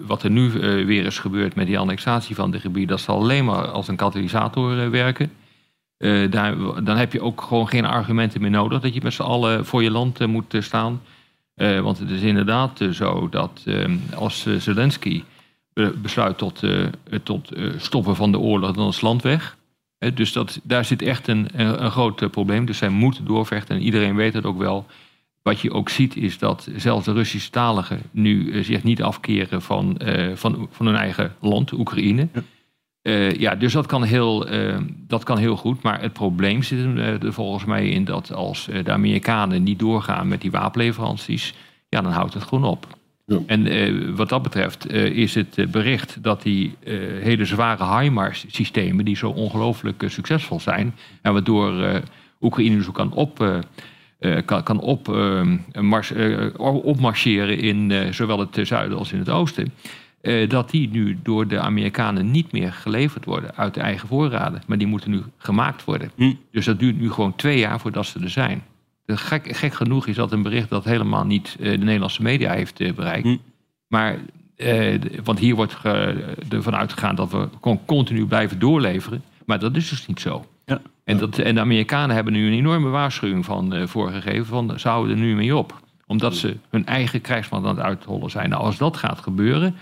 wat 0.00 0.22
er 0.22 0.30
nu 0.30 0.46
eh, 0.46 0.84
weer 0.84 1.04
is 1.04 1.18
gebeurd 1.18 1.54
met 1.54 1.66
die 1.66 1.78
annexatie 1.78 2.34
van 2.34 2.50
de 2.50 2.60
gebied, 2.60 2.88
dat 2.88 3.00
zal 3.00 3.18
alleen 3.18 3.44
maar 3.44 3.66
als 3.66 3.88
een 3.88 3.96
katalysator 3.96 4.90
werken. 4.90 5.32
Daar, 6.30 6.56
dan 6.84 6.96
heb 6.96 7.12
je 7.12 7.20
ook 7.20 7.40
gewoon 7.40 7.68
geen 7.68 7.84
argumenten 7.84 8.40
meer 8.40 8.50
nodig 8.50 8.80
dat 8.80 8.94
je 8.94 9.00
met 9.02 9.12
z'n 9.12 9.22
allen 9.22 9.66
voor 9.66 9.82
je 9.82 9.90
land 9.90 10.26
moet 10.26 10.56
staan. 10.58 11.02
Want 11.54 11.98
het 11.98 12.10
is 12.10 12.20
inderdaad 12.20 12.80
zo 12.92 13.28
dat 13.28 13.64
als 14.14 14.46
Zelensky 14.58 15.24
be- 15.72 15.94
besluit 16.02 16.38
tot, 16.38 16.62
tot 17.22 17.50
stoppen 17.76 18.16
van 18.16 18.32
de 18.32 18.38
oorlog, 18.38 18.72
dan 18.72 18.88
is 18.88 18.94
het 18.94 19.02
land 19.02 19.22
weg. 19.22 19.55
Dus 20.14 20.32
dat, 20.32 20.60
daar 20.62 20.84
zit 20.84 21.02
echt 21.02 21.28
een, 21.28 21.48
een, 21.52 21.90
groot 21.90 22.22
eh, 22.22 22.28
probleem. 22.30 22.64
Dus 22.64 22.78
zij 22.78 22.88
moeten 22.88 23.24
doorvechten 23.24 23.76
en 23.76 23.82
iedereen 23.82 24.16
weet 24.16 24.34
het 24.34 24.44
ook 24.44 24.58
wel. 24.58 24.86
Wat 25.46 25.60
je 25.60 25.72
ook 25.72 25.88
ziet 25.88 26.16
is 26.16 26.38
dat 26.38 26.68
zelfs 26.76 27.04
de 27.04 27.12
Russische 27.12 27.50
taligen 27.50 28.02
nu 28.10 28.52
eh, 28.52 28.64
zich 28.64 28.82
niet 28.82 29.02
afkeren 29.02 29.62
van, 29.62 29.96
eh, 29.96 30.34
van, 30.34 30.68
van 30.70 30.86
hun 30.86 30.94
eigen 30.94 31.34
land, 31.40 31.72
Oekraïne. 31.72 32.28
Eh, 33.02 33.32
ja, 33.32 33.54
dus 33.54 33.72
dat 33.72 33.86
kan, 33.86 34.02
heel, 34.02 34.46
dat 35.06 35.24
kan 35.24 35.38
heel 35.38 35.56
goed. 35.56 35.82
Maar 35.82 36.00
het 36.00 36.12
probleem 36.12 36.62
zit 36.62 36.98
er 36.98 37.32
volgens 37.32 37.64
mij 37.64 37.88
in 37.88 38.04
dat 38.04 38.32
als 38.32 38.68
de 38.84 38.92
Amerikanen 38.92 39.62
niet 39.62 39.78
doorgaan 39.78 40.28
met 40.28 40.40
die 40.40 40.50
wapenleveranties, 40.50 41.54
ja, 41.88 42.00
dan 42.00 42.12
houdt 42.12 42.34
het 42.34 42.42
gewoon 42.42 42.64
op. 42.64 42.95
Ja. 43.26 43.38
En 43.46 43.66
eh, 43.66 44.14
wat 44.14 44.28
dat 44.28 44.42
betreft 44.42 44.86
eh, 44.86 45.04
is 45.04 45.34
het 45.34 45.58
eh, 45.58 45.66
bericht 45.66 46.22
dat 46.22 46.42
die 46.42 46.74
hele 47.20 47.44
zware 47.44 47.98
HIMARS-systemen, 47.98 49.04
die 49.04 49.16
zo 49.16 49.30
ongelooflijk 49.30 50.04
succesvol 50.06 50.60
zijn, 50.60 50.94
en 51.22 51.32
waardoor 51.32 52.02
Oekraïne 52.40 52.76
dus 52.76 52.88
ook 52.88 52.94
kan 52.94 53.12
op. 53.12 53.64
kan, 54.44 54.62
kan 54.62 54.80
op, 54.80 55.16
mars, 55.80 56.12
opmarcheren 56.58 57.58
in 57.58 58.14
zowel 58.14 58.38
het 58.38 58.58
zuiden 58.62 58.98
als 58.98 59.12
in 59.12 59.18
het 59.18 59.28
oosten. 59.28 59.72
dat 60.48 60.70
die 60.70 60.88
nu 60.88 61.18
door 61.22 61.48
de 61.48 61.60
Amerikanen 61.60 62.30
niet 62.30 62.52
meer 62.52 62.72
geleverd 62.72 63.24
worden 63.24 63.56
uit 63.56 63.74
de 63.74 63.80
eigen 63.80 64.08
voorraden. 64.08 64.62
Maar 64.66 64.78
die 64.78 64.86
moeten 64.86 65.10
nu 65.10 65.22
gemaakt 65.36 65.84
worden. 65.84 66.10
Hm. 66.14 66.32
Dus 66.50 66.64
dat 66.64 66.78
duurt 66.78 67.00
nu 67.00 67.10
gewoon 67.10 67.36
twee 67.36 67.58
jaar 67.58 67.80
voordat 67.80 68.06
ze 68.06 68.20
er 68.22 68.30
zijn. 68.30 68.62
Gek, 69.06 69.56
gek 69.56 69.74
genoeg 69.74 70.06
is 70.06 70.16
dat 70.16 70.32
een 70.32 70.42
bericht 70.42 70.68
dat 70.68 70.84
helemaal 70.84 71.24
niet 71.24 71.56
eh, 71.60 71.70
de 71.70 71.76
Nederlandse 71.84 72.22
media 72.22 72.52
heeft 72.52 72.80
eh, 72.80 72.92
bereikt. 72.92 73.26
Hm. 73.26 73.36
Maar, 73.86 74.18
eh, 74.56 74.98
want 75.24 75.38
hier 75.38 75.54
wordt 75.54 75.74
ge- 75.74 76.34
ervan 76.48 76.74
uitgegaan 76.76 77.14
dat 77.14 77.30
we 77.30 77.48
gewoon 77.60 77.80
continu 77.84 78.26
blijven 78.26 78.58
doorleveren. 78.58 79.22
Maar 79.44 79.58
dat 79.58 79.76
is 79.76 79.88
dus 79.88 80.06
niet 80.06 80.20
zo. 80.20 80.44
Ja. 80.66 80.80
En, 81.04 81.18
dat, 81.18 81.38
en 81.38 81.54
de 81.54 81.60
Amerikanen 81.60 82.14
hebben 82.14 82.32
nu 82.32 82.46
een 82.46 82.58
enorme 82.58 82.88
waarschuwing 82.88 83.44
van 83.44 83.88
voorgegeven 83.88 84.46
van 84.46 84.78
ze 84.78 84.88
houden 84.88 85.16
er 85.16 85.22
nu 85.22 85.34
mee 85.34 85.56
op. 85.56 85.80
Omdat 86.06 86.36
ze 86.36 86.56
hun 86.70 86.86
eigen 86.86 87.20
krijgsmacht 87.20 87.64
aan 87.64 87.76
het 87.76 87.84
uithollen 87.84 88.30
zijn. 88.30 88.48
Nou, 88.48 88.62
als 88.62 88.76
dat 88.76 88.96
gaat 88.96 89.18
gebeuren, 89.20 89.74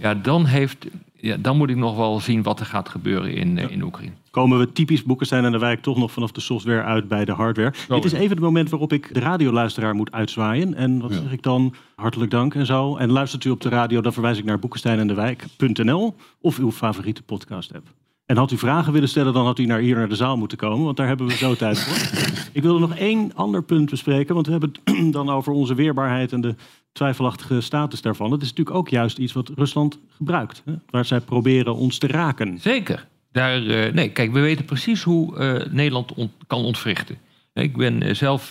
ja, 0.00 0.14
dan, 0.14 0.44
heeft, 0.46 0.86
ja, 1.20 1.36
dan 1.36 1.56
moet 1.56 1.70
ik 1.70 1.76
nog 1.76 1.96
wel 1.96 2.20
zien 2.20 2.42
wat 2.42 2.60
er 2.60 2.66
gaat 2.66 2.88
gebeuren 2.88 3.34
in, 3.34 3.58
eh, 3.58 3.70
in 3.70 3.82
Oekraïne. 3.82 4.12
Komen 4.30 4.58
we 4.58 4.72
typisch 4.72 5.02
Boekenstein 5.02 5.44
en 5.44 5.52
de 5.52 5.58
Wijk 5.58 5.82
toch 5.82 5.96
nog 5.98 6.12
vanaf 6.12 6.32
de 6.32 6.40
software 6.40 6.82
uit 6.82 7.08
bij 7.08 7.24
de 7.24 7.32
hardware. 7.32 7.72
Dit 7.88 8.04
is 8.04 8.12
even 8.12 8.30
het 8.30 8.40
moment 8.40 8.70
waarop 8.70 8.92
ik 8.92 9.14
de 9.14 9.20
radioluisteraar 9.20 9.94
moet 9.94 10.12
uitzwaaien. 10.12 10.74
En 10.74 11.00
wat 11.00 11.12
Ja. 11.14 11.20
zeg 11.20 11.32
ik 11.32 11.42
dan? 11.42 11.74
Hartelijk 11.96 12.30
dank 12.30 12.54
en 12.54 12.66
zo. 12.66 12.96
En 12.96 13.10
luistert 13.10 13.44
u 13.44 13.50
op 13.50 13.60
de 13.60 13.68
radio, 13.68 14.00
dan 14.00 14.12
verwijs 14.12 14.38
ik 14.38 14.44
naar 14.44 14.58
boekensteinendewijk.nl 14.58 16.14
of 16.40 16.58
uw 16.58 16.70
favoriete 16.72 17.22
podcast 17.22 17.74
app. 17.74 17.86
En 18.26 18.36
had 18.36 18.50
u 18.50 18.58
vragen 18.58 18.92
willen 18.92 19.08
stellen, 19.08 19.32
dan 19.32 19.44
had 19.44 19.58
u 19.58 19.64
naar 19.64 19.78
hier 19.80 19.96
naar 19.96 20.08
de 20.08 20.16
zaal 20.16 20.36
moeten 20.36 20.58
komen, 20.58 20.84
want 20.84 20.96
daar 20.96 21.06
hebben 21.06 21.26
we 21.26 21.32
zo 21.36 21.54
tijd 21.54 21.78
voor. 21.78 22.26
Ik 22.52 22.62
wilde 22.62 22.78
nog 22.80 22.94
één 22.96 23.34
ander 23.34 23.62
punt 23.62 23.90
bespreken, 23.90 24.34
want 24.34 24.46
we 24.46 24.52
hebben 24.52 24.72
het 24.84 25.12
dan 25.18 25.30
over 25.30 25.52
onze 25.52 25.74
weerbaarheid 25.74 26.32
en 26.32 26.40
de 26.40 26.54
twijfelachtige 26.92 27.60
status 27.60 28.00
daarvan. 28.00 28.32
Het 28.32 28.42
is 28.42 28.48
natuurlijk 28.48 28.76
ook 28.76 28.88
juist 28.88 29.18
iets 29.18 29.32
wat 29.32 29.50
Rusland 29.56 29.98
gebruikt, 30.16 30.62
hè? 30.64 30.74
waar 30.90 31.04
zij 31.04 31.20
proberen 31.20 31.74
ons 31.74 31.98
te 31.98 32.06
raken. 32.06 32.58
Zeker. 32.60 33.06
Daar, 33.32 33.66
eh, 33.66 33.92
nee, 33.92 34.10
kijk, 34.10 34.32
we 34.32 34.40
weten 34.40 34.64
precies 34.64 35.02
hoe 35.02 35.36
eh, 35.38 35.72
Nederland 35.72 36.12
kan 36.46 36.64
ontwrichten. 36.64 37.18
Ik 37.52 37.76
ben 37.76 38.02
eh, 38.02 38.14
zelf 38.14 38.50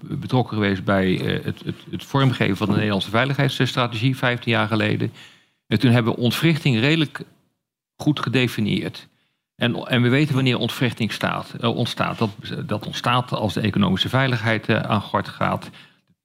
betrokken 0.00 0.54
geweest 0.54 0.84
bij 0.84 1.12
het, 1.12 1.62
het, 1.64 1.76
het 1.90 2.04
vormgeven 2.04 2.56
van 2.56 2.66
de 2.66 2.74
Nederlandse 2.74 3.10
veiligheidsstrategie 3.10 4.16
15 4.16 4.52
jaar 4.52 4.68
geleden. 4.68 5.12
En 5.66 5.78
toen 5.78 5.90
hebben 5.90 6.12
we 6.12 6.20
ontwrichting 6.20 6.80
redelijk 6.80 7.20
goed 7.96 8.20
gedefinieerd. 8.20 9.08
En, 9.54 9.74
en 9.74 10.02
we 10.02 10.08
weten 10.08 10.34
wanneer 10.34 10.58
ontwrichting 10.58 11.12
staat, 11.12 11.56
ontstaat. 11.60 12.18
Dat, 12.18 12.30
dat 12.66 12.86
ontstaat 12.86 13.32
als 13.32 13.54
de 13.54 13.60
economische 13.60 14.08
veiligheid 14.08 14.68
aan 14.68 15.00
gort 15.00 15.28
gaat. 15.28 15.70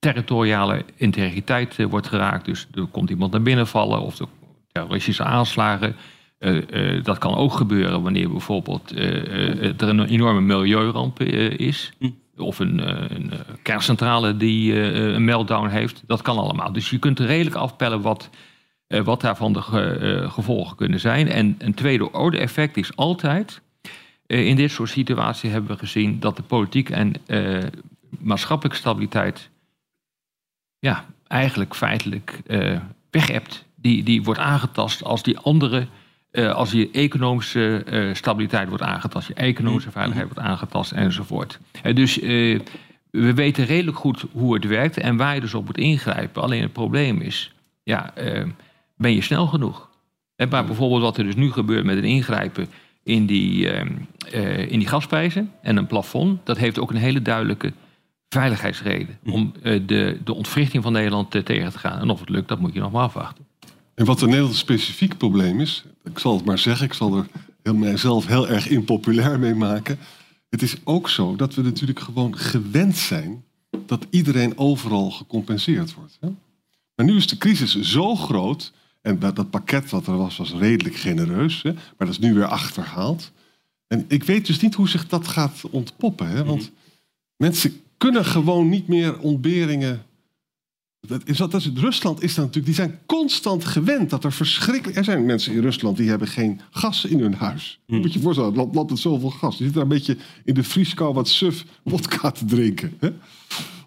Territoriale 0.02 0.86
integriteit 0.96 1.80
eh, 1.80 1.86
wordt 1.86 2.08
geraakt. 2.08 2.46
Dus 2.46 2.68
er 2.74 2.86
komt 2.86 3.10
iemand 3.10 3.32
naar 3.32 3.42
binnen 3.42 3.68
vallen 3.68 4.02
of 4.02 4.20
er 4.20 4.28
terroristische 4.72 5.24
aanslagen. 5.24 5.96
Eh, 6.38 6.96
eh, 6.98 7.04
dat 7.04 7.18
kan 7.18 7.36
ook 7.36 7.54
gebeuren 7.54 8.02
wanneer 8.02 8.32
bijvoorbeeld 8.32 8.92
er 8.96 9.88
een 9.90 10.06
enorme 10.06 10.42
milieuramp 10.42 11.22
is. 11.22 11.92
Hm. 12.00 12.10
Of 12.38 12.60
een, 12.60 12.88
een 13.16 13.32
kerncentrale 13.62 14.38
die 14.38 14.80
een 14.94 15.26
meltdown 15.26 15.68
heeft. 15.68 16.04
Dat 16.08 16.22
kan 16.22 16.38
allemaal. 16.38 16.72
Dus 16.72 16.90
je 16.90 17.00
kunt 17.00 17.20
redelijk 17.20 17.56
afpellen 17.56 18.02
wat, 18.02 18.30
wat 18.88 19.22
daarvan 19.22 19.54
de 19.54 19.62
ge- 19.62 20.26
gevolgen 20.30 20.76
kunnen 20.76 21.00
zijn. 21.00 21.28
En 21.28 21.56
een 21.58 21.74
tweede 21.74 22.12
orde 22.12 22.38
effect 22.38 22.78
is 22.78 22.96
altijd... 22.96 23.62
in 24.26 24.56
dit 24.56 24.72
soort 24.72 24.90
situaties 24.90 25.52
hebben 25.52 25.72
we 25.72 25.78
gezien 25.78 26.20
dat 26.20 26.36
de 26.36 26.44
politiek 26.44 26.90
en 26.90 27.14
maatschappelijke 28.20 28.78
stabiliteit... 28.78 29.50
ja, 30.82 31.06
eigenlijk 31.28 31.76
feitelijk 31.76 32.41
eh 32.48 32.80
wegebt. 33.12 33.65
Die, 33.76 34.04
die 34.04 34.24
wordt 34.24 34.39
aangetast 34.39 35.04
als 35.04 35.24
die 35.24 35.38
andere... 35.38 35.88
eh, 36.32 36.54
als 36.54 36.70
die 36.70 36.91
economische 36.91 37.84
eh, 37.84 38.13
stabiliteit 38.13 38.67
wordt 38.67 38.84
aangetast, 38.84 39.28
je 39.28 39.34
economische 39.34 39.91
veiligheid 39.91 40.28
wordt 40.28 40.48
aangetast 40.48 40.91
enzovoort. 40.91 41.60
Eh, 41.82 41.96
dus 41.96 42.15
we 43.10 43.34
weten 43.34 43.65
redelijk 43.65 43.98
goed 43.98 44.26
hoe 44.32 44.54
het 44.54 44.65
werkt 44.65 44.98
en 44.98 45.17
waar 45.17 45.36
je 45.36 45.41
dus 45.41 45.54
op 45.54 45.65
moet 45.65 45.78
ingrijpen. 45.78 46.41
Alleen 46.41 46.62
het 46.62 46.74
probleem 46.74 47.22
is, 47.22 47.54
ja, 47.84 48.13
ben 48.98 49.13
je 49.13 49.22
snel 49.22 49.48
genoeg? 49.48 49.89
En 50.36 50.50
maar 50.50 50.65
bijvoorbeeld 50.65 51.02
wat 51.02 51.17
er 51.17 51.24
dus 51.24 51.36
nu 51.36 51.52
gebeurt 51.52 51.86
met 51.86 51.98
een 51.98 52.04
ingrijpen 52.04 52.67
in 53.04 53.26
die, 53.26 53.67
in 54.67 54.80
die 54.80 54.88
gasprijzen 54.88 55.52
en 55.62 55.78
een 55.78 55.88
plafond, 55.88 56.46
dat 56.46 56.58
heeft 56.58 56.80
ook 56.80 56.89
een 56.89 56.98
hele 56.98 57.22
duidelijke 57.22 57.74
veiligheidsreden 58.34 59.17
om 59.26 59.54
eh, 59.62 59.82
de, 59.86 60.20
de 60.24 60.34
ontwrichting 60.34 60.84
van 60.84 60.91
Nederland 60.91 61.32
tegen 61.32 61.72
te 61.72 61.80
gaan. 61.80 62.00
En 62.00 62.10
of 62.10 62.20
het 62.20 62.30
lukt, 62.30 62.48
dat 62.48 62.60
moet 62.60 62.74
je 62.74 62.80
nog 62.80 62.91
maar 62.91 63.04
afwachten. 63.04 63.46
En 63.94 64.06
wat 64.06 64.22
een 64.22 64.28
Nederlands 64.28 64.60
specifiek 64.60 65.17
probleem 65.17 65.60
is, 65.60 65.84
ik 66.04 66.20
zal 66.20 66.36
het 66.36 66.46
maar 66.46 66.58
zeggen, 66.58 66.86
ik 66.86 66.94
zal 66.94 67.17
er 67.17 67.28
heel, 67.63 67.76
mijzelf 67.76 68.28
heel 68.28 68.48
erg 68.48 68.67
impopulair 68.67 69.39
mee 69.39 69.56
maken. 69.56 70.00
Het 70.50 70.62
is 70.62 70.76
ook 70.84 71.10
zo 71.10 71.36
dat 71.36 71.56
we 71.56 71.62
natuurlijk 71.62 72.00
gewoon 72.00 72.38
gewend 72.38 72.98
zijn 72.98 73.44
dat 73.86 74.06
iedereen 74.10 74.58
overal 74.58 75.12
gecompenseerd 75.12 75.94
wordt. 75.94 76.17
Hè? 76.20 76.30
Maar 76.96 77.06
nu 77.06 77.15
is 77.15 77.28
de 77.28 77.38
crisis 77.38 77.80
zo 77.80 78.15
groot. 78.15 78.74
En 79.02 79.20
dat, 79.20 79.36
dat 79.36 79.50
pakket 79.50 79.89
wat 79.89 80.08
er 80.08 80.17
was, 80.17 80.38
was 80.38 80.54
redelijk 80.54 80.96
genereus. 80.96 81.62
Hè, 81.62 81.74
maar 81.74 81.94
dat 81.98 82.10
is 82.10 82.20
nu 82.20 82.34
weer 82.34 82.46
achterhaald. 82.46 83.32
En 83.88 84.06
ik 84.08 84.24
weet 84.24 84.46
dus 84.46 84.60
niet 84.60 84.76
hoe 84.76 84.89
zich 84.89 85.08
dat 85.08 85.28
gaat 85.28 85.62
ontpoppen. 85.70 86.28
Hè, 86.28 86.44
want 86.44 86.72
mensen 87.36 87.82
kunnen 88.02 88.26
gewoon 88.26 88.70
niet 88.70 88.88
meer 88.88 89.20
ontberingen 89.20 90.06
dat 91.08 91.22
is, 91.26 91.38
dat 91.38 91.54
is, 91.54 91.70
Rusland 91.76 92.24
is 92.24 92.36
dat 92.36 92.46
natuurlijk, 92.46 92.66
die 92.66 92.86
zijn 92.86 93.00
constant 93.06 93.66
gewend 93.66 94.10
dat 94.10 94.24
er 94.24 94.32
verschrikkelijk. 94.32 94.98
Er 94.98 95.04
zijn 95.04 95.26
mensen 95.26 95.54
in 95.54 95.62
Rusland 95.62 95.98
die 95.98 96.10
hebben 96.10 96.28
geen 96.28 96.62
gas 96.72 97.06
in 97.06 97.20
hun 97.20 97.34
huis. 97.34 97.80
Hmm. 97.86 98.00
Moet 98.00 98.14
je 98.14 98.18
je 98.18 98.24
voorstellen, 98.24 98.50
het 98.50 98.60
land, 98.60 98.76
land 98.76 98.90
met 98.90 99.00
zoveel 99.00 99.30
gas. 99.30 99.58
Die 99.58 99.66
zitten 99.66 99.74
daar 99.74 99.92
een 99.92 99.98
beetje 99.98 100.18
in 100.44 100.54
de 100.54 100.64
vrieskou 100.64 101.14
wat 101.14 101.28
suf 101.28 101.66
wodka 101.84 102.32
te 102.32 102.46
drinken. 102.46 102.94
Hè? 103.00 103.10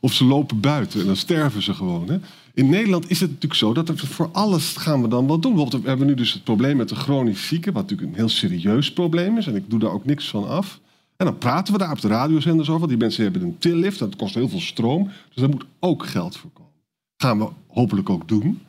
Of 0.00 0.12
ze 0.12 0.24
lopen 0.24 0.60
buiten 0.60 1.00
en 1.00 1.06
dan 1.06 1.16
sterven 1.16 1.62
ze 1.62 1.74
gewoon. 1.74 2.08
Hè? 2.08 2.18
In 2.54 2.68
Nederland 2.68 3.10
is 3.10 3.20
het 3.20 3.30
natuurlijk 3.30 3.60
zo 3.60 3.72
dat 3.72 3.88
er 3.88 3.98
voor 3.98 4.28
alles 4.32 4.76
gaan 4.76 5.02
we 5.02 5.08
dan 5.08 5.26
wel 5.26 5.38
doen. 5.38 5.52
Bijvoorbeeld, 5.52 5.82
we 5.82 5.88
hebben 5.88 6.06
nu 6.06 6.14
dus 6.14 6.32
het 6.32 6.44
probleem 6.44 6.76
met 6.76 6.88
de 6.88 6.94
chronisch 6.94 7.46
zieken, 7.46 7.72
wat 7.72 7.82
natuurlijk 7.82 8.10
een 8.10 8.18
heel 8.18 8.28
serieus 8.28 8.92
probleem 8.92 9.38
is. 9.38 9.46
En 9.46 9.56
ik 9.56 9.70
doe 9.70 9.78
daar 9.78 9.92
ook 9.92 10.04
niks 10.04 10.28
van 10.28 10.48
af. 10.48 10.80
En 11.16 11.26
dan 11.26 11.38
praten 11.38 11.72
we 11.72 11.78
daar 11.78 11.90
op 11.90 12.00
de 12.00 12.08
radiozenders 12.08 12.68
over. 12.68 12.88
Die 12.88 12.96
mensen 12.96 13.22
hebben 13.22 13.42
een 13.42 13.58
tillift, 13.58 13.98
dat 13.98 14.16
kost 14.16 14.34
heel 14.34 14.48
veel 14.48 14.60
stroom. 14.60 15.04
Dus 15.04 15.36
daar 15.36 15.48
moet 15.48 15.66
ook 15.78 16.06
geld 16.06 16.36
voor 16.36 16.50
komen 16.50 16.64
gaan 17.24 17.38
we 17.38 17.48
hopelijk 17.66 18.10
ook 18.10 18.28
doen. 18.28 18.62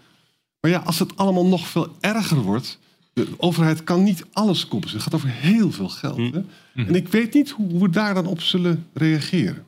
Maar 0.60 0.71
ja, 0.71 0.79
als 0.79 0.99
het 0.99 1.17
allemaal 1.17 1.45
nog 1.45 1.67
veel 1.67 1.88
erger 1.99 2.41
wordt. 2.41 2.79
De 3.15 3.28
overheid 3.38 3.84
kan 3.84 4.04
niet 4.04 4.25
alles 4.34 4.67
compenseren. 4.67 5.04
Het 5.04 5.13
gaat 5.13 5.21
over 5.23 5.38
heel 5.38 5.71
veel 5.71 5.89
geld. 5.89 6.17
Hè? 6.17 6.41
En 6.84 6.95
ik 6.95 7.08
weet 7.08 7.34
niet 7.34 7.49
hoe 7.49 7.80
we 7.82 7.89
daar 7.89 8.13
dan 8.13 8.25
op 8.25 8.41
zullen 8.41 8.86
reageren. 8.93 9.63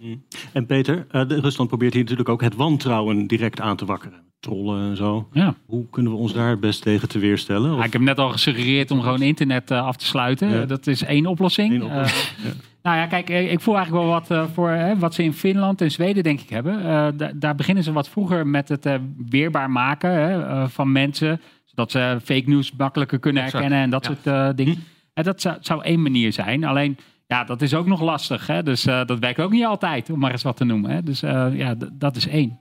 En 0.53 0.65
Peter, 0.65 1.05
eh, 1.11 1.27
de- 1.27 1.39
Rusland 1.39 1.69
probeert 1.69 1.93
hier 1.93 2.01
natuurlijk 2.01 2.29
ook 2.29 2.41
het 2.41 2.55
wantrouwen 2.55 3.27
direct 3.27 3.59
aan 3.61 3.75
te 3.77 3.85
wakkeren. 3.85 4.19
Trollen 4.39 4.89
en 4.89 4.95
zo. 4.97 5.27
Ja. 5.33 5.55
Hoe 5.65 5.85
kunnen 5.91 6.11
we 6.11 6.17
ons 6.17 6.33
daar 6.33 6.49
het 6.49 6.59
best 6.59 6.81
tegen 6.81 7.07
te 7.09 7.19
weerstellen? 7.19 7.71
Of- 7.71 7.77
Ja, 7.79 7.83
ik 7.85 7.93
heb 7.93 8.01
net 8.01 8.17
al 8.19 8.29
gesuggereerd 8.29 8.91
om 8.91 9.01
gewoon 9.01 9.21
internet 9.21 9.71
eh, 9.71 9.85
af 9.85 9.95
te 9.95 10.05
sluiten. 10.05 10.49
Ja. 10.49 10.61
Eh, 10.61 10.67
Dat 10.67 10.87
is 10.87 11.03
één 11.03 11.25
oplossing. 11.25 11.73
Eén 11.73 11.83
oplossing, 11.83 12.37
Eh, 12.37 12.43
ja. 12.45 12.51
Nou 12.83 12.97
ja, 12.99 13.05
kijk, 13.05 13.29
ik 13.29 13.59
voel 13.61 13.75
eigenlijk 13.75 14.05
wel 14.05 14.13
wat 14.13 14.31
eh, 14.31 14.53
voor 14.53 14.69
hè, 14.69 14.97
wat 14.97 15.13
ze 15.13 15.23
in 15.23 15.33
Finland 15.33 15.81
en 15.81 15.91
Zweden 15.91 16.23
denk 16.23 16.41
ik 16.41 16.49
hebben. 16.49 16.79
Eh, 16.79 17.07
da- 17.17 17.31
daar 17.35 17.55
beginnen 17.55 17.83
ze 17.83 17.91
wat 17.91 18.09
vroeger 18.09 18.47
met 18.47 18.69
het 18.69 18.85
eh, 18.85 18.95
weerbaar 19.29 19.71
maken 19.71 20.11
hè, 20.11 20.69
van 20.69 20.91
mensen. 20.91 21.41
Zodat 21.77 21.91
ze 21.91 22.19
fake 22.23 22.49
news 22.49 22.71
makkelijker 22.77 23.19
kunnen 23.19 23.43
Exact, 23.43 23.63
herkennen 23.63 23.83
en 23.83 23.89
dat 23.89 24.05
ja. 24.05 24.11
soort 24.11 24.27
eh, 24.27 24.55
dingen. 24.55 24.83
En 25.13 25.23
dat 25.23 25.41
zou, 25.41 25.57
zou 25.59 25.83
één 25.83 26.01
manier 26.01 26.33
zijn. 26.33 26.63
Alleen, 26.63 26.97
ja, 27.27 27.43
dat 27.43 27.61
is 27.61 27.73
ook 27.73 27.85
nog 27.85 28.01
lastig. 28.01 28.47
Hè? 28.47 28.63
Dus 28.63 28.85
eh, 28.85 29.05
dat 29.05 29.19
werkt 29.19 29.39
ook 29.39 29.51
niet 29.51 29.65
altijd, 29.65 30.09
om 30.09 30.19
maar 30.19 30.31
eens 30.31 30.43
wat 30.43 30.57
te 30.57 30.63
noemen. 30.63 30.91
Hè? 30.91 31.03
Dus 31.03 31.21
eh, 31.21 31.47
ja, 31.53 31.75
dat 31.93 32.15
is 32.15 32.27
één. 32.27 32.59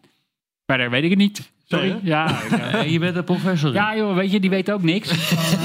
Verder 0.66 0.90
weet 0.90 1.05
ik 1.05 1.11
het 1.11 1.18
niet. 1.18 1.52
Sorry. 1.64 1.98
Ja, 2.02 2.42
ik, 2.42 2.90
je 2.90 2.98
bent 2.98 3.16
een 3.16 3.24
professor. 3.24 3.72
ja, 3.72 3.96
joh, 3.96 4.14
weet 4.14 4.31
je, 4.33 4.40
die 4.40 4.50
weet 4.50 4.70
ook 4.70 4.83
niks. 4.83 5.11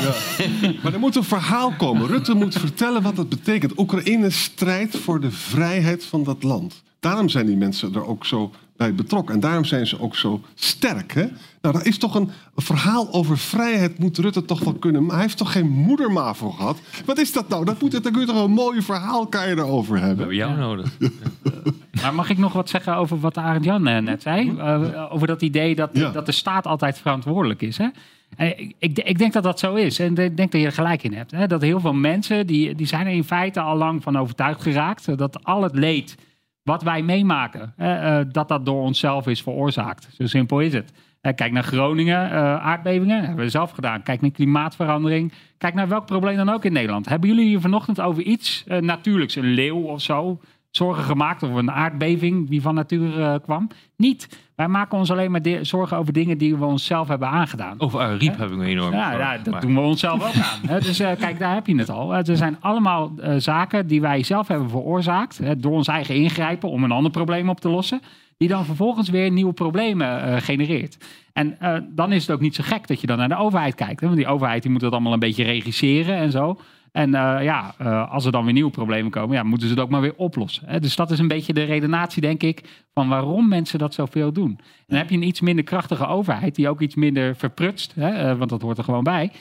Maar 0.84 0.94
er 0.94 1.00
moet 1.00 1.16
een 1.16 1.24
verhaal 1.24 1.72
komen. 1.72 2.08
Rutte 2.08 2.34
moet 2.34 2.56
vertellen 2.56 3.02
wat 3.02 3.18
het 3.18 3.30
betekent. 3.30 3.80
Oekraïne 3.80 4.30
strijdt 4.30 4.98
voor 4.98 5.22
de 5.22 5.32
vrijheid 5.32 6.06
van 6.06 6.24
dat 6.24 6.44
land. 6.44 6.84
Daarom 7.00 7.30
zijn 7.30 7.46
die 7.46 7.58
mensen 7.58 7.94
er 7.94 8.06
ook 8.06 8.26
zo 8.26 8.52
bij 8.82 8.96
betrokken. 8.96 9.34
En 9.36 9.40
daarom 9.42 9.66
zijn 9.66 9.88
ze 9.88 10.00
ook 10.02 10.16
zo 10.16 10.42
sterk. 10.56 11.14
Hè? 11.14 11.26
Nou, 11.62 11.76
dat 11.76 11.86
is 11.86 11.98
toch 11.98 12.16
een, 12.16 12.30
verhaal 12.56 13.14
over 13.14 13.38
vrijheid 13.38 14.00
moet 14.00 14.18
Rutte 14.18 14.46
toch 14.46 14.60
wel 14.60 14.74
kunnen. 14.74 15.04
Maar 15.06 15.14
hij 15.14 15.22
heeft 15.22 15.38
toch 15.38 15.52
geen 15.52 15.70
moederma 15.70 16.34
voor 16.34 16.54
gehad? 16.54 16.80
Wat 17.06 17.18
is 17.20 17.32
dat 17.34 17.50
nou? 17.50 17.66
Dat 17.66 17.82
moet, 17.82 17.92
dan 18.04 18.12
kun 18.12 18.22
je 18.22 18.28
toch 18.28 18.44
een 18.44 18.52
mooi 18.52 18.82
verhaal 18.82 19.28
kan 19.28 19.50
je 19.50 19.56
erover 19.58 19.94
We 19.94 20.00
hebben. 20.00 20.18
hebben 20.18 20.36
jou 20.36 20.58
nodig. 20.58 20.98
Maar 22.02 22.14
mag 22.14 22.30
ik 22.30 22.38
nog 22.38 22.54
wat 22.54 22.70
zeggen 22.70 22.96
over 22.96 23.20
wat 23.20 23.38
Arend 23.38 23.66
Jan 23.66 23.88
eh, 23.88 24.02
net 24.02 24.22
zei? 24.22 24.58
Eh, 24.58 25.08
over 25.14 25.28
dat 25.28 25.42
idee 25.42 25.76
dat, 25.76 25.90
Ja. 25.94 26.10
dat 26.12 26.26
de 26.26 26.32
staat 26.32 26.68
altijd 26.68 26.98
verantwoordelijk 26.98 27.62
is. 27.62 27.78
Hè? 27.78 27.88
En 28.36 28.60
ik, 28.60 28.98
ik, 28.98 29.18
denk 29.18 29.34
dat 29.34 29.44
dat 29.44 29.60
zo 29.60 29.74
is. 29.76 30.00
En 30.00 30.18
ik 30.18 30.38
denk 30.38 30.52
dat 30.52 30.62
je 30.62 30.68
er 30.68 30.74
gelijk 30.74 31.04
in 31.04 31.14
hebt. 31.14 31.32
Hè? 31.32 31.48
Dat 31.48 31.62
heel 31.62 31.80
veel 31.80 31.94
mensen, 31.94 32.48
die, 32.48 32.76
die 32.76 32.88
zijn 32.88 33.08
er 33.08 33.14
in 33.14 33.24
feite 33.24 33.60
al 33.60 33.78
lang 33.78 34.04
van 34.04 34.18
overtuigd 34.18 34.62
geraakt. 34.62 35.08
eh, 35.08 35.18
Dat 35.18 35.44
al 35.44 35.64
het 35.64 35.76
leed 35.76 36.16
wat 36.64 36.84
wij 36.84 37.02
meemaken, 37.02 37.74
eh, 37.78 38.20
dat 38.32 38.48
dat 38.48 38.66
door 38.66 38.82
onszelf 38.82 39.28
is 39.28 39.42
veroorzaakt. 39.42 40.10
Zo 40.18 40.26
simpel 40.26 40.60
is 40.60 40.74
het. 40.74 40.94
Kijk 41.22 41.52
naar 41.52 41.64
Groningen, 41.64 42.32
eh, 42.32 42.56
aardbevingen, 42.56 43.26
hebben 43.26 43.46
we 43.46 43.50
zelf 43.50 43.72
gedaan. 43.72 44.04
Kijk 44.04 44.22
naar 44.22 44.32
klimaatverandering. 44.32 45.34
Kijk 45.58 45.74
naar 45.74 45.88
welk 45.88 46.06
probleem 46.06 46.36
dan 46.36 46.50
ook 46.50 46.66
in 46.66 46.74
Nederland. 46.74 47.10
Hebben 47.10 47.30
jullie 47.30 47.46
hier 47.46 47.60
vanochtend 47.60 48.02
over 48.02 48.24
iets 48.24 48.64
eh, 48.68 48.78
natuurlijks, 48.78 49.36
een 49.36 49.54
leeuw 49.54 49.82
of 49.82 50.02
zo, 50.02 50.40
zorgen 50.72 51.04
gemaakt 51.04 51.44
of 51.44 51.54
een 51.54 51.72
aardbeving 51.72 52.50
die 52.50 52.62
van 52.62 52.76
natuur 52.76 53.22
eh, 53.22 53.36
kwam? 53.44 53.68
Niet. 53.98 54.40
Wij 54.56 54.68
maken 54.68 54.98
ons 54.98 55.12
alleen 55.12 55.32
maar 55.32 55.42
zorgen 55.62 55.98
over 55.98 56.14
dingen 56.14 56.38
die 56.38 56.56
we 56.56 56.66
onszelf 56.66 57.08
hebben 57.08 57.28
aangedaan. 57.28 57.80
Over 57.80 58.00
Ariep 58.00 58.38
heb 58.38 58.50
ik 58.50 58.58
me 58.58 58.66
enorm 58.66 58.94
Ja, 58.94 59.12
ja, 59.12 59.38
dat 59.38 59.62
doen 59.62 59.74
we 59.74 59.80
onszelf 59.80 60.24
ook 60.24 60.44
aan. 60.44 60.80
Dus 60.80 61.00
eh, 61.00 61.12
kijk, 61.20 61.40
daar 61.40 61.54
heb 61.54 61.68
je 61.68 61.76
het 61.76 61.90
al. 61.90 62.12
Het 62.12 62.30
zijn 62.34 62.58
allemaal 62.60 63.12
eh, 63.18 63.36
zaken 63.38 63.88
die 63.88 64.02
wij 64.02 64.24
zelf 64.24 64.48
hebben 64.48 64.70
veroorzaakt. 64.70 65.62
Door 65.62 65.74
ons 65.74 65.88
eigen 65.88 66.16
ingrijpen 66.16 66.70
om 66.70 66.84
een 66.84 66.92
ander 66.92 67.12
probleem 67.12 67.50
op 67.50 67.60
te 67.60 67.70
lossen. 67.70 68.02
Die 68.42 68.50
dan 68.50 68.66
vervolgens 68.66 69.10
weer 69.10 69.32
nieuwe 69.32 69.54
problemen 69.54 70.24
eh, 70.24 70.42
genereert. 70.42 70.98
En 71.34 71.60
eh, 71.60 71.78
dan 71.90 72.12
is 72.12 72.22
het 72.22 72.36
ook 72.36 72.42
niet 72.42 72.56
zo 72.56 72.64
gek 72.66 72.88
dat 72.88 73.02
je 73.02 73.08
dan 73.08 73.18
naar 73.18 73.30
de 73.30 73.38
overheid 73.38 73.76
kijkt. 73.76 74.00
Hè? 74.00 74.06
Want 74.06 74.20
die 74.20 74.28
overheid 74.28 74.62
die 74.62 74.72
moet 74.72 74.82
dat 74.82 74.92
allemaal 74.92 75.14
een 75.14 75.20
beetje 75.20 75.44
regisseren 75.44 76.16
en 76.16 76.32
zo. 76.32 76.60
En 76.92 77.16
eh, 77.16 77.44
ja, 77.44 77.76
eh, 77.78 78.12
als 78.12 78.26
er 78.26 78.32
dan 78.32 78.44
weer 78.44 78.54
nieuwe 78.54 78.72
problemen 78.72 79.12
komen, 79.12 79.36
ja, 79.36 79.44
moeten 79.44 79.68
ze 79.68 79.74
het 79.74 79.84
ook 79.84 79.90
maar 79.90 80.02
weer 80.02 80.16
oplossen. 80.16 80.64
Hè? 80.68 80.80
Dus 80.80 80.96
dat 80.96 81.12
is 81.12 81.20
een 81.20 81.28
beetje 81.28 81.54
de 81.54 81.64
redenatie, 81.64 82.22
denk 82.22 82.44
ik, 82.44 82.86
van 82.94 83.10
waarom 83.10 83.48
mensen 83.48 83.80
dat 83.80 83.94
zoveel 83.94 84.34
doen. 84.34 84.50
En 84.58 84.86
dan 84.88 84.98
heb 84.98 85.10
je 85.10 85.16
een 85.16 85.28
iets 85.28 85.42
minder 85.42 85.64
krachtige 85.64 86.08
overheid, 86.08 86.56
die 86.56 86.70
ook 86.70 86.82
iets 86.82 86.96
minder 86.96 87.36
verprutst, 87.36 87.96
hè? 87.96 88.10
eh, 88.10 88.38
want 88.38 88.50
dat 88.50 88.62
hoort 88.62 88.78
er 88.78 88.84
gewoon 88.84 89.04
bij. 89.04 89.32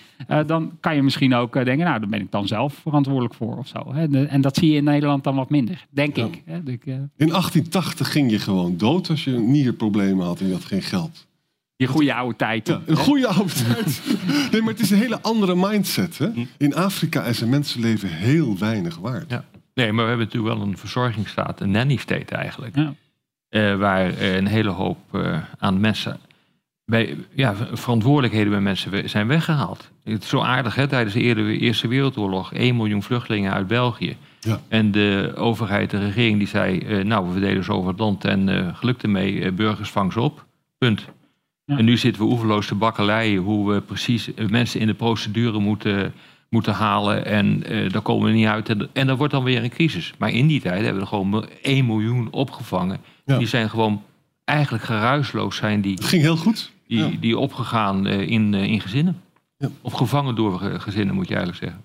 Dan 0.47 0.73
kan 0.81 0.95
je 0.95 1.03
misschien 1.03 1.35
ook 1.35 1.53
denken, 1.53 1.87
nou, 1.87 2.01
daar 2.01 2.09
ben 2.09 2.21
ik 2.21 2.31
dan 2.31 2.47
zelf 2.47 2.75
verantwoordelijk 2.75 3.35
voor 3.35 3.57
of 3.57 3.67
zo. 3.67 3.95
Hè? 3.95 4.27
En 4.27 4.41
dat 4.41 4.57
zie 4.57 4.71
je 4.71 4.77
in 4.77 4.85
Nederland 4.85 5.25
dan 5.25 5.35
wat 5.35 5.51
minder, 5.51 5.87
denk 5.91 6.17
ik. 6.17 6.43
Hè? 6.45 6.63
Dus 6.63 6.77
In 6.85 7.29
1880 7.29 8.13
ging 8.13 8.31
je 8.31 8.39
gewoon 8.39 8.77
dood 8.77 9.11
als 9.11 9.25
je 9.25 9.31
nierproblemen 9.31 10.27
had 10.27 10.41
en 10.41 10.47
je 10.47 10.53
had 10.53 10.65
geen 10.65 10.83
geld. 10.83 11.29
Die 11.81 11.89
goede 11.89 12.15
oude 12.15 12.37
tijd. 12.37 12.67
Ja, 12.69 12.81
een 12.87 12.97
goede 12.97 13.27
oude 13.27 13.53
tijd. 13.53 14.03
Nee, 14.53 14.61
maar 14.63 14.73
het 14.73 14.81
is 14.83 14.91
een 14.91 14.99
hele 14.99 15.21
andere 15.21 15.55
mindset. 15.57 16.19
Hè? 16.19 16.29
In 16.59 16.75
Afrika 16.75 17.23
is 17.23 17.41
een 17.41 17.49
mensenleven 17.49 18.09
heel 18.09 18.59
weinig 18.59 18.97
waard. 18.97 19.31
Ja. 19.31 19.45
Nee, 19.75 19.93
maar 19.93 20.05
we 20.05 20.09
hebben 20.11 20.27
natuurlijk 20.27 20.55
wel 20.55 20.67
een 20.67 20.79
verzorgingsstaat, 20.79 21.61
een 21.61 21.71
nanny 21.71 21.97
state 21.97 22.35
eigenlijk. 22.35 22.77
Ja. 22.77 22.95
Eh, 23.49 23.77
waar 23.77 24.21
een 24.23 24.47
hele 24.47 24.71
hoop 24.71 24.99
eh, 25.13 25.39
aan 25.59 25.81
mensen, 25.81 26.19
bij, 26.85 27.17
ja, 27.35 27.55
verantwoordelijkheden 27.73 28.51
bij 28.51 28.61
mensen 28.61 29.09
zijn 29.09 29.27
weggehaald. 29.27 29.91
Het 30.05 30.23
is 30.23 30.29
zo 30.29 30.41
aardig, 30.41 30.75
hè? 30.75 30.87
tijdens 30.89 31.15
de 31.15 31.21
Eerste- 31.21 31.59
Eerste 31.59 31.89
Wereldoorlog, 31.89 32.53
1 32.55 32.77
miljoen 32.77 33.03
vluchtelingen 33.03 33.53
uit 33.53 33.67
België. 33.67 34.17
Ja. 34.41 34.61
En 34.69 34.91
de 34.91 35.33
overheid, 35.37 35.91
de 35.91 35.99
regering, 35.99 36.39
die 36.39 36.49
zei, 36.49 36.79
eh, 36.79 37.05
nou, 37.05 37.27
we 37.27 37.33
verdelen 37.33 37.65
ze 37.65 37.73
over 37.73 37.91
het 37.91 37.99
land 37.99 38.25
en 38.25 38.49
eh 38.49 38.77
geluk 38.77 39.03
ermee, 39.03 39.53
burgers 39.53 39.91
vang 39.91 40.13
ze 40.13 40.21
op. 40.21 40.45
Punt. 40.79 41.05
Ja. 41.71 41.77
En 41.79 41.85
nu 41.85 41.97
zitten 41.97 42.23
we 42.23 42.29
oeverloos 42.29 42.67
te 42.67 42.75
bakkeleien 42.75 43.43
hoe 43.43 43.73
we 43.73 43.81
precies 43.81 44.35
eh, 44.35 44.47
mensen 44.49 44.81
in 44.81 44.87
de 44.87 44.95
procedure 44.95 45.59
moeten, 45.59 46.13
moeten 46.49 46.73
halen. 46.73 47.25
En 47.27 47.63
eh, 47.65 47.91
daar 47.93 48.03
komen 48.03 48.27
we 48.27 48.33
niet 48.33 48.47
uit. 48.47 48.69
En, 48.69 48.89
en 48.93 49.07
dat 49.07 49.19
wordt 49.19 49.33
dan 49.33 49.45
weer 49.45 49.63
een 49.63 49.71
crisis. 49.71 50.13
Maar 50.19 50.31
in 50.31 50.47
die 50.47 50.61
tijd 50.61 50.75
hebben 50.77 50.95
we 50.95 51.01
er 51.01 51.07
gewoon 51.07 51.29
mil- 51.29 51.45
1 51.63 51.87
miljoen 51.87 52.29
opgevangen. 52.31 52.99
Ja. 53.25 53.39
Die 53.39 53.47
zijn 53.47 53.71
gewoon 53.71 54.03
eigenlijk 54.45 54.85
geruisloos 54.85 55.57
zijn 55.57 55.81
die, 55.81 55.95
Het 55.95 56.05
ging 56.05 56.23
heel 56.23 56.37
goed. 56.37 56.73
die, 56.87 56.99
Ja. 56.99 57.11
die 57.21 57.39
opgegaan 57.39 58.07
eh, 58.07 58.29
in, 58.29 58.55
in 58.55 58.81
gezinnen. 58.81 59.21
Ja. 59.57 59.69
Of 59.81 59.93
gevangen 59.93 60.35
door 60.35 60.59
gezinnen, 60.61 61.15
moet 61.15 61.29
je 61.29 61.35
eigenlijk 61.35 61.65
zeggen. 61.65 61.85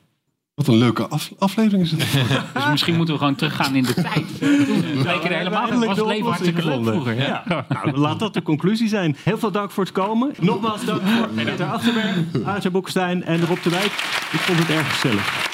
Wat 0.56 0.68
een 0.68 0.76
leuke 0.78 1.08
af- 1.08 1.32
aflevering 1.40 1.84
is 1.84 1.92
het. 1.92 2.00
Dus 2.54 2.68
misschien 2.70 2.96
moeten 2.96 3.14
we 3.14 3.20
gewoon 3.20 3.36
teruggaan 3.36 3.76
in 3.76 3.84
de 3.84 3.94
tijd. 4.12 4.40
Toen 4.40 5.06
het 5.08 5.24
helemaal, 5.24 5.68
was 5.74 5.98
het 5.98 6.06
leven 6.06 6.26
hartstikke 6.26 6.66
leuk 6.66 6.84
vroeger. 6.84 7.16
Ja. 7.16 7.44
Ja. 7.48 7.66
Nou, 7.70 7.98
laat 7.98 8.20
dat 8.20 8.34
de 8.34 8.42
conclusie 8.42 8.88
zijn. 8.88 9.16
Heel 9.24 9.38
veel 9.38 9.52
dank 9.52 9.72
voor 9.72 9.84
het 9.84 9.94
komen. 9.94 10.34
Nogmaals 10.40 10.86
dank 10.86 11.02
voor 11.02 11.28
Peter 11.28 11.66
Achterberg, 11.66 12.16
Aartje 12.46 12.70
Boekstein 12.70 13.24
en 13.24 13.46
Rob 13.46 13.64
de 13.64 13.70
Wijk. 13.70 13.92
Ik 14.32 14.40
vond 14.40 14.60
het 14.60 14.70
erg 14.70 14.94
gezellig. 14.94 15.54